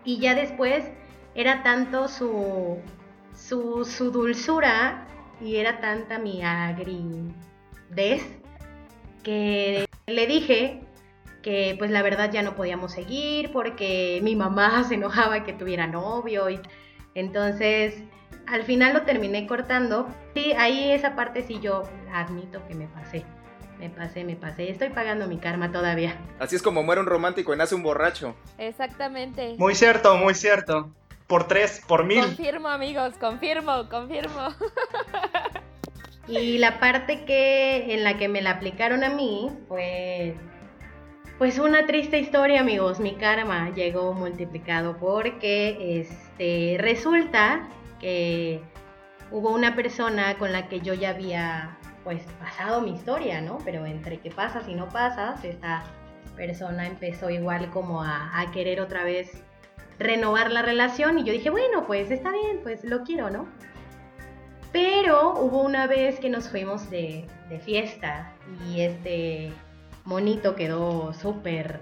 Y 0.04 0.18
ya 0.18 0.34
después 0.34 0.84
era 1.34 1.62
tanto 1.62 2.08
su, 2.08 2.78
su, 3.34 3.86
su 3.86 4.10
dulzura 4.10 5.06
y 5.40 5.56
era 5.56 5.80
tanta 5.80 6.18
mi 6.18 6.42
agridez 6.44 7.24
que 9.24 9.86
le 10.06 10.26
dije 10.28 10.80
que 11.42 11.74
pues 11.78 11.90
la 11.90 12.02
verdad 12.02 12.30
ya 12.32 12.42
no 12.42 12.54
podíamos 12.54 12.92
seguir 12.92 13.52
porque 13.52 14.20
mi 14.22 14.36
mamá 14.36 14.84
se 14.88 14.94
enojaba 14.94 15.44
que 15.44 15.52
tuviera 15.52 15.86
novio 15.86 16.48
y 16.48 16.60
entonces 17.14 17.96
al 18.46 18.62
final 18.62 18.94
lo 18.94 19.02
terminé 19.02 19.46
cortando. 19.46 20.08
Sí, 20.34 20.52
ahí 20.52 20.90
esa 20.92 21.16
parte 21.16 21.42
sí 21.42 21.58
yo 21.60 21.82
admito 22.12 22.66
que 22.68 22.74
me 22.74 22.86
pasé. 22.88 23.24
Me 23.78 23.90
pasé, 23.90 24.24
me 24.24 24.36
pasé. 24.36 24.70
Estoy 24.70 24.90
pagando 24.90 25.26
mi 25.26 25.38
karma 25.38 25.72
todavía. 25.72 26.16
Así 26.38 26.56
es 26.56 26.62
como 26.62 26.82
muere 26.82 27.00
un 27.00 27.06
romántico 27.06 27.52
y 27.52 27.56
nace 27.56 27.74
un 27.74 27.82
borracho. 27.82 28.34
Exactamente. 28.56 29.56
Muy 29.58 29.74
cierto, 29.74 30.16
muy 30.16 30.34
cierto. 30.34 30.90
Por 31.26 31.48
tres, 31.48 31.82
por 31.86 32.04
mil. 32.04 32.20
Confirmo, 32.20 32.68
amigos, 32.68 33.14
confirmo, 33.18 33.88
confirmo. 33.88 34.48
Y 36.26 36.58
la 36.58 36.80
parte 36.80 37.24
que 37.24 37.94
en 37.94 38.02
la 38.02 38.16
que 38.16 38.28
me 38.28 38.40
la 38.40 38.52
aplicaron 38.52 39.04
a 39.04 39.10
mí 39.10 39.50
fue 39.68 40.34
pues 41.38 41.58
una 41.58 41.86
triste 41.86 42.18
historia, 42.18 42.60
amigos. 42.60 43.00
Mi 43.00 43.16
karma 43.16 43.70
llegó 43.74 44.14
multiplicado 44.14 44.96
porque 44.96 46.00
este 46.00 46.76
resulta 46.80 47.68
que 48.00 48.62
hubo 49.30 49.50
una 49.50 49.74
persona 49.74 50.38
con 50.38 50.52
la 50.52 50.68
que 50.68 50.80
yo 50.80 50.94
ya 50.94 51.10
había 51.10 51.76
pues 52.04 52.22
pasado 52.38 52.80
mi 52.80 52.94
historia, 52.94 53.40
¿no? 53.40 53.58
Pero 53.64 53.84
entre 53.84 54.18
que 54.18 54.30
pasas 54.30 54.68
y 54.68 54.74
no 54.74 54.88
pasas, 54.88 55.44
esta 55.44 55.84
persona 56.36 56.86
empezó 56.86 57.30
igual 57.30 57.70
como 57.70 58.02
a, 58.02 58.40
a 58.40 58.50
querer 58.52 58.80
otra 58.80 59.04
vez 59.04 59.42
renovar 59.98 60.50
la 60.50 60.62
relación 60.62 61.18
y 61.18 61.24
yo 61.24 61.32
dije, 61.32 61.50
bueno, 61.50 61.86
pues 61.86 62.10
está 62.10 62.30
bien, 62.30 62.60
pues 62.62 62.84
lo 62.84 63.02
quiero, 63.02 63.30
¿no? 63.30 63.48
Pero 64.74 65.34
hubo 65.34 65.62
una 65.62 65.86
vez 65.86 66.18
que 66.18 66.28
nos 66.28 66.48
fuimos 66.48 66.90
de, 66.90 67.28
fiesta 67.64 68.32
y 68.68 68.80
este 68.80 69.52
monito 70.04 70.56
quedó 70.56 71.12
súper 71.12 71.78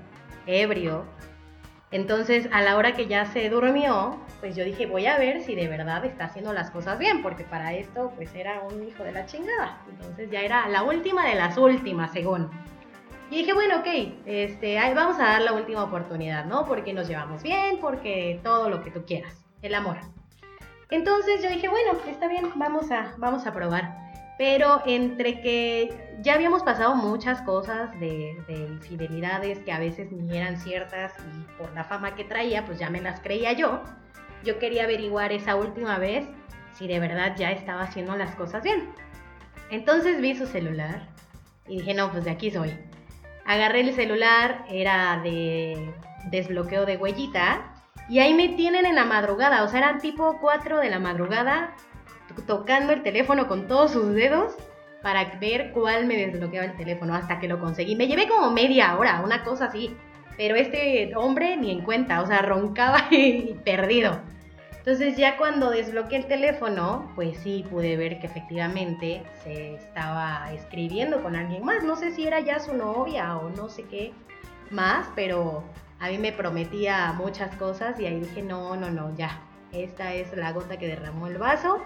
ebrio. 0.46 1.06
Entonces, 1.90 2.50
a 2.52 2.60
la 2.60 2.76
hora 2.76 2.92
que 2.92 3.06
ya 3.06 3.24
se 3.24 3.48
durmió, 3.48 4.20
pues 4.40 4.56
yo 4.56 4.62
dije, 4.62 4.84
voy 4.84 5.06
a 5.06 5.16
ver 5.16 5.40
si 5.40 5.54
de 5.54 5.68
verdad 5.68 6.04
está 6.04 6.26
haciendo 6.26 6.52
las 6.52 6.70
cosas 6.70 6.98
bien, 6.98 7.22
porque 7.22 7.44
para 7.44 7.72
esto, 7.72 8.12
pues 8.14 8.34
era 8.34 8.60
un 8.60 8.86
hijo 8.86 9.02
de 9.04 9.12
la 9.12 9.24
chingada. 9.24 9.80
Entonces 9.88 10.30
ya 10.30 10.42
era 10.42 10.68
la 10.68 10.82
última 10.82 11.26
de 11.26 11.36
las 11.36 11.56
últimas, 11.56 12.12
según. 12.12 12.50
Y 13.30 13.38
dije, 13.38 13.54
bueno, 13.54 13.78
ok, 13.78 13.86
este, 14.26 14.76
vamos 14.94 15.18
a 15.18 15.22
dar 15.22 15.40
la 15.40 15.54
última 15.54 15.82
oportunidad, 15.82 16.44
¿no? 16.44 16.66
Porque 16.66 16.92
nos 16.92 17.08
llevamos 17.08 17.42
bien, 17.42 17.78
porque 17.80 18.38
todo 18.44 18.68
lo 18.68 18.84
que 18.84 18.90
tú 18.90 19.06
quieras, 19.06 19.46
el 19.62 19.74
amor. 19.74 19.96
Entonces 20.92 21.42
yo 21.42 21.48
dije, 21.48 21.68
bueno, 21.68 21.98
está 22.06 22.28
bien, 22.28 22.52
vamos 22.54 22.90
a, 22.90 23.14
vamos 23.16 23.46
a 23.46 23.52
probar. 23.54 23.96
Pero 24.36 24.82
entre 24.84 25.40
que 25.40 26.18
ya 26.20 26.34
habíamos 26.34 26.62
pasado 26.62 26.94
muchas 26.94 27.40
cosas 27.40 27.98
de, 27.98 28.36
de 28.46 28.66
infidelidades 28.68 29.60
que 29.60 29.72
a 29.72 29.78
veces 29.78 30.12
ni 30.12 30.36
eran 30.36 30.58
ciertas 30.58 31.14
y 31.34 31.52
por 31.56 31.72
la 31.72 31.84
fama 31.84 32.14
que 32.14 32.24
traía, 32.24 32.66
pues 32.66 32.78
ya 32.78 32.90
me 32.90 33.00
las 33.00 33.20
creía 33.20 33.54
yo. 33.54 33.82
Yo 34.44 34.58
quería 34.58 34.84
averiguar 34.84 35.32
esa 35.32 35.56
última 35.56 35.96
vez 35.96 36.26
si 36.74 36.86
de 36.86 37.00
verdad 37.00 37.36
ya 37.38 37.52
estaba 37.52 37.84
haciendo 37.84 38.14
las 38.14 38.34
cosas 38.34 38.62
bien. 38.62 38.90
Entonces 39.70 40.20
vi 40.20 40.34
su 40.34 40.46
celular 40.46 41.08
y 41.66 41.78
dije, 41.78 41.94
no, 41.94 42.12
pues 42.12 42.24
de 42.24 42.32
aquí 42.32 42.50
soy. 42.50 42.70
Agarré 43.46 43.80
el 43.80 43.94
celular, 43.94 44.66
era 44.68 45.22
de 45.22 45.90
desbloqueo 46.30 46.84
de 46.84 46.98
huellita 46.98 47.71
y 48.12 48.20
ahí 48.20 48.34
me 48.34 48.50
tienen 48.50 48.84
en 48.84 48.94
la 48.94 49.06
madrugada, 49.06 49.64
o 49.64 49.68
sea, 49.68 49.78
eran 49.78 49.98
tipo 49.98 50.36
4 50.38 50.80
de 50.80 50.90
la 50.90 50.98
madrugada 50.98 51.74
tocando 52.46 52.92
el 52.92 53.02
teléfono 53.02 53.48
con 53.48 53.66
todos 53.66 53.92
sus 53.92 54.12
dedos 54.12 54.54
para 55.00 55.38
ver 55.40 55.72
cuál 55.72 56.04
me 56.04 56.18
desbloqueaba 56.18 56.66
el 56.66 56.76
teléfono 56.76 57.14
hasta 57.14 57.40
que 57.40 57.48
lo 57.48 57.58
conseguí. 57.58 57.96
Me 57.96 58.08
llevé 58.08 58.28
como 58.28 58.50
media 58.50 58.98
hora, 58.98 59.22
una 59.24 59.42
cosa 59.44 59.64
así. 59.64 59.96
Pero 60.36 60.56
este 60.56 61.16
hombre 61.16 61.56
ni 61.56 61.70
en 61.70 61.80
cuenta, 61.80 62.20
o 62.20 62.26
sea, 62.26 62.42
roncaba 62.42 62.98
y 63.10 63.58
perdido. 63.64 64.20
Entonces 64.76 65.16
ya 65.16 65.38
cuando 65.38 65.70
desbloqueé 65.70 66.18
el 66.18 66.26
teléfono, 66.26 67.10
pues 67.14 67.38
sí 67.38 67.64
pude 67.70 67.96
ver 67.96 68.20
que 68.20 68.26
efectivamente 68.26 69.22
se 69.42 69.76
estaba 69.76 70.52
escribiendo 70.52 71.22
con 71.22 71.34
alguien 71.34 71.64
más. 71.64 71.82
No 71.82 71.96
sé 71.96 72.10
si 72.10 72.26
era 72.26 72.40
ya 72.40 72.58
su 72.60 72.74
novia 72.74 73.38
o 73.38 73.48
no 73.48 73.70
sé 73.70 73.84
qué 73.84 74.12
más, 74.70 75.08
pero 75.14 75.64
a 76.02 76.08
mí 76.08 76.18
me 76.18 76.32
prometía 76.32 77.12
muchas 77.12 77.54
cosas 77.54 77.98
y 78.00 78.06
ahí 78.06 78.18
dije, 78.18 78.42
no, 78.42 78.74
no, 78.74 78.90
no, 78.90 79.14
ya, 79.16 79.40
esta 79.70 80.12
es 80.12 80.36
la 80.36 80.50
gota 80.50 80.76
que 80.76 80.88
derramó 80.88 81.28
el 81.28 81.38
vaso. 81.38 81.80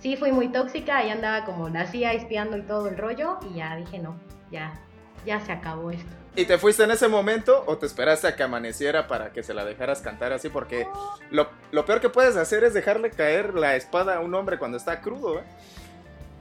Sí, 0.00 0.16
fui 0.16 0.32
muy 0.32 0.48
tóxica, 0.48 0.98
ahí 0.98 1.10
andaba 1.10 1.44
como 1.44 1.68
la 1.68 1.86
CIA 1.86 2.14
espiando 2.14 2.56
y 2.56 2.62
todo 2.62 2.88
el 2.88 2.98
rollo 2.98 3.38
y 3.48 3.58
ya 3.58 3.76
dije, 3.76 4.00
no, 4.00 4.18
ya, 4.50 4.74
ya 5.24 5.38
se 5.38 5.52
acabó 5.52 5.92
esto. 5.92 6.10
¿Y 6.34 6.46
te 6.46 6.58
fuiste 6.58 6.82
en 6.82 6.90
ese 6.90 7.06
momento 7.06 7.62
o 7.68 7.78
te 7.78 7.86
esperaste 7.86 8.26
a 8.26 8.34
que 8.34 8.42
amaneciera 8.42 9.06
para 9.06 9.32
que 9.32 9.44
se 9.44 9.54
la 9.54 9.64
dejaras 9.64 10.02
cantar 10.02 10.32
así? 10.32 10.48
Porque 10.48 10.88
lo, 11.30 11.48
lo 11.70 11.84
peor 11.84 12.00
que 12.00 12.08
puedes 12.08 12.34
hacer 12.34 12.64
es 12.64 12.74
dejarle 12.74 13.10
caer 13.10 13.54
la 13.54 13.76
espada 13.76 14.16
a 14.16 14.20
un 14.20 14.34
hombre 14.34 14.58
cuando 14.58 14.78
está 14.78 15.00
crudo, 15.00 15.38
¿eh? 15.38 15.44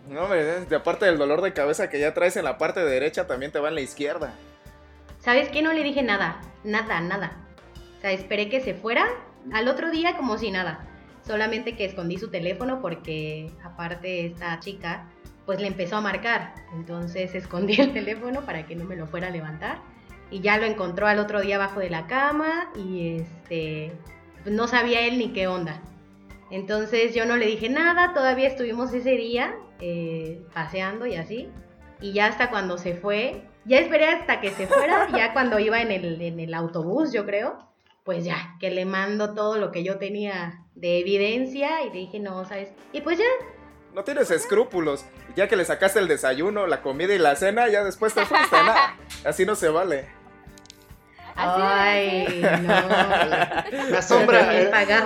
No, 0.10 0.24
hombre, 0.24 0.66
aparte 0.76 1.06
del 1.06 1.20
dolor 1.20 1.42
de 1.42 1.54
cabeza 1.54 1.92
que 1.92 2.00
ya 2.00 2.16
traes 2.16 2.36
en 2.38 2.44
la 2.44 2.58
parte 2.58 2.84
derecha, 2.84 3.28
también 3.28 3.52
te 3.52 3.60
va 3.60 3.70
en 3.70 3.76
la 3.76 3.82
izquierda. 3.82 4.34
¿Sabes 5.24 5.48
qué? 5.48 5.62
No 5.62 5.72
le 5.72 5.84
dije 5.84 6.04
nada, 6.04 6.42
nada, 6.66 7.00
nada. 7.00 7.38
O 7.98 8.02
sea, 8.02 8.12
esperé 8.12 8.50
que 8.50 8.60
se 8.60 8.74
fuera 8.74 9.06
al 9.54 9.70
otro 9.70 9.90
día 9.90 10.18
como 10.18 10.38
si 10.38 10.52
nada. 10.52 10.86
Solamente 11.26 11.78
que 11.78 11.86
escondí 11.86 12.18
su 12.18 12.30
teléfono 12.30 12.82
porque 12.82 13.50
aparte 13.64 14.26
esta 14.26 14.60
chica 14.60 15.10
pues 15.46 15.62
le 15.62 15.68
empezó 15.68 15.96
a 15.96 16.02
marcar. 16.02 16.54
Entonces 16.74 17.36
escondí 17.42 17.80
el 17.80 17.94
teléfono 17.94 18.42
para 18.42 18.66
que 18.66 18.76
no 18.76 18.84
me 18.84 18.98
lo 18.98 19.08
fuera 19.08 19.28
a 19.28 19.32
levantar. 19.32 19.78
y 20.30 20.42
ya 20.42 20.58
lo 20.58 20.66
encontró 20.66 21.08
al 21.08 21.20
otro 21.20 21.40
día 21.40 21.56
abajo 21.56 21.80
de 21.80 21.90
la 21.90 22.06
cama 22.08 22.70
y 22.76 23.16
este 23.22 23.94
no 24.46 24.68
sabía 24.68 25.08
él 25.08 25.18
ni 25.18 25.32
qué 25.32 25.48
onda. 25.48 25.82
Entonces 26.52 27.16
yo 27.16 27.26
no 27.26 27.38
le 27.38 27.46
dije 27.46 27.70
nada, 27.70 28.14
todavía 28.14 28.50
estuvimos 28.50 28.94
ese 28.94 29.12
día 29.12 29.56
eh, 29.80 30.42
paseando 30.54 31.06
y 31.06 31.16
así. 31.16 31.50
Y 32.02 32.12
ya 32.12 32.28
hasta 32.28 32.50
cuando 32.50 32.78
se 32.78 32.96
fue, 32.96 33.48
ya 33.66 33.80
esperé 33.80 34.06
hasta 34.06 34.42
que 34.42 34.52
se 34.52 34.68
fuera, 34.68 35.08
ya 35.16 35.34
cuando 35.34 35.60
iba 35.60 35.82
en 35.82 35.92
el, 35.92 36.22
en 36.22 36.40
el 36.40 36.54
autobús, 36.54 37.12
yo 37.14 37.26
creo, 37.26 37.58
pues 38.04 38.26
ya, 38.26 38.56
que 38.60 38.70
le 38.70 38.86
mando 38.86 39.34
todo 39.34 39.58
lo 39.58 39.72
que 39.72 39.84
yo 39.84 39.98
tenía 39.98 40.64
de 40.76 41.00
evidencia 41.00 41.84
y 41.84 41.90
dije, 41.90 42.20
no, 42.20 42.46
¿sabes? 42.46 42.70
Y 42.92 43.02
pues 43.02 43.18
ya. 43.18 43.26
No 43.94 44.04
tienes 44.04 44.32
escrúpulos. 44.32 45.06
Ya 45.36 45.48
que 45.48 45.56
le 45.56 45.66
sacaste 45.66 46.00
el 46.00 46.08
desayuno, 46.08 46.68
la 46.68 46.82
comida 46.82 47.14
y 47.14 47.20
la 47.20 47.36
cena, 47.36 47.68
ya 47.70 47.84
después 47.84 48.14
te 48.14 48.26
fuiste. 48.26 48.56
nada. 48.56 48.98
Así 49.26 49.46
no 49.46 49.56
se 49.56 49.70
vale. 49.70 50.23
Ay, 51.36 52.42
no. 52.62 53.90
La 53.90 54.02
sombra, 54.02 54.54
eh, 54.54 54.64
Está 54.64 54.86
bien, 54.86 55.00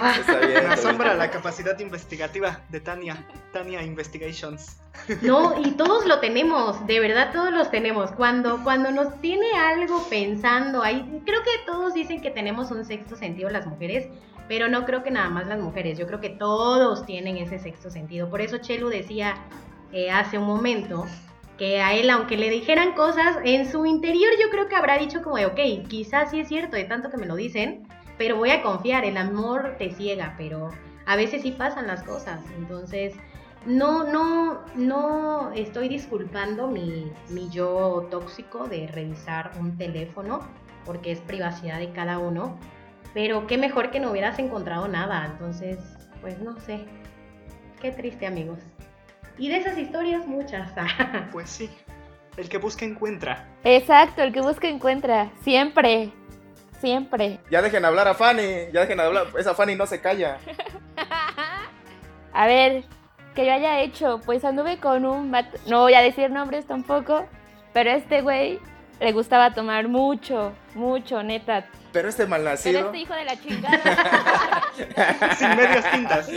la 0.54 0.74
está 0.74 0.78
sombra, 0.78 1.08
bien. 1.10 1.20
la 1.20 1.32
capacidad 1.32 1.78
investigativa 1.80 2.60
de 2.70 2.80
Tania. 2.80 3.26
Tania 3.54 3.82
Investigations. 3.82 4.78
No, 5.22 5.60
y 5.64 5.72
todos 5.72 6.06
lo 6.06 6.20
tenemos, 6.20 6.86
de 6.88 7.00
verdad 7.00 7.32
todos 7.32 7.52
los 7.52 7.72
tenemos. 7.72 8.12
Cuando, 8.12 8.64
cuando 8.64 8.92
nos 8.92 9.20
tiene 9.22 9.48
algo 9.54 10.04
pensando, 10.10 10.84
ahí, 10.84 11.22
creo 11.26 11.42
que 11.44 11.52
todos 11.66 11.94
dicen 11.94 12.22
que 12.22 12.32
tenemos 12.32 12.72
un 12.72 12.84
sexto 12.84 13.16
sentido 13.16 13.50
las 13.50 13.66
mujeres, 13.66 14.08
pero 14.48 14.68
no 14.68 14.86
creo 14.86 15.04
que 15.04 15.12
nada 15.12 15.30
más 15.30 15.48
las 15.48 15.60
mujeres, 15.60 15.98
yo 15.98 16.08
creo 16.08 16.20
que 16.20 16.30
todos 16.30 17.06
tienen 17.06 17.38
ese 17.38 17.60
sexto 17.60 17.90
sentido. 17.90 18.30
Por 18.30 18.42
eso 18.42 18.58
Chelu 18.58 18.90
decía 18.90 19.36
eh, 19.94 20.12
hace 20.12 20.38
un 20.38 20.46
momento 20.46 21.06
que 21.58 21.82
a 21.82 21.94
él, 21.94 22.10
aunque 22.10 22.38
le 22.38 22.50
dijeran 22.50 22.94
cosas, 22.94 23.38
en 23.44 23.70
su 23.70 23.86
interior 23.86 24.32
yo 24.40 24.50
creo 24.50 24.68
que 24.68 24.76
habrá 24.76 24.98
dicho 24.98 25.22
como 25.22 25.38
de, 25.38 25.48
ok, 25.48 25.88
quizás 25.88 26.32
sí 26.32 26.40
es 26.40 26.48
cierto, 26.48 26.76
de 26.76 26.84
tanto 26.84 27.10
que 27.10 27.18
me 27.18 27.26
lo 27.26 27.36
dicen, 27.36 27.88
pero 28.18 28.36
voy 28.36 28.52
a 28.52 28.62
confiar, 28.62 29.06
el 29.06 29.18
amor 29.18 29.76
te 29.78 29.92
ciega, 29.92 30.36
pero 30.38 30.70
a 31.06 31.16
veces 31.16 31.42
sí 31.42 31.52
pasan 31.52 31.88
las 31.88 32.04
cosas. 32.04 32.42
Entonces, 32.58 33.16
no, 33.66 34.04
no, 34.04 34.62
no 34.76 35.52
estoy 35.54 35.90
disculpando 35.90 36.68
mi, 36.68 37.12
mi 37.30 37.50
yo 37.50 38.08
tóxico 38.10 38.68
de 38.68 38.88
revisar 38.88 39.52
un 39.60 39.78
teléfono, 39.78 40.42
porque 40.86 41.12
es 41.12 41.20
privacidad 41.20 41.80
de 41.80 41.92
cada 41.92 42.20
uno, 42.20 42.58
pero 43.14 43.48
qué 43.48 43.58
mejor 43.58 43.90
que 43.90 44.00
no 44.00 44.12
hubieras 44.12 44.40
encontrado 44.40 44.88
nada, 44.88 45.26
entonces, 45.26 45.80
pues 46.22 46.40
no 46.40 46.60
sé. 46.60 46.86
Qué 47.82 47.92
triste, 47.92 48.26
amigos. 48.26 48.60
Y 49.38 49.50
de 49.50 49.58
esas 49.58 49.78
historias, 49.78 50.26
muchas. 50.26 50.72
Pues 51.32 51.50
sí. 51.50 51.70
El 52.38 52.50
que 52.50 52.58
busca 52.58 52.86
encuentra. 52.86 53.48
Exacto, 53.64 54.22
el 54.22 54.32
que 54.32 54.42
busca 54.42 54.68
encuentra. 54.68 55.32
Siempre. 55.42 56.12
Siempre. 56.80 57.40
Ya 57.50 57.62
dejen 57.62 57.84
hablar 57.86 58.08
a 58.08 58.14
Fanny. 58.14 58.72
Ya 58.72 58.82
dejen 58.82 59.00
hablar. 59.00 59.28
Esa 59.38 59.56
Fanny 59.56 59.76
no 59.76 59.88
se 59.88 60.00
calla. 60.00 60.38
A 62.34 62.46
ver, 62.46 62.84
que 63.34 63.46
yo 63.46 63.54
haya 63.54 63.82
hecho, 63.82 64.22
pues 64.26 64.44
anduve 64.46 64.80
con 64.80 65.06
un 65.06 65.32
vato, 65.32 65.58
no 65.68 65.82
voy 65.82 65.96
a 65.96 66.02
decir 66.02 66.30
nombres 66.30 66.66
tampoco, 66.68 67.26
pero 67.74 67.90
este 67.92 68.22
güey 68.22 68.60
le 69.00 69.12
gustaba 69.12 69.54
tomar 69.54 69.88
mucho, 69.88 70.54
mucho, 70.76 71.22
neta. 71.24 71.66
Pero 71.92 72.10
este 72.10 72.24
Pero 72.24 72.30
malnacido. 72.30 72.86
este 72.88 72.98
hijo 72.98 73.14
de 73.14 73.26
la 73.26 73.40
chingada. 73.42 74.64
Sin 75.38 75.50
medias 75.56 75.92
tintas. 75.92 76.30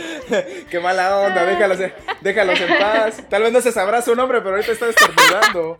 Qué 0.69 0.79
mala 0.79 1.17
onda. 1.19 1.45
Déjalos, 1.45 1.79
en- 1.79 1.93
déjalos 2.21 2.59
en 2.61 2.77
paz. 2.79 3.23
Tal 3.29 3.43
vez 3.43 3.51
no 3.51 3.61
se 3.61 3.71
sabrá 3.71 4.01
su 4.01 4.15
nombre, 4.15 4.39
pero 4.41 4.55
ahorita 4.55 4.71
está 4.71 4.87
estornudando. 4.89 5.79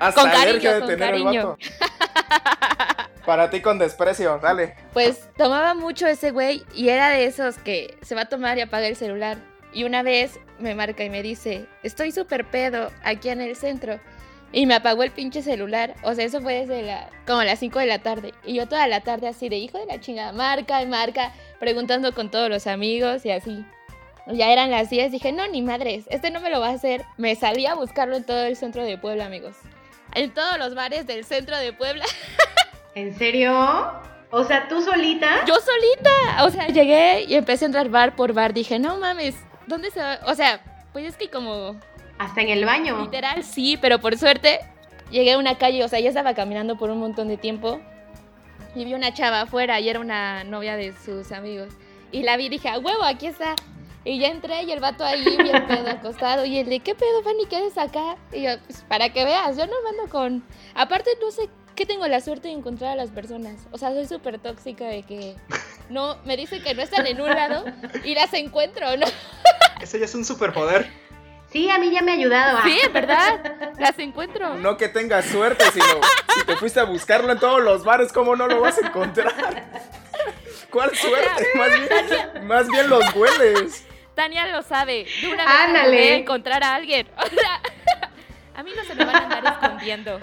Hasta 0.00 0.20
Con 0.20 0.30
cariño, 0.30 0.42
alergia 0.50 0.74
de 0.74 0.80
con 0.80 0.88
tener 0.88 1.14
el 1.14 1.24
vato. 1.24 1.58
Para 3.24 3.48
ti 3.48 3.60
con 3.60 3.78
desprecio. 3.78 4.38
Dale. 4.42 4.74
Pues 4.92 5.28
tomaba 5.36 5.74
mucho 5.74 6.06
ese 6.06 6.30
güey 6.30 6.62
y 6.74 6.90
era 6.90 7.08
de 7.10 7.24
esos 7.26 7.56
que 7.58 7.96
se 8.02 8.14
va 8.14 8.22
a 8.22 8.28
tomar 8.28 8.58
y 8.58 8.62
apaga 8.62 8.86
el 8.86 8.96
celular. 8.96 9.38
Y 9.72 9.84
una 9.84 10.02
vez 10.02 10.38
me 10.58 10.74
marca 10.74 11.04
y 11.04 11.10
me 11.10 11.22
dice, 11.22 11.66
estoy 11.82 12.12
súper 12.12 12.44
pedo 12.44 12.90
aquí 13.02 13.30
en 13.30 13.40
el 13.40 13.56
centro. 13.56 13.98
Y 14.54 14.66
me 14.66 14.74
apagó 14.74 15.02
el 15.02 15.10
pinche 15.10 15.42
celular. 15.42 15.96
O 16.04 16.14
sea, 16.14 16.24
eso 16.24 16.40
fue 16.40 16.60
desde 16.60 16.82
la, 16.82 17.10
como 17.26 17.42
las 17.42 17.58
5 17.58 17.80
de 17.80 17.86
la 17.86 17.98
tarde. 17.98 18.32
Y 18.44 18.54
yo 18.54 18.68
toda 18.68 18.86
la 18.86 19.00
tarde 19.00 19.26
así 19.26 19.48
de 19.48 19.56
hijo 19.56 19.78
de 19.78 19.86
la 19.86 20.00
chingada, 20.00 20.32
marca 20.32 20.80
y 20.80 20.86
marca, 20.86 21.32
preguntando 21.58 22.14
con 22.14 22.30
todos 22.30 22.48
los 22.48 22.68
amigos 22.68 23.26
y 23.26 23.32
así. 23.32 23.64
Ya 24.28 24.52
eran 24.52 24.70
las 24.70 24.90
10, 24.90 25.10
dije, 25.10 25.32
no, 25.32 25.48
ni 25.48 25.60
madres, 25.60 26.04
este 26.08 26.30
no 26.30 26.40
me 26.40 26.50
lo 26.50 26.60
va 26.60 26.68
a 26.68 26.74
hacer. 26.74 27.04
Me 27.16 27.34
salí 27.34 27.66
a 27.66 27.74
buscarlo 27.74 28.14
en 28.14 28.24
todo 28.24 28.44
el 28.44 28.54
centro 28.54 28.84
de 28.84 28.96
Puebla, 28.96 29.26
amigos. 29.26 29.56
En 30.14 30.32
todos 30.32 30.56
los 30.56 30.76
bares 30.76 31.04
del 31.08 31.24
centro 31.24 31.58
de 31.58 31.72
Puebla. 31.72 32.04
¿En 32.94 33.18
serio? 33.18 33.52
O 34.30 34.44
sea, 34.44 34.68
tú 34.68 34.80
solita. 34.82 35.44
Yo 35.46 35.54
solita. 35.56 36.44
O 36.44 36.50
sea, 36.50 36.68
llegué 36.68 37.24
y 37.24 37.34
empecé 37.34 37.64
a 37.64 37.66
entrar 37.66 37.88
bar 37.88 38.14
por 38.14 38.32
bar. 38.32 38.54
Dije, 38.54 38.78
no 38.78 38.98
mames, 38.98 39.34
¿dónde 39.66 39.90
se 39.90 40.00
va? 40.00 40.20
O 40.26 40.34
sea, 40.36 40.60
pues 40.92 41.06
es 41.06 41.16
que 41.16 41.28
como 41.28 41.76
Hasta 42.24 42.40
en 42.40 42.48
el 42.48 42.64
baño. 42.64 43.02
literal 43.02 43.44
sí, 43.44 43.76
pero 43.80 44.00
por 44.00 44.16
suerte 44.16 44.60
llegué 45.10 45.32
a 45.32 45.38
una 45.38 45.58
calle. 45.58 45.84
O 45.84 45.88
sea, 45.88 46.00
ya 46.00 46.08
estaba 46.08 46.34
caminando 46.34 46.76
por 46.76 46.90
un 46.90 46.98
montón 46.98 47.28
de 47.28 47.36
tiempo. 47.36 47.80
Y 48.74 48.84
vi 48.84 48.94
una 48.94 49.14
chava 49.14 49.42
afuera 49.42 49.78
y 49.78 49.88
era 49.88 50.00
una 50.00 50.42
novia 50.42 50.76
de 50.76 50.94
sus 51.04 51.30
amigos. 51.32 51.68
Y 52.10 52.22
la 52.22 52.36
vi 52.36 52.46
y 52.46 52.48
dije, 52.48 52.68
a 52.68 52.78
huevo, 52.78 53.04
aquí 53.04 53.26
está. 53.26 53.54
Y 54.04 54.18
ya 54.18 54.28
entré 54.28 54.64
y 54.64 54.72
el 54.72 54.80
vato 54.80 55.04
ahí 55.04 55.24
bien 55.24 55.66
pedo 55.68 55.90
acostado. 55.90 56.44
Y 56.44 56.58
él 56.58 56.68
de, 56.68 56.80
¿qué 56.80 56.94
pedo, 56.94 57.22
Fanny? 57.22 57.46
¿Qué 57.46 57.56
haces 57.56 57.78
acá? 57.78 58.16
Y 58.32 58.42
yo, 58.42 58.50
pues 58.66 58.84
para 58.88 59.10
que 59.10 59.24
veas, 59.24 59.56
yo 59.56 59.66
no 59.66 59.72
mando 59.84 60.10
con. 60.10 60.44
Aparte, 60.74 61.10
no 61.20 61.30
sé 61.30 61.48
qué 61.74 61.86
tengo 61.86 62.06
la 62.06 62.20
suerte 62.20 62.48
de 62.48 62.54
encontrar 62.54 62.92
a 62.92 62.96
las 62.96 63.10
personas. 63.10 63.66
O 63.70 63.78
sea, 63.78 63.92
soy 63.92 64.06
súper 64.06 64.38
tóxica 64.38 64.86
de 64.86 65.02
que 65.02 65.36
no, 65.88 66.16
me 66.24 66.36
dicen 66.36 66.62
que 66.62 66.74
no 66.74 66.82
están 66.82 67.06
en 67.06 67.20
un 67.20 67.28
lado 67.28 67.64
y 68.04 68.14
las 68.14 68.32
encuentro, 68.34 68.96
¿no? 68.96 69.06
Ese 69.80 69.98
ya 69.98 70.04
es 70.04 70.14
un 70.14 70.24
superpoder. 70.24 70.90
Sí, 71.54 71.70
a 71.70 71.78
mí 71.78 71.88
ya 71.92 72.02
me 72.02 72.10
ha 72.10 72.14
ayudado. 72.16 72.58
ah. 72.58 72.62
Sí, 72.66 72.80
verdad, 72.92 73.72
las 73.78 73.96
encuentro. 74.00 74.56
No 74.56 74.76
que 74.76 74.88
tengas 74.88 75.24
suerte, 75.26 75.64
sino 75.70 75.84
si 76.34 76.44
te 76.44 76.56
fuiste 76.56 76.80
a 76.80 76.84
buscarlo 76.84 77.30
en 77.30 77.38
todos 77.38 77.62
los 77.62 77.84
bares, 77.84 78.12
¿cómo 78.12 78.34
no 78.34 78.48
lo 78.48 78.60
vas 78.60 78.76
a 78.82 78.88
encontrar? 78.88 79.32
¿Cuál 80.68 80.96
suerte? 80.96 81.46
Más 81.54 81.68
bien, 81.70 82.46
más 82.48 82.68
bien 82.68 82.90
los 82.90 83.04
hueles. 83.14 83.86
Tania 84.16 84.48
lo 84.48 84.62
sabe. 84.62 85.06
De 85.22 85.28
una 85.32 85.44
vez 85.44 85.54
Ándale. 85.64 85.96
voy 85.96 86.08
a 86.08 86.14
encontrar 86.16 86.64
a 86.64 86.74
alguien. 86.74 87.08
O 87.16 87.26
sea, 87.28 87.60
a 88.56 88.62
mí 88.62 88.70
no 88.76 88.84
se 88.84 88.94
me 88.94 89.04
van 89.04 89.16
a 89.16 89.18
andar 89.24 89.44
escondiendo. 89.60 90.18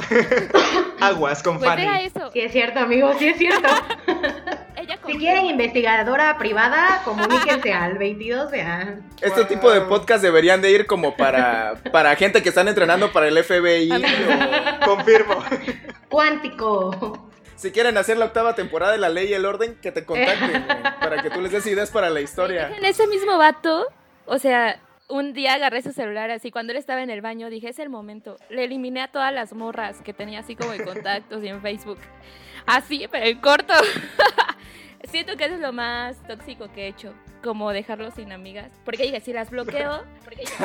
Aguas 0.99 1.43
con 1.43 1.57
Pues 1.57 1.69
Fanny. 1.69 1.81
era 1.83 2.01
eso. 2.01 2.29
Sí 2.31 2.39
es 2.41 2.51
cierto, 2.51 2.79
amigos, 2.79 3.15
sí 3.19 3.27
es 3.27 3.37
cierto. 3.37 3.67
Ella 4.77 4.97
si 5.05 5.17
quieren 5.17 5.45
investigadora 5.45 6.37
privada, 6.37 7.01
comuníquense 7.05 7.71
al 7.73 7.97
22 7.97 8.51
ya. 8.51 8.95
Este 9.21 9.41
Wow. 9.41 9.45
tipo 9.49 9.71
de 9.71 9.81
podcast 9.81 10.23
deberían 10.23 10.61
de 10.61 10.71
ir 10.71 10.85
como 10.87 11.15
para, 11.15 11.75
para 11.91 12.15
gente 12.15 12.41
que 12.41 12.49
están 12.49 12.67
entrenando 12.67 13.11
para 13.11 13.27
el 13.27 13.43
FBI. 13.43 13.91
o 13.91 14.85
Confirmo. 14.85 15.43
Cuántico. 16.09 17.29
si 17.55 17.71
quieren 17.71 17.97
hacer 17.97 18.17
la 18.17 18.25
octava 18.25 18.55
temporada 18.55 18.91
de 18.93 18.97
La 18.97 19.09
Ley 19.09 19.27
y 19.29 19.33
el 19.33 19.45
Orden, 19.45 19.75
que 19.81 19.91
te 19.91 20.03
contacten 20.05 20.65
güey, 20.65 20.83
para 20.99 21.21
que 21.21 21.29
tú 21.29 21.41
les 21.41 21.51
des 21.51 21.65
ideas 21.67 21.91
para 21.91 22.09
la 22.09 22.21
historia. 22.21 22.71
En 22.75 22.83
ese 22.85 23.05
mismo 23.07 23.37
vato, 23.37 23.85
o 24.25 24.37
sea, 24.39 24.79
un 25.11 25.33
día 25.33 25.53
agarré 25.53 25.81
su 25.81 25.91
celular 25.91 26.31
así, 26.31 26.51
cuando 26.51 26.71
él 26.71 26.77
estaba 26.77 27.03
en 27.03 27.09
el 27.09 27.21
baño, 27.21 27.49
dije, 27.49 27.69
es 27.69 27.79
el 27.79 27.89
momento. 27.89 28.37
Le 28.49 28.63
eliminé 28.63 29.01
a 29.01 29.09
todas 29.09 29.33
las 29.33 29.53
morras 29.53 30.01
que 30.01 30.13
tenía 30.13 30.39
así 30.39 30.55
como 30.55 30.73
en 30.73 30.83
contactos 30.83 31.43
y 31.43 31.49
en 31.49 31.61
Facebook. 31.61 31.99
Así, 32.65 33.05
pero 33.11 33.25
en 33.25 33.39
corto. 33.39 33.73
Siento 35.09 35.35
que 35.35 35.45
eso 35.45 35.55
es 35.55 35.61
lo 35.61 35.73
más 35.73 36.15
tóxico 36.27 36.71
que 36.71 36.83
he 36.83 36.87
hecho, 36.87 37.13
como 37.43 37.71
dejarlo 37.71 38.11
sin 38.11 38.31
amigas. 38.31 38.71
Porque 38.85 39.03
dije, 39.03 39.19
si 39.19 39.33
las 39.33 39.49
bloqueo 39.49 40.03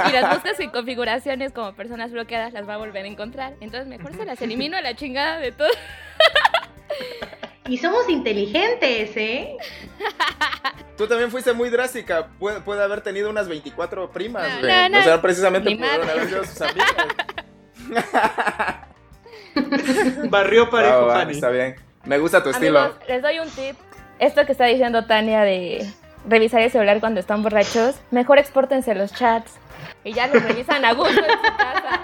y 0.08 0.12
las 0.12 0.34
buscas 0.34 0.60
en 0.60 0.70
configuraciones 0.70 1.52
como 1.52 1.72
personas 1.74 2.12
bloqueadas, 2.12 2.52
las 2.52 2.68
va 2.68 2.74
a 2.74 2.78
volver 2.78 3.04
a 3.04 3.08
encontrar. 3.08 3.54
Entonces 3.60 3.88
mejor 3.88 4.14
se 4.14 4.24
las 4.24 4.40
elimino 4.40 4.76
a 4.76 4.82
la 4.82 4.94
chingada 4.94 5.38
de 5.38 5.52
todo. 5.52 5.68
Y 7.68 7.78
somos 7.78 8.08
inteligentes, 8.08 9.16
¿eh? 9.16 9.56
Tú 10.96 11.06
también 11.06 11.30
fuiste 11.30 11.52
muy 11.52 11.68
drástica. 11.68 12.28
Puede, 12.38 12.60
puede 12.60 12.82
haber 12.82 13.00
tenido 13.00 13.28
unas 13.30 13.48
24 13.48 14.10
primas, 14.10 14.48
No, 14.48 14.60
güey. 14.60 14.72
no, 14.72 14.88
no. 14.90 14.98
O 15.00 15.02
sea, 15.02 15.20
precisamente 15.22 15.74
pudieron 15.76 16.08
haber 16.08 16.28
sido 16.28 16.44
sus 16.44 16.60
amigas. 16.62 16.94
Barrió 20.30 20.70
parejo, 20.70 21.08
Fanny. 21.08 21.32
está 21.32 21.48
bien. 21.50 21.76
Me 22.04 22.18
gusta 22.18 22.42
tu 22.42 22.50
estilo. 22.50 22.78
Amigos, 22.78 22.98
les 23.08 23.22
doy 23.22 23.38
un 23.38 23.48
tip. 23.50 23.76
Esto 24.18 24.46
que 24.46 24.52
está 24.52 24.64
diciendo 24.66 25.04
Tania 25.06 25.42
de 25.42 25.86
revisar 26.28 26.60
el 26.62 26.70
celular 26.70 27.00
cuando 27.00 27.20
están 27.20 27.42
borrachos, 27.42 27.96
mejor 28.10 28.38
expórtense 28.38 28.94
los 28.94 29.12
chats 29.12 29.54
y 30.04 30.12
ya 30.12 30.26
los 30.28 30.42
revisan 30.42 30.84
a 30.84 30.92
gusto 30.94 31.18
en 31.18 31.24
su 31.30 31.56
casa. 31.56 32.00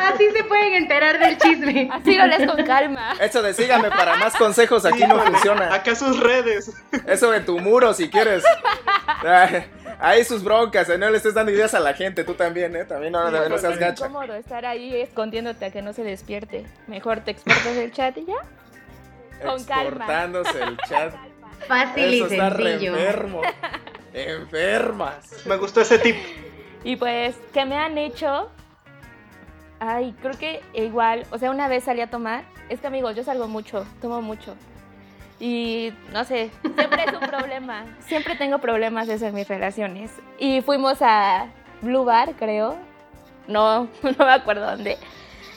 Así 0.00 0.30
se 0.30 0.44
pueden 0.44 0.74
enterar 0.74 1.18
del 1.18 1.36
chisme. 1.38 1.88
Así 1.92 2.16
lo 2.16 2.26
lees 2.26 2.50
con 2.50 2.64
calma. 2.64 3.14
Eso 3.20 3.42
de 3.42 3.54
sígame 3.54 3.90
para 3.90 4.16
más 4.16 4.34
consejos 4.36 4.84
aquí 4.84 5.04
no 5.06 5.18
funciona. 5.20 5.74
Acá 5.74 5.94
sus 5.94 6.18
redes. 6.20 6.72
Eso 7.06 7.30
de 7.30 7.40
tu 7.40 7.58
muro 7.58 7.92
si 7.94 8.08
quieres. 8.10 8.42
Ay, 9.24 9.64
Hay 10.00 10.24
sus 10.24 10.42
broncas, 10.42 10.88
¿eh? 10.88 10.98
no 10.98 11.08
le 11.10 11.16
estés 11.16 11.34
dando 11.34 11.52
ideas 11.52 11.74
a 11.74 11.80
la 11.80 11.94
gente, 11.94 12.24
tú 12.24 12.34
también, 12.34 12.74
¿eh? 12.74 12.84
También 12.84 13.12
no, 13.12 13.30
no, 13.30 13.48
no 13.48 13.58
seas 13.58 13.74
Es 13.74 13.78
gacha. 13.78 14.06
incómodo 14.06 14.34
estar 14.34 14.66
ahí 14.66 14.94
escondiéndote 15.00 15.64
a 15.66 15.70
que 15.70 15.80
no 15.82 15.92
se 15.92 16.02
despierte. 16.02 16.66
Mejor 16.88 17.20
te 17.20 17.30
exportas 17.30 17.74
del 17.76 17.92
chat 17.92 18.16
y 18.18 18.24
ya. 18.26 18.34
Con 19.46 19.62
calma. 19.64 19.88
Exportándose 19.90 20.62
el 20.62 20.76
chat. 20.88 21.14
Fácil 21.68 22.04
Eso 22.14 22.28
y 22.28 22.32
está 22.32 22.50
re 22.50 22.64
sencillo. 22.72 22.96
enfermo. 22.96 23.42
Enfermas. 24.12 25.46
Me 25.46 25.56
gustó 25.56 25.80
ese 25.80 25.98
tip. 25.98 26.16
Y 26.84 26.96
pues, 26.96 27.36
¿qué 27.52 27.64
me 27.64 27.76
han 27.76 27.96
hecho? 27.98 28.50
Ay, 29.84 30.14
creo 30.22 30.38
que 30.38 30.62
igual, 30.74 31.26
o 31.32 31.38
sea, 31.38 31.50
una 31.50 31.66
vez 31.66 31.82
salí 31.82 32.00
a 32.02 32.06
tomar. 32.08 32.44
Es 32.68 32.80
que 32.80 32.86
amigos, 32.86 33.16
yo 33.16 33.24
salgo 33.24 33.48
mucho, 33.48 33.84
tomo 34.00 34.22
mucho. 34.22 34.54
Y 35.40 35.92
no 36.12 36.22
sé, 36.22 36.52
siempre 36.62 37.02
es 37.04 37.12
un 37.12 37.28
problema. 37.28 37.84
Siempre 37.98 38.36
tengo 38.36 38.58
problemas 38.58 39.08
eso 39.08 39.26
en 39.26 39.34
mis 39.34 39.48
relaciones. 39.48 40.12
Y 40.38 40.60
fuimos 40.60 40.98
a 41.02 41.48
Blue 41.80 42.04
Bar, 42.04 42.34
creo. 42.36 42.76
No, 43.48 43.88
no 44.04 44.24
me 44.24 44.32
acuerdo 44.32 44.70
dónde. 44.70 44.98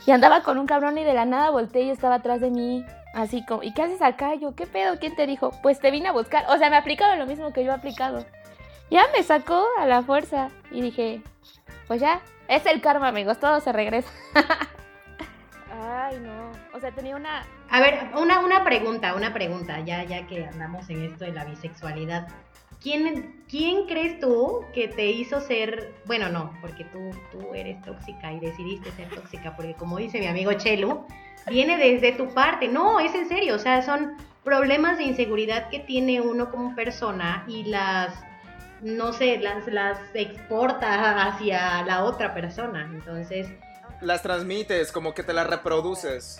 Y 0.07 0.11
andaba 0.11 0.41
con 0.41 0.57
un 0.57 0.65
cabrón 0.65 0.97
y 0.97 1.03
de 1.03 1.13
la 1.13 1.25
nada 1.25 1.51
volteé 1.51 1.83
y 1.83 1.89
estaba 1.91 2.15
atrás 2.15 2.41
de 2.41 2.49
mí. 2.49 2.83
Así 3.13 3.45
como, 3.45 3.61
¿y 3.61 3.75
qué 3.75 3.83
haces 3.83 4.01
acá? 4.01 4.33
Yo, 4.33 4.55
¿qué 4.55 4.65
pedo? 4.65 4.97
¿Quién 4.97 5.15
te 5.15 5.27
dijo? 5.27 5.51
Pues 5.61 5.79
te 5.79 5.91
vine 5.91 6.07
a 6.07 6.13
buscar. 6.13 6.45
O 6.49 6.57
sea, 6.57 6.71
me 6.71 6.77
aplicaron 6.77 7.19
lo 7.19 7.27
mismo 7.27 7.53
que 7.53 7.63
yo 7.63 7.69
he 7.69 7.75
aplicado. 7.75 8.25
Ya 8.89 9.03
me 9.15 9.21
sacó 9.21 9.63
a 9.79 9.85
la 9.85 10.01
fuerza. 10.01 10.49
Y 10.71 10.81
dije, 10.81 11.21
pues 11.87 12.01
ya, 12.01 12.21
es 12.47 12.65
el 12.65 12.81
karma, 12.81 13.07
amigos, 13.07 13.39
todo 13.39 13.59
se 13.59 13.71
regresa. 13.71 14.09
Ay, 15.71 16.19
no. 16.19 16.51
O 16.73 16.79
sea, 16.79 16.91
tenía 16.91 17.15
una. 17.15 17.45
A 17.69 17.79
ver, 17.79 18.09
una, 18.17 18.39
una 18.39 18.63
pregunta, 18.63 19.13
una 19.15 19.33
pregunta, 19.33 19.79
ya, 19.81 20.03
ya 20.03 20.27
que 20.27 20.45
andamos 20.45 20.89
en 20.89 21.03
esto 21.03 21.25
de 21.25 21.31
la 21.31 21.45
bisexualidad. 21.45 22.27
¿Quién, 22.81 23.43
¿Quién 23.49 23.87
crees 23.87 24.19
tú 24.19 24.63
que 24.73 24.87
te 24.87 25.07
hizo 25.07 25.41
ser, 25.41 25.93
bueno, 26.05 26.29
no, 26.29 26.53
porque 26.61 26.83
tú, 26.85 27.09
tú 27.31 27.53
eres 27.55 27.81
tóxica 27.81 28.31
y 28.31 28.39
decidiste 28.39 28.91
ser 28.91 29.09
tóxica, 29.09 29.55
porque 29.55 29.73
como 29.73 29.97
dice 29.97 30.19
mi 30.19 30.27
amigo 30.27 30.53
Chelu, 30.53 31.05
viene 31.47 31.77
desde 31.77 32.11
tu 32.11 32.27
parte, 32.33 32.67
no, 32.67 32.99
es 32.99 33.15
en 33.15 33.27
serio, 33.27 33.55
o 33.55 33.59
sea, 33.59 33.81
son 33.81 34.17
problemas 34.43 34.99
de 34.99 35.05
inseguridad 35.05 35.69
que 35.69 35.79
tiene 35.79 36.21
uno 36.21 36.51
como 36.51 36.75
persona 36.75 37.43
y 37.47 37.63
las, 37.63 38.13
no 38.85 39.13
sé, 39.13 39.39
las, 39.39 39.65
las 39.65 39.97
exporta 40.13 41.27
hacia 41.27 41.81
la 41.83 42.03
otra 42.03 42.35
persona, 42.35 42.87
entonces... 42.93 43.47
Las 43.99 44.21
transmites, 44.21 44.91
como 44.91 45.15
que 45.15 45.23
te 45.23 45.33
las 45.33 45.47
reproduces. 45.47 46.39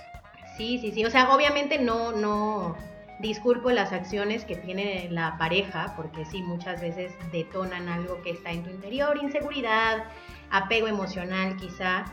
Sí, 0.55 0.77
sí, 0.77 0.91
sí. 0.91 1.03
O 1.05 1.09
sea, 1.09 1.33
obviamente 1.33 1.79
no, 1.79 2.11
no 2.11 2.77
disculpo 3.19 3.71
las 3.71 3.91
acciones 3.91 4.45
que 4.45 4.55
tiene 4.55 5.07
la 5.09 5.39
pareja, 5.39 5.93
porque 5.97 6.23
sí, 6.23 6.43
muchas 6.43 6.81
veces 6.81 7.13
detonan 7.31 7.89
algo 7.89 8.21
que 8.21 8.31
está 8.31 8.51
en 8.51 8.63
tu 8.63 8.69
interior, 8.69 9.17
inseguridad, 9.19 10.03
apego 10.51 10.87
emocional 10.87 11.57
quizá. 11.57 12.05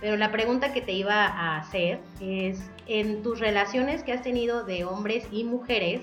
Pero 0.00 0.16
la 0.16 0.30
pregunta 0.30 0.72
que 0.72 0.82
te 0.82 0.92
iba 0.92 1.26
a 1.26 1.58
hacer 1.58 1.98
es, 2.20 2.70
en 2.86 3.24
tus 3.24 3.40
relaciones 3.40 4.04
que 4.04 4.12
has 4.12 4.22
tenido 4.22 4.62
de 4.62 4.84
hombres 4.84 5.26
y 5.32 5.42
mujeres, 5.42 6.02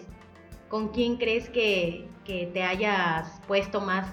¿con 0.69 0.89
quién 0.89 1.17
crees 1.17 1.49
que, 1.49 2.08
que 2.25 2.49
te 2.53 2.63
hayas 2.63 3.41
puesto 3.47 3.82
más, 3.82 4.08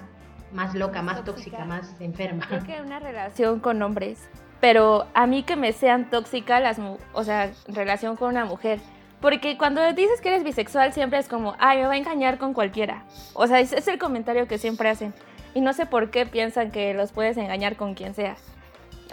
más 0.53 0.73
loca, 0.75 1.01
más 1.01 1.23
tóxica, 1.23 1.57
Tóxica. 1.57 1.65
más 1.65 2.01
enferma? 2.01 2.45
Creo 2.47 2.63
que 2.63 2.81
una 2.81 2.99
relación 2.99 3.59
con 3.59 3.81
hombres. 3.81 4.27
Pero 4.61 5.05
a 5.13 5.27
mí 5.27 5.43
que 5.43 5.55
me 5.55 5.73
sean 5.73 6.09
tóxica 6.09 6.59
las 6.59 6.79
o 7.13 7.23
sea, 7.23 7.51
relación 7.67 8.15
con 8.15 8.29
una 8.29 8.45
mujer. 8.45 8.79
Porque 9.21 9.57
cuando 9.57 9.81
dices 9.93 10.21
que 10.21 10.29
eres 10.29 10.43
bisexual 10.43 10.93
siempre 10.93 11.19
es 11.19 11.27
como, 11.27 11.55
ay, 11.59 11.79
me 11.79 11.87
va 11.87 11.93
a 11.93 11.97
engañar 11.97 12.37
con 12.37 12.53
cualquiera. 12.53 13.03
O 13.33 13.47
sea, 13.47 13.59
es, 13.59 13.73
es 13.73 13.87
el 13.87 13.97
comentario 13.97 14.47
que 14.47 14.57
siempre 14.57 14.89
hacen. 14.89 15.13
Y 15.53 15.61
no 15.61 15.73
sé 15.73 15.85
por 15.85 16.09
qué 16.09 16.25
piensan 16.25 16.71
que 16.71 16.93
los 16.93 17.11
puedes 17.11 17.37
engañar 17.37 17.75
con 17.75 17.93
quien 17.93 18.13
sea. 18.13 18.35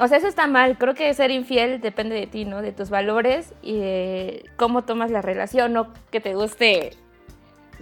O 0.00 0.08
sea, 0.08 0.18
eso 0.18 0.26
está 0.26 0.46
mal. 0.46 0.78
Creo 0.78 0.94
que 0.94 1.12
ser 1.14 1.30
infiel 1.30 1.80
depende 1.80 2.14
de 2.14 2.26
ti, 2.26 2.44
¿no? 2.44 2.62
De 2.62 2.72
tus 2.72 2.88
valores 2.90 3.54
y 3.62 3.78
de 3.78 4.50
cómo 4.56 4.82
tomas 4.82 5.10
la 5.10 5.22
relación, 5.22 5.72
no 5.72 5.92
que 6.10 6.20
te 6.20 6.34
guste 6.34 6.92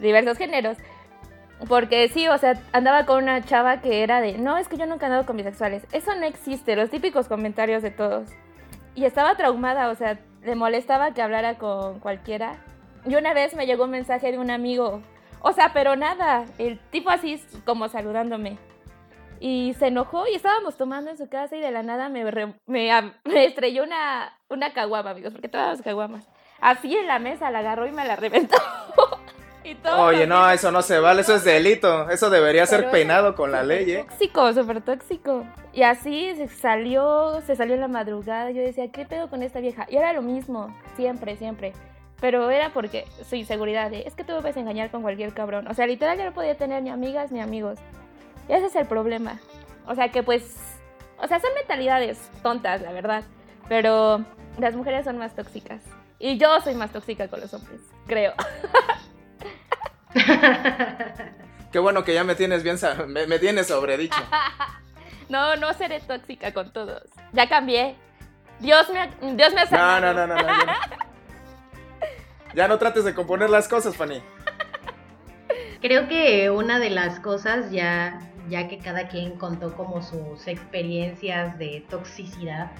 diversos 0.00 0.38
géneros. 0.38 0.78
Porque 1.68 2.08
sí, 2.08 2.26
o 2.28 2.38
sea, 2.38 2.58
andaba 2.72 3.04
con 3.04 3.22
una 3.22 3.42
chava 3.42 3.80
que 3.82 4.02
era 4.02 4.20
de, 4.20 4.38
no, 4.38 4.56
es 4.56 4.66
que 4.68 4.78
yo 4.78 4.86
nunca 4.86 5.06
he 5.06 5.08
andado 5.08 5.26
con 5.26 5.36
bisexuales. 5.36 5.86
Eso 5.92 6.14
no 6.14 6.24
existe, 6.24 6.74
los 6.74 6.90
típicos 6.90 7.28
comentarios 7.28 7.82
de 7.82 7.90
todos. 7.90 8.30
Y 8.94 9.04
estaba 9.04 9.36
traumada, 9.36 9.90
o 9.90 9.94
sea, 9.94 10.18
le 10.42 10.54
molestaba 10.54 11.12
que 11.12 11.22
hablara 11.22 11.58
con 11.58 12.00
cualquiera. 12.00 12.54
Y 13.06 13.14
una 13.14 13.34
vez 13.34 13.54
me 13.54 13.66
llegó 13.66 13.84
un 13.84 13.90
mensaje 13.90 14.32
de 14.32 14.38
un 14.38 14.50
amigo, 14.50 15.02
o 15.40 15.52
sea, 15.52 15.72
pero 15.72 15.96
nada, 15.96 16.44
el 16.58 16.78
tipo 16.90 17.10
así 17.10 17.42
como 17.64 17.88
saludándome. 17.88 18.58
Y 19.38 19.74
se 19.78 19.86
enojó 19.86 20.28
y 20.28 20.34
estábamos 20.34 20.76
tomando 20.76 21.10
en 21.10 21.16
su 21.16 21.28
casa 21.28 21.56
y 21.56 21.60
de 21.60 21.70
la 21.70 21.82
nada 21.82 22.10
me, 22.10 22.24
me, 22.66 23.44
estrelló 23.44 23.84
una, 23.84 24.36
una 24.50 24.72
caguama, 24.72 25.10
amigos, 25.10 25.32
porque 25.32 25.48
todas 25.48 25.80
caguamas. 25.80 26.28
Así 26.60 26.94
en 26.94 27.06
la 27.06 27.18
mesa 27.18 27.50
la 27.50 27.60
agarró 27.60 27.86
y 27.86 27.92
me 27.92 28.04
la 28.04 28.16
reventó. 28.16 28.56
Y 29.64 29.74
todo 29.74 30.00
Oye, 30.02 30.26
no, 30.26 30.48
eso 30.50 30.70
no 30.70 30.82
se 30.82 30.98
vale, 30.98 31.22
eso 31.22 31.34
es 31.34 31.44
delito. 31.44 32.08
Eso 32.10 32.30
debería 32.30 32.66
ser 32.66 32.90
penado 32.90 33.34
con 33.34 33.52
la 33.52 33.62
ley, 33.62 33.90
¿eh? 33.90 34.04
Tóxico, 34.08 34.52
súper 34.52 34.80
tóxico. 34.80 35.44
Y 35.72 35.82
así 35.82 36.34
se 36.36 36.48
salió, 36.48 37.40
se 37.46 37.56
salió 37.56 37.74
en 37.74 37.80
la 37.80 37.88
madrugada. 37.88 38.50
Yo 38.50 38.62
decía, 38.62 38.90
¿qué 38.90 39.04
pedo 39.04 39.28
con 39.28 39.42
esta 39.42 39.60
vieja? 39.60 39.86
Y 39.90 39.96
era 39.96 40.12
lo 40.12 40.22
mismo, 40.22 40.74
siempre, 40.96 41.36
siempre. 41.36 41.72
Pero 42.20 42.50
era 42.50 42.70
porque 42.72 43.06
su 43.28 43.36
inseguridad 43.36 43.90
de, 43.90 44.02
es 44.06 44.14
que 44.14 44.24
tú 44.24 44.32
me 44.32 44.40
puedes 44.40 44.56
engañar 44.56 44.90
con 44.90 45.02
cualquier 45.02 45.32
cabrón. 45.32 45.68
O 45.68 45.74
sea, 45.74 45.86
literal 45.86 46.18
yo 46.18 46.24
no 46.24 46.32
podía 46.32 46.56
tener 46.56 46.82
ni 46.82 46.90
amigas 46.90 47.32
ni 47.32 47.40
amigos. 47.40 47.78
Y 48.48 48.52
ese 48.52 48.66
es 48.66 48.76
el 48.76 48.86
problema. 48.86 49.40
O 49.86 49.94
sea, 49.94 50.10
que 50.10 50.22
pues, 50.22 50.56
o 51.18 51.26
sea, 51.26 51.40
son 51.40 51.50
mentalidades 51.54 52.30
tontas, 52.42 52.82
la 52.82 52.92
verdad. 52.92 53.24
Pero 53.68 54.24
las 54.58 54.74
mujeres 54.74 55.04
son 55.04 55.18
más 55.18 55.34
tóxicas. 55.34 55.82
Y 56.18 56.36
yo 56.36 56.60
soy 56.60 56.74
más 56.74 56.92
tóxica 56.92 57.28
con 57.28 57.40
los 57.40 57.54
hombres, 57.54 57.80
creo. 58.06 58.34
Qué 61.72 61.78
bueno 61.78 62.02
que 62.04 62.14
ya 62.14 62.24
me 62.24 62.34
tienes 62.34 62.62
bien, 62.62 62.76
me, 63.08 63.26
me 63.26 63.38
tienes 63.38 63.68
sobredicho. 63.68 64.16
No, 65.28 65.54
no 65.54 65.72
seré 65.74 66.00
tóxica 66.00 66.52
con 66.52 66.72
todos. 66.72 67.04
Ya 67.32 67.48
cambié. 67.48 67.94
Dios 68.58 68.88
me 68.90 69.34
Dios 69.36 69.54
me 69.54 69.60
ha 69.60 69.64
No, 69.66 69.70
sanado. 69.70 70.12
no, 70.12 70.26
no, 70.26 70.26
no, 70.26 70.34
no. 70.34 70.48
Ya 70.48 70.64
no, 70.66 70.72
Ya 72.54 72.66
no 72.66 72.78
trates 72.78 73.04
de 73.04 73.14
componer 73.14 73.48
las 73.48 73.68
cosas, 73.68 73.96
Fanny. 73.96 74.20
Creo 75.80 76.08
que 76.08 76.50
una 76.50 76.80
de 76.80 76.90
las 76.90 77.20
cosas, 77.20 77.70
ya, 77.70 78.18
ya 78.48 78.66
que 78.66 78.78
cada 78.78 79.06
quien 79.06 79.38
contó 79.38 79.74
como 79.76 80.02
sus 80.02 80.48
experiencias 80.48 81.56
de 81.58 81.86
toxicidad, 81.88 82.72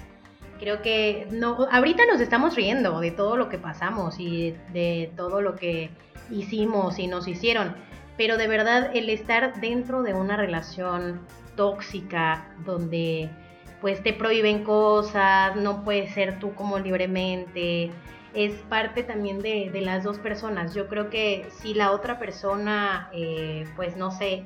creo 0.59 0.81
que 0.81 1.27
no, 1.31 1.69
ahorita 1.71 2.05
nos 2.05 2.19
estamos 2.19 2.55
riendo 2.57 2.99
de 2.99 3.11
todo 3.11 3.37
lo 3.37 3.47
que 3.47 3.57
pasamos 3.57 4.19
y 4.19 4.57
de 4.73 5.13
todo 5.15 5.39
lo 5.41 5.55
que 5.55 5.89
hicimos 6.31 6.99
y 6.99 7.07
nos 7.07 7.27
hicieron, 7.27 7.75
pero 8.17 8.37
de 8.37 8.47
verdad 8.47 8.91
el 8.93 9.09
estar 9.09 9.59
dentro 9.61 10.03
de 10.03 10.13
una 10.13 10.37
relación 10.37 11.21
tóxica 11.55 12.55
donde 12.65 13.29
pues 13.81 14.03
te 14.03 14.13
prohíben 14.13 14.63
cosas, 14.63 15.55
no 15.55 15.83
puedes 15.83 16.13
ser 16.13 16.39
tú 16.39 16.53
como 16.53 16.77
libremente, 16.77 17.91
es 18.33 18.53
parte 18.69 19.03
también 19.03 19.39
de, 19.39 19.69
de 19.71 19.81
las 19.81 20.03
dos 20.03 20.19
personas. 20.19 20.73
Yo 20.73 20.87
creo 20.87 21.09
que 21.09 21.47
si 21.49 21.73
la 21.73 21.91
otra 21.91 22.19
persona, 22.19 23.09
eh, 23.11 23.65
pues 23.75 23.97
no 23.97 24.11
sé, 24.11 24.45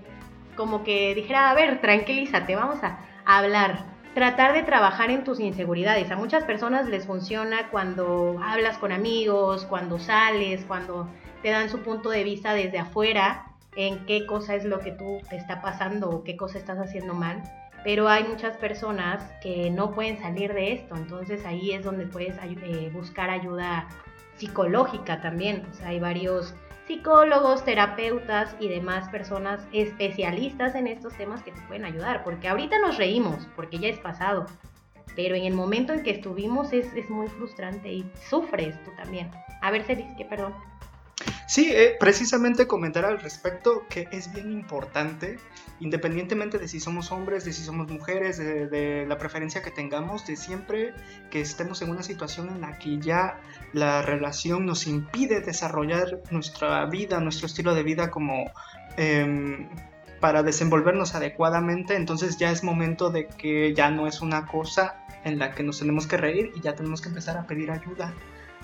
como 0.56 0.84
que 0.84 1.14
dijera, 1.14 1.52
a 1.52 1.54
ver, 1.54 1.82
tranquilízate, 1.82 2.56
vamos 2.56 2.84
a, 2.84 3.00
a 3.26 3.38
hablar. 3.40 3.94
Tratar 4.14 4.54
de 4.54 4.64
trabajar 4.64 5.12
en 5.12 5.26
tus 5.26 5.42
inseguridades. 5.42 6.10
A 6.10 6.16
muchas 6.16 6.46
personas 6.46 6.88
les 6.88 7.06
funciona 7.06 7.68
cuando 7.70 8.40
hablas 8.42 8.78
con 8.78 8.94
amigos, 8.94 9.66
cuando 9.66 10.00
sales, 10.00 10.64
cuando 10.66 11.10
te 11.46 11.52
dan 11.52 11.70
su 11.70 11.84
punto 11.84 12.10
de 12.10 12.24
vista 12.24 12.56
desde 12.56 12.80
afuera 12.80 13.46
en 13.76 14.04
qué 14.08 14.26
cosa 14.26 14.56
es 14.56 14.66
lo 14.66 14.80
que 14.80 14.92
tú 14.92 15.22
te 15.30 15.36
está 15.36 15.62
pasando 15.62 16.10
o 16.10 16.24
qué 16.24 16.36
cosa 16.36 16.58
estás 16.58 16.80
haciendo 16.80 17.14
mal 17.14 17.44
pero 17.84 18.10
hay 18.10 18.24
muchas 18.24 18.58
personas 18.58 19.22
que 19.44 19.70
no 19.70 19.92
pueden 19.92 20.18
salir 20.18 20.56
de 20.56 20.74
esto, 20.74 20.96
entonces 20.96 21.46
ahí 21.46 21.72
es 21.72 21.84
donde 21.84 22.08
puedes 22.08 22.36
eh, 22.42 22.90
buscar 22.92 23.30
ayuda 23.30 23.88
psicológica 24.38 25.22
también, 25.22 25.68
o 25.72 25.74
sea, 25.76 25.90
hay 25.90 26.00
varios 26.00 26.56
psicólogos, 26.88 27.64
terapeutas 27.64 28.56
y 28.60 28.68
demás 28.70 29.08
personas 29.10 29.68
especialistas 29.72 30.74
en 30.74 30.88
estos 30.88 31.14
temas 31.14 31.44
que 31.44 31.52
te 31.52 31.62
pueden 31.68 31.86
ayudar, 31.86 32.24
porque 32.24 32.48
ahorita 32.48 32.80
nos 32.80 32.98
reímos, 32.98 33.48
porque 33.56 33.78
ya 33.78 33.90
es 33.90 34.00
pasado, 34.00 34.48
pero 35.16 35.36
en 35.36 35.44
el 35.44 35.54
momento 35.54 35.94
en 35.94 36.02
que 36.02 36.10
estuvimos 36.10 36.74
es, 36.74 36.92
es 36.96 37.08
muy 37.12 37.28
frustrante 37.28 37.94
y 37.94 38.12
sufres 38.28 38.84
tú 38.84 38.90
también. 38.98 39.30
A 39.62 39.70
ver, 39.70 39.84
Celis, 39.84 40.08
que 40.18 40.26
perdón. 40.26 40.56
Sí, 41.48 41.70
eh, 41.72 41.96
precisamente 42.00 42.66
comentar 42.66 43.06
al 43.06 43.20
respecto 43.20 43.86
que 43.88 44.08
es 44.12 44.34
bien 44.34 44.52
importante, 44.52 45.38
independientemente 45.80 46.58
de 46.58 46.68
si 46.68 46.80
somos 46.80 47.12
hombres, 47.12 47.46
de 47.46 47.54
si 47.54 47.62
somos 47.64 47.88
mujeres, 47.88 48.38
de, 48.40 49.06
la 49.08 49.18
preferencia 49.20 49.62
que 49.62 49.70
tengamos, 49.70 50.26
de 50.26 50.38
siempre 50.38 50.96
que 51.30 51.42
estemos 51.42 51.84
en 51.84 51.92
una 51.92 52.02
situación 52.02 52.50
en 52.50 52.62
la 52.62 52.80
que 52.80 52.98
ya 52.98 53.40
la 53.74 54.02
relación 54.02 54.66
nos 54.66 54.88
impide 54.88 55.42
desarrollar 55.42 56.20
nuestra 56.32 56.84
vida, 56.88 57.20
nuestro 57.20 57.46
estilo 57.46 57.76
de 57.76 57.84
vida 57.84 58.10
como 58.10 58.52
em, 58.98 59.70
para 60.20 60.42
desenvolvernos 60.42 61.14
adecuadamente, 61.14 61.96
entonces 61.96 62.38
ya 62.38 62.50
es 62.50 62.64
momento 62.64 63.12
de 63.12 63.28
que 63.28 63.76
ya 63.76 63.92
no 63.92 64.08
es 64.08 64.22
una 64.22 64.48
cosa 64.48 65.06
en 65.24 65.38
la 65.38 65.54
que 65.54 65.62
nos 65.62 65.78
tenemos 65.78 66.08
que 66.08 66.18
reír 66.18 66.52
y 66.56 66.62
ya 66.62 66.74
tenemos 66.74 67.02
que 67.02 67.10
empezar 67.10 67.38
a 67.38 67.46
pedir 67.46 67.70
ayuda, 67.70 68.16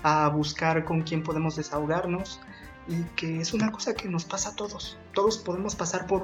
a 0.02 0.28
buscar 0.30 0.84
con 0.84 1.02
quién 1.02 1.22
podemos 1.22 1.54
desahogarnos 1.54 2.40
y 2.88 3.02
que 3.16 3.40
es 3.40 3.52
una 3.54 3.70
cosa 3.70 3.94
que 3.94 4.08
nos 4.08 4.24
pasa 4.24 4.50
a 4.50 4.56
todos. 4.56 4.96
Todos 5.14 5.38
podemos 5.38 5.74
pasar 5.74 6.06
por 6.06 6.22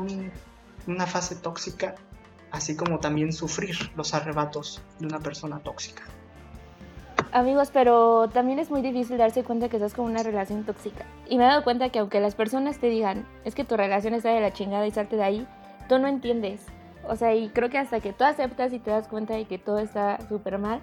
una 0.87 1.07
fase 1.07 1.37
tóxica, 1.37 1.95
así 2.51 2.77
como 2.77 2.99
también 2.99 3.33
sufrir 3.33 3.77
los 3.97 4.15
arrebatos 4.15 4.83
de 4.99 5.07
una 5.07 5.21
persona 5.21 5.61
tóxica. 5.61 6.03
Amigos, 7.33 7.71
pero 7.73 8.29
también 8.31 8.59
es 8.59 8.71
muy 8.71 8.81
difícil 8.81 9.19
darse 9.19 9.45
cuenta 9.45 9.69
que 9.69 9.77
estás 9.77 9.93
con 9.93 10.07
una 10.07 10.23
relación 10.23 10.65
tóxica. 10.65 11.05
Y 11.29 11.37
me 11.37 11.45
he 11.45 11.47
dado 11.47 11.63
cuenta 11.63 11.91
que 11.91 11.99
aunque 11.99 12.21
las 12.21 12.35
personas 12.35 12.79
te 12.79 12.89
digan, 12.89 13.27
es 13.45 13.55
que 13.55 13.65
tu 13.65 13.77
relación 13.77 14.15
está 14.15 14.31
de 14.31 14.41
la 14.41 14.53
chingada 14.53 14.87
y 14.87 14.93
salte 14.93 15.17
de 15.17 15.25
ahí, 15.25 15.47
tú 15.89 15.99
no 15.99 16.09
entiendes. 16.09 16.63
O 17.07 17.17
sea, 17.17 17.35
y 17.35 17.51
creo 17.51 17.69
que 17.69 17.79
hasta 17.79 18.01
que 18.01 18.13
tú 18.13 18.25
aceptas 18.25 18.73
y 18.73 18.79
te 18.79 18.91
das 18.91 19.09
cuenta 19.09 19.35
de 19.35 19.45
que 19.45 19.59
todo 19.59 19.79
está 19.79 20.19
súper 20.29 20.59
mal, 20.59 20.81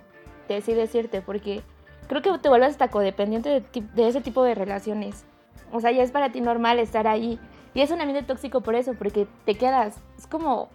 te 0.48 0.56
decides 0.56 0.94
irte, 0.94 1.22
porque 1.22 1.64
creo 2.08 2.22
que 2.22 2.38
te 2.38 2.50
vuelves 2.50 2.72
hasta 2.72 2.90
codependiente 2.90 3.50
de, 3.50 3.82
de, 3.94 4.08
ese 4.08 4.22
tipo 4.22 4.44
de 4.44 4.54
relaciones. 4.54 5.26
O 5.72 5.80
sea, 5.80 5.92
ya 5.92 6.04
es 6.04 6.12
para 6.12 6.32
ti 6.32 6.42
normal 6.42 6.80
estar 6.80 7.08
ahí. 7.08 7.40
Y 7.74 7.82
es 7.82 7.92
un 7.92 8.00
ambiente 8.02 8.26
tóxico 8.26 8.62
por 8.62 8.76
eso, 8.76 8.94
porque 8.94 9.28
te 9.46 9.56
quedas. 9.56 9.98
Es 10.18 10.28
como 10.28 10.70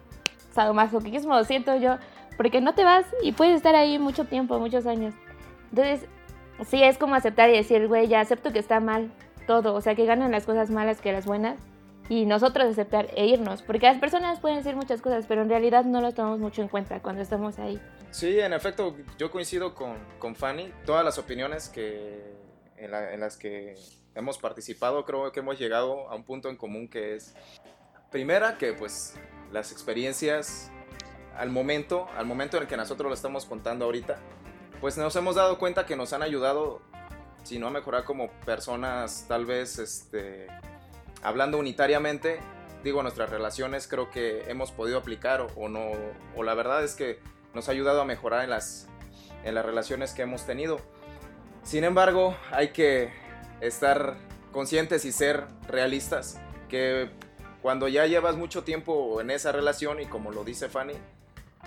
sadomasoquismo, 0.53 1.43
siento 1.43 1.75
yo, 1.77 1.97
porque 2.37 2.61
no 2.61 2.73
te 2.73 2.83
vas 2.83 3.05
y 3.23 3.31
puedes 3.31 3.55
estar 3.55 3.75
ahí 3.75 3.99
mucho 3.99 4.25
tiempo, 4.25 4.59
muchos 4.59 4.85
años. 4.85 5.13
Entonces, 5.69 6.07
sí, 6.67 6.83
es 6.83 6.97
como 6.97 7.15
aceptar 7.15 7.49
y 7.49 7.53
decir, 7.53 7.87
güey, 7.87 8.07
ya 8.07 8.19
acepto 8.19 8.51
que 8.51 8.59
está 8.59 8.79
mal 8.79 9.11
todo, 9.47 9.73
o 9.73 9.81
sea, 9.81 9.95
que 9.95 10.05
ganan 10.05 10.31
las 10.31 10.45
cosas 10.45 10.69
malas 10.69 11.01
que 11.01 11.11
las 11.11 11.25
buenas, 11.25 11.57
y 12.09 12.25
nosotros 12.25 12.67
aceptar 12.67 13.07
e 13.15 13.25
irnos, 13.25 13.61
porque 13.61 13.87
las 13.87 13.97
personas 13.97 14.39
pueden 14.39 14.57
decir 14.57 14.75
muchas 14.75 15.01
cosas, 15.01 15.25
pero 15.27 15.43
en 15.43 15.49
realidad 15.49 15.85
no 15.85 16.01
lo 16.01 16.11
tomamos 16.11 16.39
mucho 16.39 16.61
en 16.61 16.67
cuenta 16.67 17.01
cuando 17.01 17.21
estamos 17.21 17.57
ahí. 17.57 17.79
Sí, 18.11 18.39
en 18.39 18.53
efecto, 18.53 18.95
yo 19.17 19.31
coincido 19.31 19.73
con, 19.73 19.95
con 20.19 20.35
Fanny, 20.35 20.71
todas 20.85 21.05
las 21.05 21.17
opiniones 21.17 21.69
que, 21.69 22.35
en, 22.75 22.93
en 22.93 23.19
las 23.19 23.37
que 23.37 23.75
hemos 24.15 24.37
participado, 24.37 25.05
creo 25.05 25.31
que 25.31 25.39
hemos 25.39 25.57
llegado 25.59 26.09
a 26.09 26.15
un 26.15 26.23
punto 26.23 26.49
en 26.49 26.57
común 26.57 26.87
que 26.87 27.15
es, 27.15 27.33
primera, 28.11 28.57
que 28.57 28.73
pues 28.73 29.15
las 29.51 29.71
experiencias 29.71 30.71
al 31.37 31.49
momento, 31.49 32.07
al 32.17 32.25
momento 32.25 32.57
en 32.57 32.63
el 32.63 32.69
que 32.69 32.77
nosotros 32.77 33.09
lo 33.09 33.15
estamos 33.15 33.45
contando 33.45 33.85
ahorita, 33.85 34.17
pues 34.79 34.97
nos 34.97 35.15
hemos 35.15 35.35
dado 35.35 35.57
cuenta 35.57 35.85
que 35.85 35.95
nos 35.95 36.13
han 36.13 36.23
ayudado, 36.23 36.81
si 37.43 37.59
no 37.59 37.67
a 37.67 37.71
mejorar 37.71 38.03
como 38.03 38.31
personas, 38.45 39.25
tal 39.27 39.45
vez, 39.45 39.79
este, 39.79 40.47
hablando 41.23 41.57
unitariamente, 41.57 42.39
digo, 42.83 43.01
nuestras 43.03 43.29
relaciones 43.29 43.87
creo 43.87 44.09
que 44.09 44.43
hemos 44.49 44.71
podido 44.71 44.97
aplicar 44.97 45.47
o, 45.55 45.69
no, 45.69 45.91
o 46.35 46.43
la 46.43 46.53
verdad 46.53 46.83
es 46.83 46.95
que 46.95 47.19
nos 47.53 47.69
ha 47.69 47.71
ayudado 47.71 48.01
a 48.01 48.05
mejorar 48.05 48.43
en 48.43 48.49
las, 48.49 48.87
en 49.43 49.55
las 49.55 49.65
relaciones 49.65 50.13
que 50.13 50.23
hemos 50.23 50.45
tenido. 50.45 50.79
Sin 51.63 51.83
embargo, 51.83 52.35
hay 52.51 52.69
que 52.69 53.13
estar 53.61 54.17
conscientes 54.51 55.05
y 55.05 55.11
ser 55.11 55.45
realistas, 55.67 56.39
que 56.69 57.09
cuando 57.61 57.87
ya 57.87 58.05
llevas 58.05 58.35
mucho 58.35 58.63
tiempo 58.63 59.21
en 59.21 59.29
esa 59.29 59.51
relación 59.51 60.01
y 60.01 60.05
como 60.05 60.31
lo 60.31 60.43
dice 60.43 60.67
Fanny, 60.67 60.95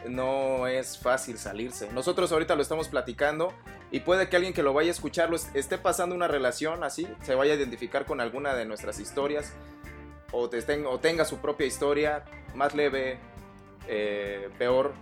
no 0.09 0.67
es 0.67 0.99
fácil 0.99 1.39
salirse. 1.39 1.91
Nosotros 1.93 2.33
ahorita 2.33 2.57
lo 2.57 2.63
estamos 2.63 2.89
platicando 2.89 3.53
y 3.91 4.01
puede 4.01 4.29
que 4.29 4.37
alguien 4.37 4.53
que 4.53 4.63
lo 4.63 4.73
vaya 4.73 4.89
a 4.89 4.93
escuchar 4.93 5.31
esté 5.55 5.79
pasando 5.79 6.15
una 6.15 6.29
relación 6.29 6.83
así, 6.83 7.07
se 7.23 7.35
vaya 7.35 7.53
a 7.53 7.57
identificar 7.57 8.05
con 8.05 8.21
alguna 8.21 8.55
de 8.55 8.65
nuestras 8.65 8.99
historias 8.99 9.53
o, 10.33 10.49
tenga 10.49 11.25
su 11.25 11.39
propia 11.39 11.67
historia, 11.67 12.25
más 12.55 12.75
leve, 12.75 13.19
eh, 13.87 14.51
peor, 14.59 14.93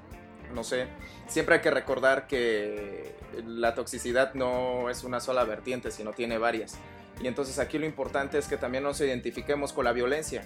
no 0.52 0.64
sé. 0.64 0.86
Siempre 1.28 1.56
hay 1.56 1.60
que 1.60 1.70
recordar 1.70 2.26
que 2.26 3.14
la 3.46 3.74
toxicidad 3.74 4.34
no 4.34 4.90
es 4.90 5.04
una 5.04 5.20
sola 5.20 5.44
vertiente, 5.44 5.90
sino 5.90 6.12
tiene 6.12 6.38
varias. 6.38 6.76
Y 7.20 7.26
entonces 7.26 7.58
aquí 7.58 7.78
lo 7.78 7.86
importante 7.86 8.38
es 8.38 8.48
que 8.48 8.56
también 8.56 8.84
nos 8.84 9.00
identifiquemos 9.00 9.72
con 9.72 9.84
la 9.84 9.92
violencia 9.92 10.44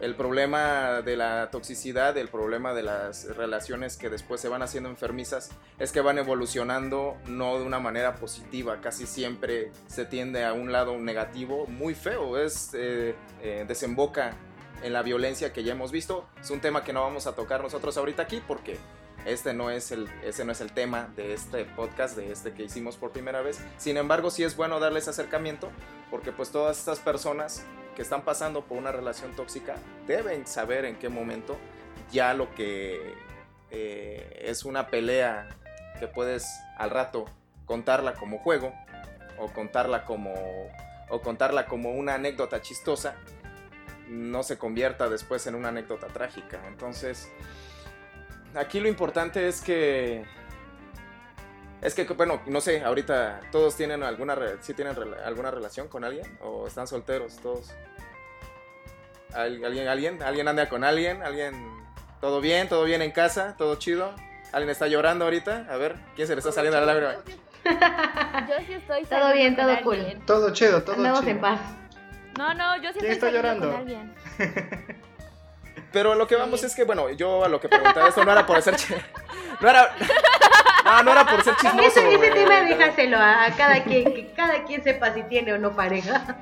el 0.00 0.14
problema 0.14 1.02
de 1.02 1.16
la 1.16 1.50
toxicidad, 1.50 2.16
el 2.16 2.28
problema 2.28 2.72
de 2.72 2.82
las 2.82 3.36
relaciones 3.36 3.96
que 3.96 4.08
después 4.08 4.40
se 4.40 4.48
van 4.48 4.62
haciendo 4.62 4.88
enfermizas, 4.88 5.50
es 5.78 5.90
que 5.90 6.00
van 6.00 6.18
evolucionando 6.18 7.16
no 7.26 7.58
de 7.58 7.64
una 7.64 7.80
manera 7.80 8.14
positiva, 8.16 8.80
casi 8.80 9.06
siempre 9.06 9.72
se 9.88 10.04
tiende 10.04 10.44
a 10.44 10.52
un 10.52 10.70
lado 10.70 10.98
negativo 10.98 11.66
muy 11.66 11.94
feo, 11.94 12.38
es 12.38 12.70
eh, 12.74 13.14
eh, 13.42 13.64
desemboca 13.66 14.36
en 14.82 14.92
la 14.92 15.02
violencia 15.02 15.52
que 15.52 15.64
ya 15.64 15.72
hemos 15.72 15.90
visto. 15.90 16.28
Es 16.40 16.50
un 16.50 16.60
tema 16.60 16.84
que 16.84 16.92
no 16.92 17.02
vamos 17.02 17.26
a 17.26 17.34
tocar 17.34 17.62
nosotros 17.62 17.96
ahorita 17.96 18.22
aquí 18.22 18.40
porque 18.46 18.78
este 19.28 19.54
no 19.54 19.70
es 19.70 19.92
el, 19.92 20.08
ese 20.24 20.44
no 20.44 20.52
es 20.52 20.60
el 20.60 20.72
tema 20.72 21.08
de 21.16 21.34
este 21.34 21.64
podcast, 21.64 22.16
de 22.16 22.32
este 22.32 22.52
que 22.52 22.64
hicimos 22.64 22.96
por 22.96 23.10
primera 23.10 23.42
vez. 23.42 23.60
Sin 23.76 23.96
embargo, 23.96 24.30
sí 24.30 24.42
es 24.42 24.56
bueno 24.56 24.80
darles 24.80 25.08
acercamiento 25.08 25.70
porque 26.10 26.32
pues 26.32 26.50
todas 26.50 26.78
estas 26.78 26.98
personas 26.98 27.64
que 27.94 28.02
están 28.02 28.22
pasando 28.22 28.64
por 28.64 28.78
una 28.78 28.92
relación 28.92 29.34
tóxica 29.34 29.76
deben 30.06 30.46
saber 30.46 30.84
en 30.84 30.96
qué 30.96 31.08
momento 31.08 31.56
ya 32.10 32.32
lo 32.32 32.54
que 32.54 33.14
eh, 33.70 34.42
es 34.44 34.64
una 34.64 34.88
pelea 34.88 35.48
que 35.98 36.06
puedes 36.06 36.46
al 36.76 36.90
rato 36.90 37.26
contarla 37.66 38.14
como 38.14 38.38
juego 38.38 38.72
o 39.38 39.48
contarla 39.48 40.04
como 40.04 40.34
o 41.10 41.20
contarla 41.20 41.66
como 41.66 41.90
una 41.92 42.14
anécdota 42.14 42.60
chistosa 42.60 43.16
no 44.08 44.42
se 44.42 44.58
convierta 44.58 45.08
después 45.08 45.46
en 45.46 45.54
una 45.54 45.68
anécdota 45.68 46.06
trágica. 46.08 46.60
Entonces, 46.66 47.28
aquí 48.54 48.80
lo 48.80 48.88
importante 48.88 49.48
es 49.48 49.60
que 49.60 50.24
es 51.80 51.94
que, 51.94 52.04
bueno, 52.04 52.40
no 52.46 52.60
sé, 52.60 52.82
ahorita 52.82 53.40
todos 53.52 53.76
tienen 53.76 54.02
alguna, 54.02 54.36
¿sí 54.60 54.74
tienen 54.74 54.96
alguna 55.24 55.50
relación 55.50 55.86
con 55.88 56.04
alguien 56.04 56.26
o 56.40 56.66
están 56.66 56.88
solteros 56.88 57.36
todos. 57.36 57.72
¿Alguien, 59.32 59.86
alguien, 59.86 60.22
alguien 60.22 60.48
anda 60.48 60.68
con 60.68 60.82
alguien, 60.82 61.22
alguien, 61.22 61.54
todo 62.20 62.40
bien, 62.40 62.68
todo 62.68 62.84
bien 62.84 63.02
en 63.02 63.12
casa, 63.12 63.54
todo 63.56 63.76
chido. 63.76 64.12
¿Alguien 64.52 64.70
está 64.70 64.88
llorando 64.88 65.26
ahorita? 65.26 65.66
A 65.70 65.76
ver, 65.76 65.96
¿quién 66.16 66.26
se 66.26 66.34
le 66.34 66.40
está 66.40 66.50
saliendo 66.50 66.80
la 66.80 66.86
lágrima? 66.86 67.22
Yo 68.48 68.54
sí 68.66 68.72
estoy 68.72 69.04
Todo 69.04 69.32
bien, 69.32 69.54
todo 69.54 69.80
cool. 69.82 70.22
Todo 70.26 70.52
chido, 70.52 70.82
todo 70.82 70.96
Andamos 70.96 71.26
en 71.26 71.40
paz. 71.40 71.60
No, 72.38 72.54
no, 72.54 72.76
yo 72.82 72.92
sí 72.92 73.00
¿Quién 73.00 73.12
estoy 73.12 73.28
está 73.28 73.30
llorando? 73.30 73.70
con 73.70 73.76
alguien. 73.76 74.14
Pero 75.92 76.14
lo 76.14 76.26
que 76.26 76.36
vamos 76.36 76.62
es 76.64 76.74
que, 76.74 76.84
bueno, 76.84 77.10
yo 77.10 77.44
a 77.44 77.48
lo 77.48 77.60
que 77.60 77.68
preguntaba 77.68 78.08
esto 78.08 78.24
no 78.24 78.32
era 78.32 78.44
por 78.46 78.58
hacer... 78.58 78.76
No 79.60 79.68
era... 79.68 79.94
No, 80.84 81.02
no 81.02 81.12
era 81.12 81.26
por 81.26 81.42
ser 81.42 81.54
chismoso. 81.56 81.86
Ese, 81.86 82.14
ese 82.14 82.30
tema 82.30 82.60
déjaselo 82.62 83.16
a, 83.18 83.44
a 83.46 83.56
cada 83.56 83.82
quien, 83.82 84.14
que 84.14 84.32
cada 84.34 84.64
quien 84.64 84.82
sepa 84.82 85.12
si 85.12 85.22
tiene 85.24 85.52
o 85.52 85.58
no 85.58 85.72
pareja. 85.74 86.36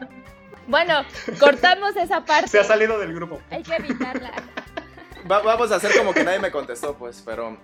Bueno, 0.68 1.04
cortamos 1.38 1.96
esa 1.96 2.24
parte. 2.24 2.48
Se 2.48 2.58
ha 2.60 2.64
salido 2.64 2.98
del 2.98 3.14
grupo. 3.14 3.40
Hay 3.50 3.62
que 3.62 3.74
evitarla. 3.76 4.32
Va- 5.30 5.42
vamos 5.42 5.72
a 5.72 5.76
hacer 5.76 5.96
como 5.96 6.12
que 6.12 6.24
nadie 6.24 6.38
me 6.38 6.50
contestó, 6.50 6.94
pues, 6.94 7.22
pero... 7.24 7.56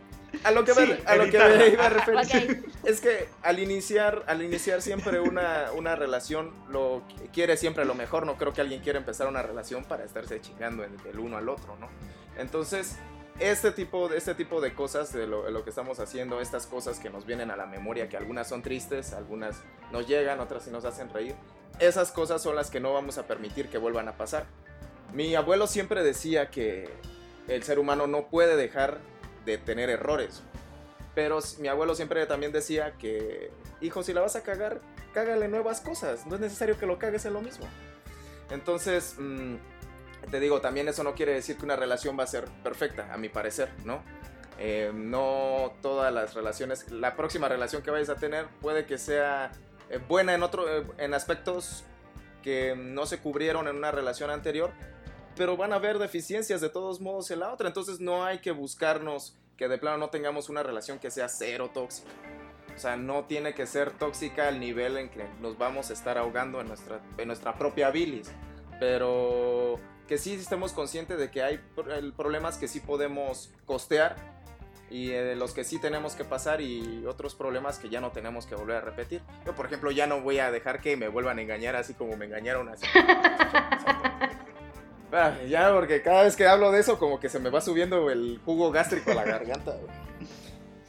A 0.44 0.50
lo 0.50 0.64
que, 0.64 0.74
me, 0.74 0.86
Sí, 0.86 1.02
a 1.06 1.16
lo 1.16 1.24
que 1.24 1.30
editarla. 1.30 1.56
me 1.56 1.68
iba 1.68 1.86
a 1.86 1.88
referir 1.90 2.64
es 2.84 3.00
que 3.00 3.28
al 3.42 3.58
iniciar, 3.58 4.24
al 4.26 4.42
iniciar 4.42 4.80
siempre 4.82 5.20
una, 5.20 5.66
una 5.76 5.94
relación, 5.96 6.52
lo 6.68 7.02
quiere 7.32 7.56
siempre 7.56 7.84
lo 7.84 7.94
mejor. 7.94 8.26
No 8.26 8.36
creo 8.36 8.52
que 8.52 8.60
alguien 8.60 8.80
quiera 8.82 8.98
empezar 8.98 9.26
una 9.28 9.42
relación 9.42 9.84
para 9.84 10.04
estarse 10.04 10.40
chingando 10.40 10.84
el, 10.84 10.92
el 11.10 11.18
uno 11.18 11.36
al 11.36 11.48
otro, 11.48 11.76
¿no? 11.78 11.88
Entonces, 12.38 12.96
este 13.38 13.72
tipo, 13.72 14.08
de- 14.08 14.16
este 14.18 14.34
tipo 14.34 14.60
de 14.60 14.74
cosas, 14.74 15.12
de 15.12 15.26
lo, 15.26 15.44
de 15.44 15.50
lo 15.50 15.64
que 15.64 15.70
estamos 15.70 16.00
haciendo, 16.00 16.40
estas 16.40 16.66
cosas 16.66 16.98
que 16.98 17.10
nos 17.10 17.26
vienen 17.26 17.50
a 17.50 17.56
la 17.56 17.66
memoria, 17.66 18.08
que 18.08 18.16
algunas 18.16 18.48
son 18.48 18.62
tristes, 18.62 19.12
algunas 19.12 19.56
nos 19.90 20.06
llegan, 20.06 20.40
otras 20.40 20.64
sí 20.64 20.70
nos 20.70 20.84
hacen 20.84 21.12
reír, 21.12 21.34
esas 21.78 22.12
cosas 22.12 22.42
son 22.42 22.56
las 22.56 22.70
que 22.70 22.80
no 22.80 22.92
vamos 22.92 23.18
a 23.18 23.26
permitir 23.26 23.68
que 23.68 23.78
vuelvan 23.78 24.08
a 24.08 24.12
pasar. 24.16 24.46
Mi 25.12 25.34
abuelo 25.34 25.66
siempre 25.66 26.02
decía 26.02 26.50
que 26.50 26.88
el 27.48 27.62
ser 27.64 27.78
humano 27.78 28.06
no 28.06 28.28
puede 28.28 28.56
dejar 28.56 28.98
de 29.45 29.59
tener 29.59 29.90
errores. 29.90 30.43
Pero 31.14 31.40
mi 31.59 31.68
abuelo 31.68 31.95
siempre 31.95 32.24
también 32.26 32.53
decía 32.53 32.93
que, 32.99 33.51
hijo, 33.80 34.03
si 34.03 34.12
la 34.12 34.22
vas 34.22 34.36
a 34.36 34.43
cagar, 34.43 34.80
cágale 35.12 35.49
nuevas 35.49 35.80
cosas. 35.80 36.26
No 36.26 36.36
es 36.36 36.40
necesario 36.40 36.78
que 36.78 36.86
lo 36.86 36.99
cagues 36.99 37.24
en 37.26 37.34
lo 37.34 37.43
mismo. 37.43 37.66
Entonces, 38.51 39.16
mm, 39.18 39.57
te 40.30 40.40
digo, 40.40 40.61
también 40.61 40.88
eso 40.88 41.05
no 41.05 41.14
quiere 41.14 41.34
decir 41.34 41.57
que 41.57 41.64
una 41.64 41.76
relación 41.76 42.18
va 42.18 42.24
a 42.24 42.26
ser 42.26 42.45
perfecta, 42.62 43.12
a 43.12 43.16
mi 43.18 43.28
parecer, 43.28 43.70
¿no? 43.84 44.03
Eh, 44.59 44.93
no 44.95 45.72
todas 45.82 46.12
las 46.12 46.34
relaciones, 46.34 46.90
la 46.90 47.16
próxima 47.16 47.49
relación 47.49 47.82
que 47.82 47.90
vayas 47.90 48.11
a 48.11 48.16
tener 48.16 48.47
puede 48.61 48.84
que 48.86 48.99
sea 48.99 49.51
eh, 49.90 49.99
buena 50.09 50.34
en, 50.34 50.43
otro, 50.43 50.68
eh, 50.68 50.86
en 50.99 51.14
aspectos 51.14 51.84
que 52.43 52.76
no 52.76 53.07
se 53.07 53.18
cubrieron 53.18 53.66
en 53.66 53.76
una 53.76 53.90
relación 53.90 54.30
anterior, 54.30 54.70
pero 55.36 55.56
van 55.56 55.72
a 55.72 55.76
haber 55.76 55.98
deficiencias 55.98 56.60
de 56.60 56.68
todos 56.68 57.00
modos 57.00 57.30
en 57.30 57.40
la 57.40 57.52
otra. 57.52 57.68
Entonces 57.68 58.00
no 58.00 58.24
hay 58.24 58.38
que 58.38 58.50
buscarnos 58.50 59.36
que 59.56 59.68
de 59.68 59.78
plano 59.78 59.98
no 59.98 60.10
tengamos 60.10 60.48
una 60.48 60.62
relación 60.62 60.98
que 60.98 61.10
sea 61.10 61.28
cero 61.28 61.70
tóxica. 61.72 62.10
O 62.74 62.78
sea, 62.78 62.96
no 62.96 63.24
tiene 63.24 63.54
que 63.54 63.66
ser 63.66 63.90
tóxica 63.90 64.48
al 64.48 64.58
nivel 64.58 64.96
en 64.96 65.10
que 65.10 65.24
nos 65.40 65.58
vamos 65.58 65.90
a 65.90 65.92
estar 65.92 66.16
ahogando 66.16 66.60
en 66.60 66.68
nuestra, 66.68 67.00
en 67.18 67.28
nuestra 67.28 67.56
propia 67.56 67.90
bilis. 67.90 68.30
Pero 68.80 69.76
que 70.08 70.18
sí 70.18 70.34
estemos 70.34 70.72
conscientes 70.72 71.18
de 71.18 71.30
que 71.30 71.42
hay 71.42 71.60
problemas 72.16 72.58
que 72.58 72.68
sí 72.68 72.80
podemos 72.80 73.50
costear 73.66 74.16
y 74.90 75.10
eh, 75.10 75.34
los 75.36 75.54
que 75.54 75.64
sí 75.64 75.78
tenemos 75.78 76.14
que 76.14 76.24
pasar 76.24 76.60
y 76.60 77.06
otros 77.06 77.34
problemas 77.34 77.78
que 77.78 77.88
ya 77.88 78.00
no 78.00 78.12
tenemos 78.12 78.46
que 78.46 78.54
volver 78.54 78.76
a 78.76 78.80
repetir. 78.80 79.22
Yo, 79.46 79.54
por 79.54 79.66
ejemplo, 79.66 79.90
ya 79.90 80.06
no 80.06 80.20
voy 80.20 80.38
a 80.38 80.50
dejar 80.50 80.80
que 80.80 80.96
me 80.96 81.08
vuelvan 81.08 81.38
a 81.38 81.42
engañar 81.42 81.76
así 81.76 81.94
como 81.94 82.16
me 82.16 82.26
engañaron 82.26 82.68
así. 82.68 82.86
Ah, 85.12 85.34
ya, 85.46 85.70
porque 85.72 86.00
cada 86.00 86.22
vez 86.22 86.36
que 86.36 86.46
hablo 86.46 86.72
de 86.72 86.80
eso, 86.80 86.98
como 86.98 87.20
que 87.20 87.28
se 87.28 87.38
me 87.38 87.50
va 87.50 87.60
subiendo 87.60 88.10
el 88.10 88.40
jugo 88.44 88.70
gástrico 88.70 89.10
a 89.10 89.14
la 89.14 89.24
garganta. 89.24 89.76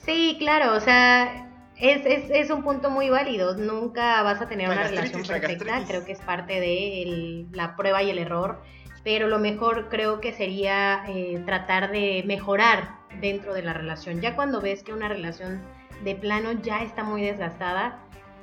Sí, 0.06 0.38
claro, 0.40 0.76
o 0.76 0.80
sea, 0.80 1.50
es, 1.78 2.06
es, 2.06 2.30
es, 2.30 2.50
un 2.50 2.64
punto 2.64 2.90
muy 2.90 3.10
válido. 3.10 3.56
Nunca 3.58 4.22
vas 4.24 4.42
a 4.42 4.48
tener 4.48 4.70
una 4.70 4.84
relación 4.84 5.24
perfecta. 5.24 5.84
Creo 5.88 6.06
que 6.06 6.14
es 6.14 6.22
parte 6.22 6.60
de 6.60 7.48
la 7.52 7.76
prueba 7.76 8.02
y 8.04 8.10
el 8.10 8.18
error. 8.18 8.62
Pero 9.04 9.28
lo 9.28 9.40
mejor 9.40 9.90
creo 9.90 10.22
que 10.22 10.32
sería 10.32 11.04
eh, 11.10 11.42
tratar 11.46 11.92
de 11.92 12.24
mejorar 12.26 12.96
dentro 13.20 13.54
de 13.54 13.62
la 13.62 13.74
relación. 13.74 14.22
Ya 14.22 14.36
cuando 14.36 14.62
ves 14.62 14.84
que 14.84 14.94
una 14.94 15.10
relación 15.10 15.62
de 16.06 16.16
plano 16.16 16.54
ya 16.54 16.84
está 16.84 17.04
muy 17.04 17.22
desgastada, 17.22 18.00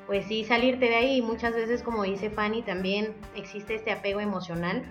pues 0.06 0.26
sí, 0.26 0.44
salirte 0.44 0.90
de 0.90 0.96
ahí. 0.96 1.22
Muchas 1.22 1.54
veces, 1.54 1.82
como 1.82 2.02
dice 2.02 2.28
Fanny, 2.28 2.62
también 2.62 3.14
existe 3.34 3.74
este 3.74 3.90
apego 3.90 4.20
emocional 4.20 4.82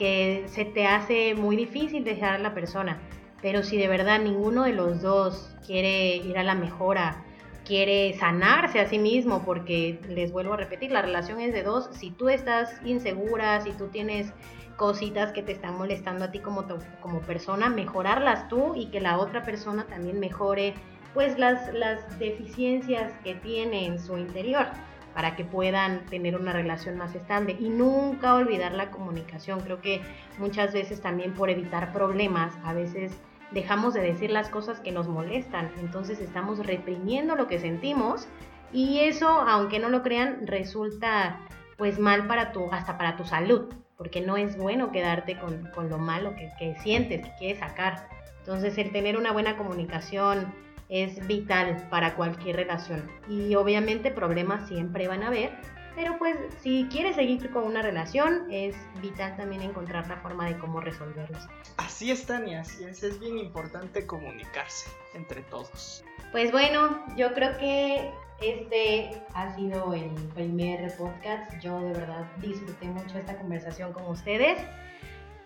que 0.00 0.44
se 0.46 0.64
te 0.64 0.86
hace 0.86 1.34
muy 1.34 1.56
difícil 1.56 2.04
dejar 2.04 2.32
a 2.32 2.38
la 2.38 2.54
persona. 2.54 2.98
Pero 3.42 3.62
si 3.62 3.76
de 3.76 3.86
verdad 3.86 4.18
ninguno 4.18 4.64
de 4.64 4.72
los 4.72 5.02
dos 5.02 5.54
quiere 5.66 6.16
ir 6.16 6.38
a 6.38 6.42
la 6.42 6.54
mejora, 6.54 7.22
quiere 7.66 8.14
sanarse 8.14 8.80
a 8.80 8.88
sí 8.88 8.98
mismo, 8.98 9.44
porque 9.44 10.00
les 10.08 10.32
vuelvo 10.32 10.54
a 10.54 10.56
repetir, 10.56 10.90
la 10.90 11.02
relación 11.02 11.38
es 11.40 11.52
de 11.52 11.62
dos. 11.62 11.90
Si 11.92 12.10
tú 12.12 12.30
estás 12.30 12.80
insegura, 12.82 13.60
si 13.60 13.72
tú 13.72 13.88
tienes 13.88 14.32
cositas 14.76 15.32
que 15.32 15.42
te 15.42 15.52
están 15.52 15.76
molestando 15.76 16.24
a 16.24 16.30
ti 16.30 16.38
como, 16.38 16.64
como 17.02 17.20
persona, 17.20 17.68
mejorarlas 17.68 18.48
tú 18.48 18.72
y 18.74 18.86
que 18.86 19.02
la 19.02 19.18
otra 19.18 19.42
persona 19.42 19.86
también 19.86 20.18
mejore 20.18 20.72
pues 21.12 21.38
las, 21.38 21.74
las 21.74 22.18
deficiencias 22.18 23.12
que 23.22 23.34
tiene 23.34 23.84
en 23.84 23.98
su 23.98 24.16
interior 24.16 24.66
para 25.14 25.36
que 25.36 25.44
puedan 25.44 26.06
tener 26.06 26.36
una 26.36 26.52
relación 26.52 26.96
más 26.96 27.14
estable 27.14 27.56
y 27.58 27.68
nunca 27.68 28.34
olvidar 28.34 28.72
la 28.72 28.90
comunicación. 28.90 29.60
Creo 29.60 29.80
que 29.80 30.00
muchas 30.38 30.72
veces 30.72 31.00
también 31.00 31.34
por 31.34 31.50
evitar 31.50 31.92
problemas, 31.92 32.52
a 32.64 32.72
veces 32.72 33.12
dejamos 33.50 33.94
de 33.94 34.00
decir 34.00 34.30
las 34.30 34.48
cosas 34.48 34.80
que 34.80 34.92
nos 34.92 35.08
molestan, 35.08 35.70
entonces 35.80 36.20
estamos 36.20 36.64
reprimiendo 36.64 37.34
lo 37.34 37.48
que 37.48 37.58
sentimos 37.58 38.28
y 38.72 39.00
eso, 39.00 39.28
aunque 39.28 39.80
no 39.80 39.88
lo 39.88 40.02
crean, 40.02 40.46
resulta 40.46 41.40
pues 41.76 41.98
mal 41.98 42.26
para 42.26 42.52
tu, 42.52 42.70
hasta 42.70 42.96
para 42.98 43.16
tu 43.16 43.24
salud, 43.24 43.72
porque 43.96 44.20
no 44.20 44.36
es 44.36 44.56
bueno 44.56 44.92
quedarte 44.92 45.38
con, 45.38 45.68
con 45.74 45.88
lo 45.88 45.98
malo 45.98 46.34
que, 46.36 46.50
que 46.58 46.78
sientes, 46.80 47.22
que 47.22 47.32
quieres 47.38 47.58
sacar. 47.58 48.08
Entonces 48.40 48.78
el 48.78 48.92
tener 48.92 49.16
una 49.16 49.32
buena 49.32 49.56
comunicación, 49.56 50.52
es 50.90 51.26
vital 51.26 51.86
para 51.88 52.14
cualquier 52.16 52.56
relación. 52.56 53.08
Y 53.28 53.54
obviamente 53.54 54.10
problemas 54.10 54.68
siempre 54.68 55.08
van 55.08 55.22
a 55.22 55.28
haber, 55.28 55.52
pero 55.94 56.18
pues 56.18 56.36
si 56.60 56.86
quieres 56.90 57.16
seguir 57.16 57.50
con 57.50 57.64
una 57.64 57.82
relación 57.82 58.46
es 58.50 58.76
vital 59.00 59.36
también 59.36 59.62
encontrar 59.62 60.08
la 60.08 60.16
forma 60.16 60.46
de 60.48 60.58
cómo 60.58 60.80
resolverlos. 60.80 61.46
Así 61.76 62.10
es, 62.10 62.26
Tania, 62.26 62.60
así 62.60 62.84
es, 62.84 63.02
es 63.02 63.18
bien 63.20 63.38
importante 63.38 64.06
comunicarse 64.06 64.90
entre 65.14 65.42
todos. 65.42 66.04
Pues 66.32 66.52
bueno, 66.52 67.04
yo 67.16 67.32
creo 67.34 67.56
que 67.58 68.10
este 68.40 69.10
ha 69.34 69.54
sido 69.54 69.92
el 69.94 70.10
primer 70.34 70.96
podcast. 70.96 71.52
Yo 71.60 71.80
de 71.80 71.92
verdad 71.92 72.30
disfruté 72.38 72.86
mucho 72.86 73.18
esta 73.18 73.36
conversación 73.36 73.92
con 73.92 74.04
ustedes 74.06 74.58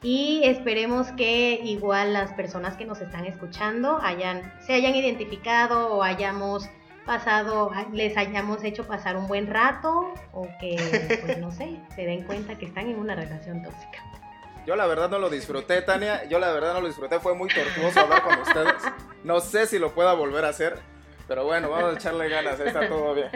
y 0.05 0.43
esperemos 0.45 1.11
que 1.13 1.61
igual 1.65 2.13
las 2.13 2.35
personas 2.35 2.77
que 2.77 2.85
nos 2.85 3.01
están 3.01 3.25
escuchando 3.25 3.99
hayan, 4.03 4.53
se 4.61 4.75
hayan 4.75 4.95
identificado 4.95 5.95
o 5.95 6.03
hayamos 6.03 6.69
pasado, 7.07 7.73
les 7.91 8.15
hayamos 8.19 8.63
hecho 8.65 8.87
pasar 8.87 9.17
un 9.17 9.27
buen 9.27 9.47
rato 9.47 10.13
o 10.33 10.47
que, 10.61 11.19
pues 11.25 11.39
no 11.39 11.51
sé, 11.51 11.81
se 11.97 12.05
den 12.05 12.25
cuenta 12.25 12.59
que 12.59 12.67
están 12.67 12.89
en 12.89 12.99
una 12.99 13.15
relación 13.15 13.63
tóxica. 13.63 14.05
Yo 14.67 14.77
la 14.77 14.87
verdad 14.87 15.09
no 15.09 15.19
lo 15.19 15.31
disfruté, 15.31 15.81
Tania. 15.81 16.25
Yo 16.25 16.39
la 16.39 16.53
verdad 16.53 16.75
no 16.75 16.83
lo 16.83 16.87
disfruté. 16.87 17.19
Fue 17.19 17.35
muy 17.35 17.49
tortuoso 17.49 18.01
hablar 18.01 18.23
con 18.23 18.39
ustedes. 18.41 18.83
No 19.23 19.41
sé 19.41 19.67
si 19.67 19.79
lo 19.79 19.95
pueda 19.95 20.13
volver 20.13 20.45
a 20.45 20.49
hacer. 20.49 20.79
Pero 21.27 21.45
bueno, 21.45 21.71
vamos 21.71 21.95
a 21.95 21.97
echarle 21.97 22.29
ganas. 22.29 22.61
está 22.61 22.89
todo 22.89 23.15
bien. 23.15 23.29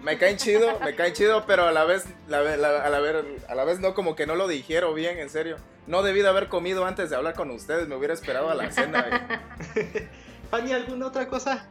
Me 0.00 0.18
caen 0.18 0.36
chido, 0.36 0.78
me 0.80 0.94
caen 0.94 1.14
chido, 1.14 1.44
pero 1.46 1.66
a 1.66 1.72
la 1.72 1.84
vez, 1.84 2.06
la, 2.28 2.38
a, 2.38 2.56
la, 2.56 3.24
a 3.48 3.54
la 3.54 3.64
vez 3.64 3.80
no, 3.80 3.94
como 3.94 4.14
que 4.14 4.26
no 4.26 4.34
lo 4.34 4.46
dijeron 4.46 4.94
bien, 4.94 5.18
en 5.18 5.30
serio. 5.30 5.56
No 5.86 6.02
debí 6.02 6.20
de 6.20 6.28
haber 6.28 6.48
comido 6.48 6.84
antes 6.84 7.10
de 7.10 7.16
hablar 7.16 7.34
con 7.34 7.50
ustedes, 7.50 7.88
me 7.88 7.96
hubiera 7.96 8.14
esperado 8.14 8.50
a 8.50 8.54
la 8.54 8.70
cena. 8.70 9.40
Fanny, 10.50 10.72
¿alguna 10.72 11.06
otra 11.06 11.26
cosa? 11.28 11.66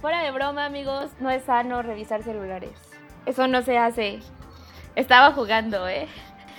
Fuera 0.00 0.22
de 0.22 0.30
broma, 0.30 0.66
amigos, 0.66 1.10
no 1.20 1.30
es 1.30 1.44
sano 1.44 1.82
revisar 1.82 2.22
celulares. 2.22 2.72
Eso 3.26 3.48
no 3.48 3.62
se 3.62 3.78
hace. 3.78 4.20
Estaba 4.96 5.32
jugando, 5.32 5.88
¿eh? 5.88 6.08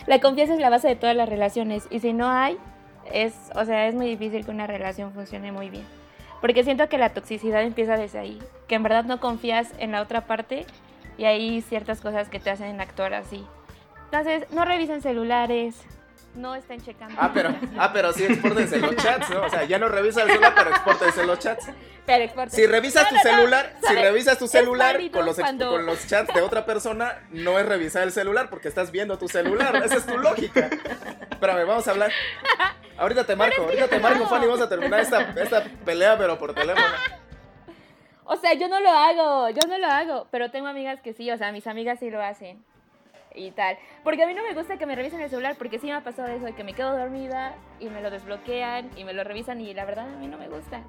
La 0.08 0.20
confianza 0.20 0.54
es 0.54 0.60
la 0.60 0.70
base 0.70 0.88
de 0.88 0.96
todas 0.96 1.16
las 1.16 1.30
relaciones 1.30 1.88
y 1.90 2.00
si 2.00 2.14
no 2.14 2.30
hay, 2.30 2.58
es, 3.12 3.34
o 3.56 3.66
sea, 3.66 3.88
es 3.88 3.96
muy 3.96 4.08
difícil 4.08 4.46
que 4.46 4.52
una 4.52 4.68
relación 4.68 5.14
funcione 5.14 5.52
muy 5.52 5.70
bien. 5.70 5.86
Porque 6.42 6.64
siento 6.64 6.90
que 6.90 6.98
la 6.98 7.10
toxicidad 7.10 7.64
empieza 7.64 7.98
desde 7.98 8.20
ahí, 8.20 8.40
que 8.68 8.76
en 8.76 8.84
verdad 8.84 9.06
no 9.06 9.20
confías 9.20 9.70
en 9.78 9.92
la 9.92 10.02
otra 10.02 10.28
parte 10.28 10.66
y 11.18 11.26
hay 11.26 11.62
ciertas 11.62 12.02
cosas 12.02 12.30
que 12.30 12.40
te 12.40 12.50
hacen 12.50 12.80
actuar 12.82 13.14
así. 13.14 13.46
Entonces, 14.06 14.50
no 14.52 14.66
revisen 14.66 15.02
celulares, 15.02 15.76
no 16.36 16.56
estén 16.56 16.82
checando. 16.82 17.16
Ah, 17.20 17.32
pero, 17.34 17.56
ah, 17.78 17.92
pero 17.94 18.14
sí 18.14 18.26
expórtense 18.26 18.78
los 18.80 18.96
chats, 18.96 19.30
¿no? 19.30 19.44
O 19.44 19.50
sea, 19.50 19.64
ya 19.64 19.80
no 19.80 19.90
revisa 19.90 20.24
el 20.24 20.30
celular, 20.30 20.54
pero 20.56 20.70
expórtense 20.70 21.26
los 21.26 21.40
chats. 21.40 21.68
Pero 22.06 22.50
Si 22.50 22.68
revisas 22.68 23.10
tu 23.10 23.16
celular, 23.18 23.74
si 23.88 23.96
revisas 23.96 24.38
tu 24.38 24.48
celular 24.48 25.00
con 25.12 25.26
los, 25.26 25.38
con 25.38 25.86
los 25.86 26.08
chats 26.08 26.34
de 26.34 26.42
otra 26.42 26.66
persona, 26.66 27.24
no 27.32 27.58
es 27.58 27.66
revisar 27.66 28.04
el 28.04 28.12
celular 28.12 28.50
porque 28.50 28.68
estás 28.68 28.92
viendo 28.92 29.18
tu 29.18 29.28
celular. 29.28 29.76
Esa 29.84 29.96
es 29.96 30.06
tu 30.06 30.18
lógica. 30.18 30.70
Espérame, 31.32 31.66
vamos 31.66 31.88
a 31.88 31.92
hablar. 31.92 32.12
Ahorita 32.98 33.26
te 33.26 33.36
marco, 33.36 33.64
ahorita 33.64 33.88
te 33.88 34.00
marco, 34.00 34.28
Fanny, 34.28 34.46
vamos 34.46 34.62
a 34.62 34.70
terminar 34.70 35.00
esta, 35.00 35.34
esta 35.36 35.64
pelea, 35.84 36.18
pero 36.18 36.38
por 36.38 36.54
teléfono. 36.54 36.86
O 38.26 38.36
sea, 38.38 38.54
yo 38.54 38.68
no 38.68 38.80
lo 38.80 38.90
hago, 38.90 39.50
yo 39.50 39.68
no 39.68 39.78
lo 39.78 39.88
hago, 39.88 40.28
pero 40.32 40.50
tengo 40.50 40.68
amigas 40.68 41.00
que 41.02 41.14
sí, 41.14 41.30
o 41.32 41.38
sea, 41.38 41.52
mis 41.52 41.68
amigas 41.68 42.00
sí 42.00 42.10
lo 42.10 42.22
hacen 42.22 42.64
y 43.36 43.52
tal. 43.52 43.78
Porque 44.04 44.24
a 44.24 44.28
mí 44.28 44.34
no 44.34 44.44
me 44.44 44.54
gusta 44.54 44.78
que 44.78 44.86
me 44.86 44.96
revisen 44.96 45.22
el 45.22 45.30
celular 45.30 45.56
porque 45.58 45.78
sí 45.78 45.88
me 45.88 45.94
ha 45.94 46.04
pasado 46.04 46.30
eso 46.30 46.46
de 46.46 46.54
que 46.54 46.64
me 46.64 46.74
quedo 46.74 46.98
dormida 46.98 47.56
y 47.80 47.90
me 47.90 48.02
lo 48.02 48.10
desbloquean 48.10 48.90
y 48.96 49.04
me 49.04 49.14
lo 49.14 49.24
revisan 49.24 49.62
y 49.62 49.74
la 49.74 49.86
verdad 49.86 50.10
a 50.10 50.18
mí 50.18 50.28
no 50.28 50.38
me 50.38 50.48
gusta. 50.48 50.82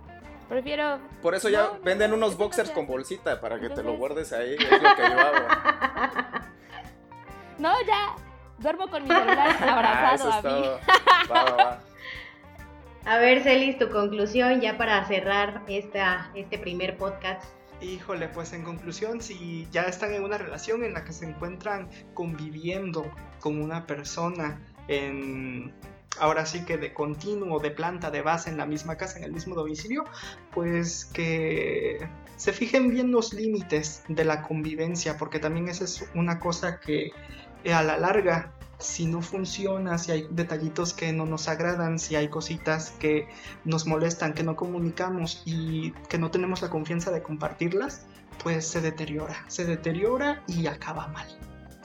Prefiero... 0.48 1.00
Por 1.22 1.34
eso 1.34 1.48
ya 1.48 1.72
venden 1.82 2.12
unos 2.12 2.38
boxers 2.38 2.70
con 2.70 2.86
bolsita 2.86 3.40
para 3.40 3.58
que 3.58 3.68
te 3.68 3.82
lo 3.82 3.96
guardes 3.96 4.32
ahí, 4.32 4.54
es 4.54 4.70
lo 4.70 4.94
que 4.94 5.02
yo 5.02 5.20
hago. 5.20 5.46
No, 7.58 7.72
ya, 7.86 8.14
duermo 8.58 8.86
con 8.88 9.02
mi 9.02 9.08
celular 9.08 9.56
ah, 9.60 9.72
abrazado 9.72 10.30
a 10.30 10.42
mí. 10.42 10.68
Va, 11.30 11.44
va, 11.44 11.56
va. 11.56 11.80
A 13.06 13.18
ver, 13.18 13.44
Celis, 13.44 13.78
tu 13.78 13.88
conclusión 13.88 14.60
ya 14.60 14.76
para 14.76 15.06
cerrar 15.06 15.62
esta, 15.68 16.28
este 16.34 16.58
primer 16.58 16.96
podcast. 16.98 17.44
Híjole, 17.80 18.26
pues 18.26 18.52
en 18.52 18.64
conclusión, 18.64 19.20
si 19.20 19.68
ya 19.70 19.82
están 19.82 20.12
en 20.12 20.24
una 20.24 20.38
relación 20.38 20.82
en 20.82 20.92
la 20.92 21.04
que 21.04 21.12
se 21.12 21.24
encuentran 21.24 21.88
conviviendo 22.14 23.08
con 23.38 23.62
una 23.62 23.86
persona 23.86 24.60
en 24.88 25.72
ahora 26.18 26.46
sí 26.46 26.64
que 26.64 26.78
de 26.78 26.92
continuo, 26.92 27.60
de 27.60 27.70
planta, 27.70 28.10
de 28.10 28.22
base 28.22 28.50
en 28.50 28.56
la 28.56 28.66
misma 28.66 28.96
casa, 28.96 29.18
en 29.18 29.24
el 29.24 29.32
mismo 29.32 29.54
domicilio, 29.54 30.02
pues 30.52 31.04
que 31.04 32.08
se 32.34 32.52
fijen 32.52 32.88
bien 32.88 33.12
los 33.12 33.32
límites 33.32 34.02
de 34.08 34.24
la 34.24 34.42
convivencia, 34.42 35.16
porque 35.16 35.38
también 35.38 35.68
esa 35.68 35.84
es 35.84 36.10
una 36.16 36.40
cosa 36.40 36.80
que 36.80 37.12
a 37.72 37.82
la 37.84 37.98
larga 37.98 38.55
si 38.78 39.06
no 39.06 39.22
funciona, 39.22 39.98
si 39.98 40.12
hay 40.12 40.26
detallitos 40.30 40.92
que 40.92 41.12
no 41.12 41.24
nos 41.24 41.48
agradan, 41.48 41.98
si 41.98 42.16
hay 42.16 42.28
cositas 42.28 42.90
que 42.98 43.28
nos 43.64 43.86
molestan, 43.86 44.34
que 44.34 44.42
no 44.42 44.56
comunicamos 44.56 45.42
y 45.46 45.92
que 46.08 46.18
no 46.18 46.30
tenemos 46.30 46.62
la 46.62 46.68
confianza 46.68 47.10
de 47.10 47.22
compartirlas, 47.22 48.06
pues 48.42 48.66
se 48.66 48.80
deteriora, 48.80 49.44
se 49.48 49.64
deteriora 49.64 50.42
y 50.46 50.66
acaba 50.66 51.08
mal. 51.08 51.26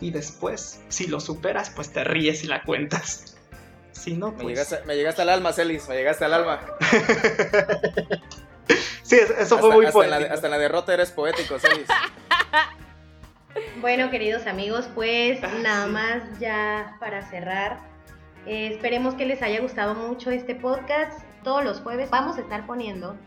Y 0.01 0.11
después, 0.11 0.81
si 0.89 1.07
lo 1.07 1.19
superas, 1.19 1.69
pues 1.69 1.93
te 1.93 2.03
ríes 2.03 2.43
y 2.43 2.47
la 2.47 2.63
cuentas. 2.63 3.37
Si 3.91 4.13
no, 4.13 4.33
pues... 4.33 4.43
me, 4.85 4.95
llegaste, 4.95 5.21
al 5.21 5.29
alma, 5.29 5.53
Celis, 5.53 5.87
me 5.87 5.95
llegaste 5.95 6.25
al 6.25 6.33
alma. 6.33 6.61
sí, 9.03 9.17
eso 9.37 9.59
fue 9.59 9.71
muy 9.71 9.85
hasta 9.85 10.33
hasta 10.33 10.47
en 10.47 10.51
la 10.51 10.57
derrota 10.57 10.93
eres 10.93 11.11
poético, 11.11 11.59
Celis. 11.59 11.87
Bueno, 13.81 14.11
queridos 14.11 14.45
amigos, 14.45 14.87
pues 14.93 15.39
ah, 15.43 15.49
nada 15.59 15.87
más 15.87 16.21
ya 16.39 16.97
para 16.99 17.23
cerrar. 17.23 17.79
Eh, 18.45 18.67
esperemos 18.67 19.15
que 19.15 19.25
les 19.25 19.41
haya 19.41 19.59
gustado 19.59 19.95
mucho 19.95 20.29
este 20.29 20.53
podcast. 20.53 21.19
Todos 21.43 21.63
los 21.63 21.79
jueves 21.81 22.11
vamos 22.11 22.37
a 22.37 22.41
estar 22.41 22.67
poniendo 22.67 23.17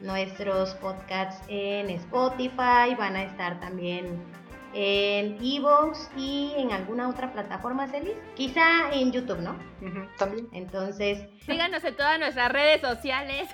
nuestros 0.00 0.74
podcasts 0.76 1.44
en 1.48 1.90
Spotify. 1.90 2.94
Van 2.96 3.16
a 3.16 3.24
estar 3.24 3.60
también 3.60 4.18
en 4.72 5.36
Evox 5.44 6.08
y 6.16 6.54
en 6.56 6.72
alguna 6.72 7.10
otra 7.10 7.30
plataforma, 7.30 7.86
Celis. 7.86 8.16
Quizá 8.34 8.90
en 8.90 9.12
YouTube, 9.12 9.40
¿no? 9.40 9.58
También. 10.16 10.48
Entonces, 10.52 11.28
Síganos 11.44 11.84
en 11.84 11.94
todas 11.94 12.18
nuestras 12.18 12.50
redes 12.50 12.80
sociales. 12.80 13.46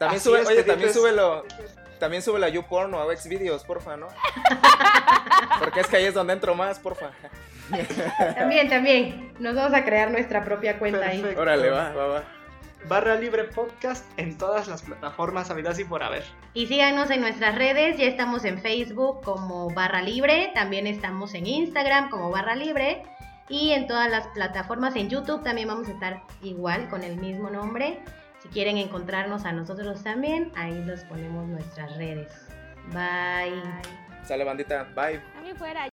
También 0.00 0.20
sube, 0.20 0.44
oye, 0.44 0.64
también 0.64 0.92
súbelo. 0.92 1.44
También 2.00 2.22
sube 2.22 2.40
la 2.40 2.48
YouPorn 2.48 2.94
o 2.94 3.08
a 3.08 3.14
Xvideos, 3.14 3.62
porfa, 3.62 3.96
¿no? 3.96 4.08
Porque 5.70 5.82
es 5.82 5.86
que 5.86 5.96
ahí 5.98 6.04
es 6.06 6.14
donde 6.14 6.32
entro 6.32 6.56
más, 6.56 6.80
porfa. 6.80 7.12
también, 8.34 8.68
también, 8.68 9.32
nos 9.38 9.54
vamos 9.54 9.72
a 9.72 9.84
crear 9.84 10.10
nuestra 10.10 10.44
propia 10.44 10.80
cuenta 10.80 11.06
ahí. 11.06 11.20
Perfecto. 11.20 11.42
Órale, 11.42 11.70
va, 11.70 11.92
va, 11.92 12.06
va. 12.08 12.24
Barra 12.88 13.14
Libre 13.14 13.44
Podcast 13.44 14.04
en 14.16 14.36
todas 14.36 14.66
las 14.66 14.82
plataformas 14.82 15.48
habidas 15.48 15.78
y 15.78 15.84
por 15.84 16.02
haber. 16.02 16.24
Y 16.54 16.66
síganos 16.66 17.08
en 17.10 17.20
nuestras 17.20 17.54
redes, 17.54 17.98
ya 17.98 18.06
estamos 18.06 18.44
en 18.44 18.60
Facebook 18.60 19.22
como 19.22 19.70
Barra 19.70 20.02
Libre, 20.02 20.50
también 20.56 20.88
estamos 20.88 21.34
en 21.34 21.46
Instagram 21.46 22.10
como 22.10 22.32
Barra 22.32 22.56
Libre 22.56 23.04
y 23.48 23.70
en 23.70 23.86
todas 23.86 24.10
las 24.10 24.26
plataformas, 24.28 24.96
en 24.96 25.08
YouTube 25.08 25.44
también 25.44 25.68
vamos 25.68 25.86
a 25.86 25.92
estar 25.92 26.22
igual 26.42 26.88
con 26.88 27.04
el 27.04 27.16
mismo 27.16 27.48
nombre. 27.48 28.00
Si 28.42 28.48
quieren 28.48 28.76
encontrarnos 28.76 29.44
a 29.44 29.52
nosotros 29.52 30.02
también, 30.02 30.50
ahí 30.56 30.82
los 30.84 31.04
ponemos 31.04 31.46
nuestras 31.46 31.96
redes. 31.96 32.32
Bye. 32.92 33.99
Sale 34.24 34.44
bandita, 34.44 34.84
bye. 34.94 35.20
A 35.36 35.40
mí 35.42 35.52
fuera. 35.54 35.88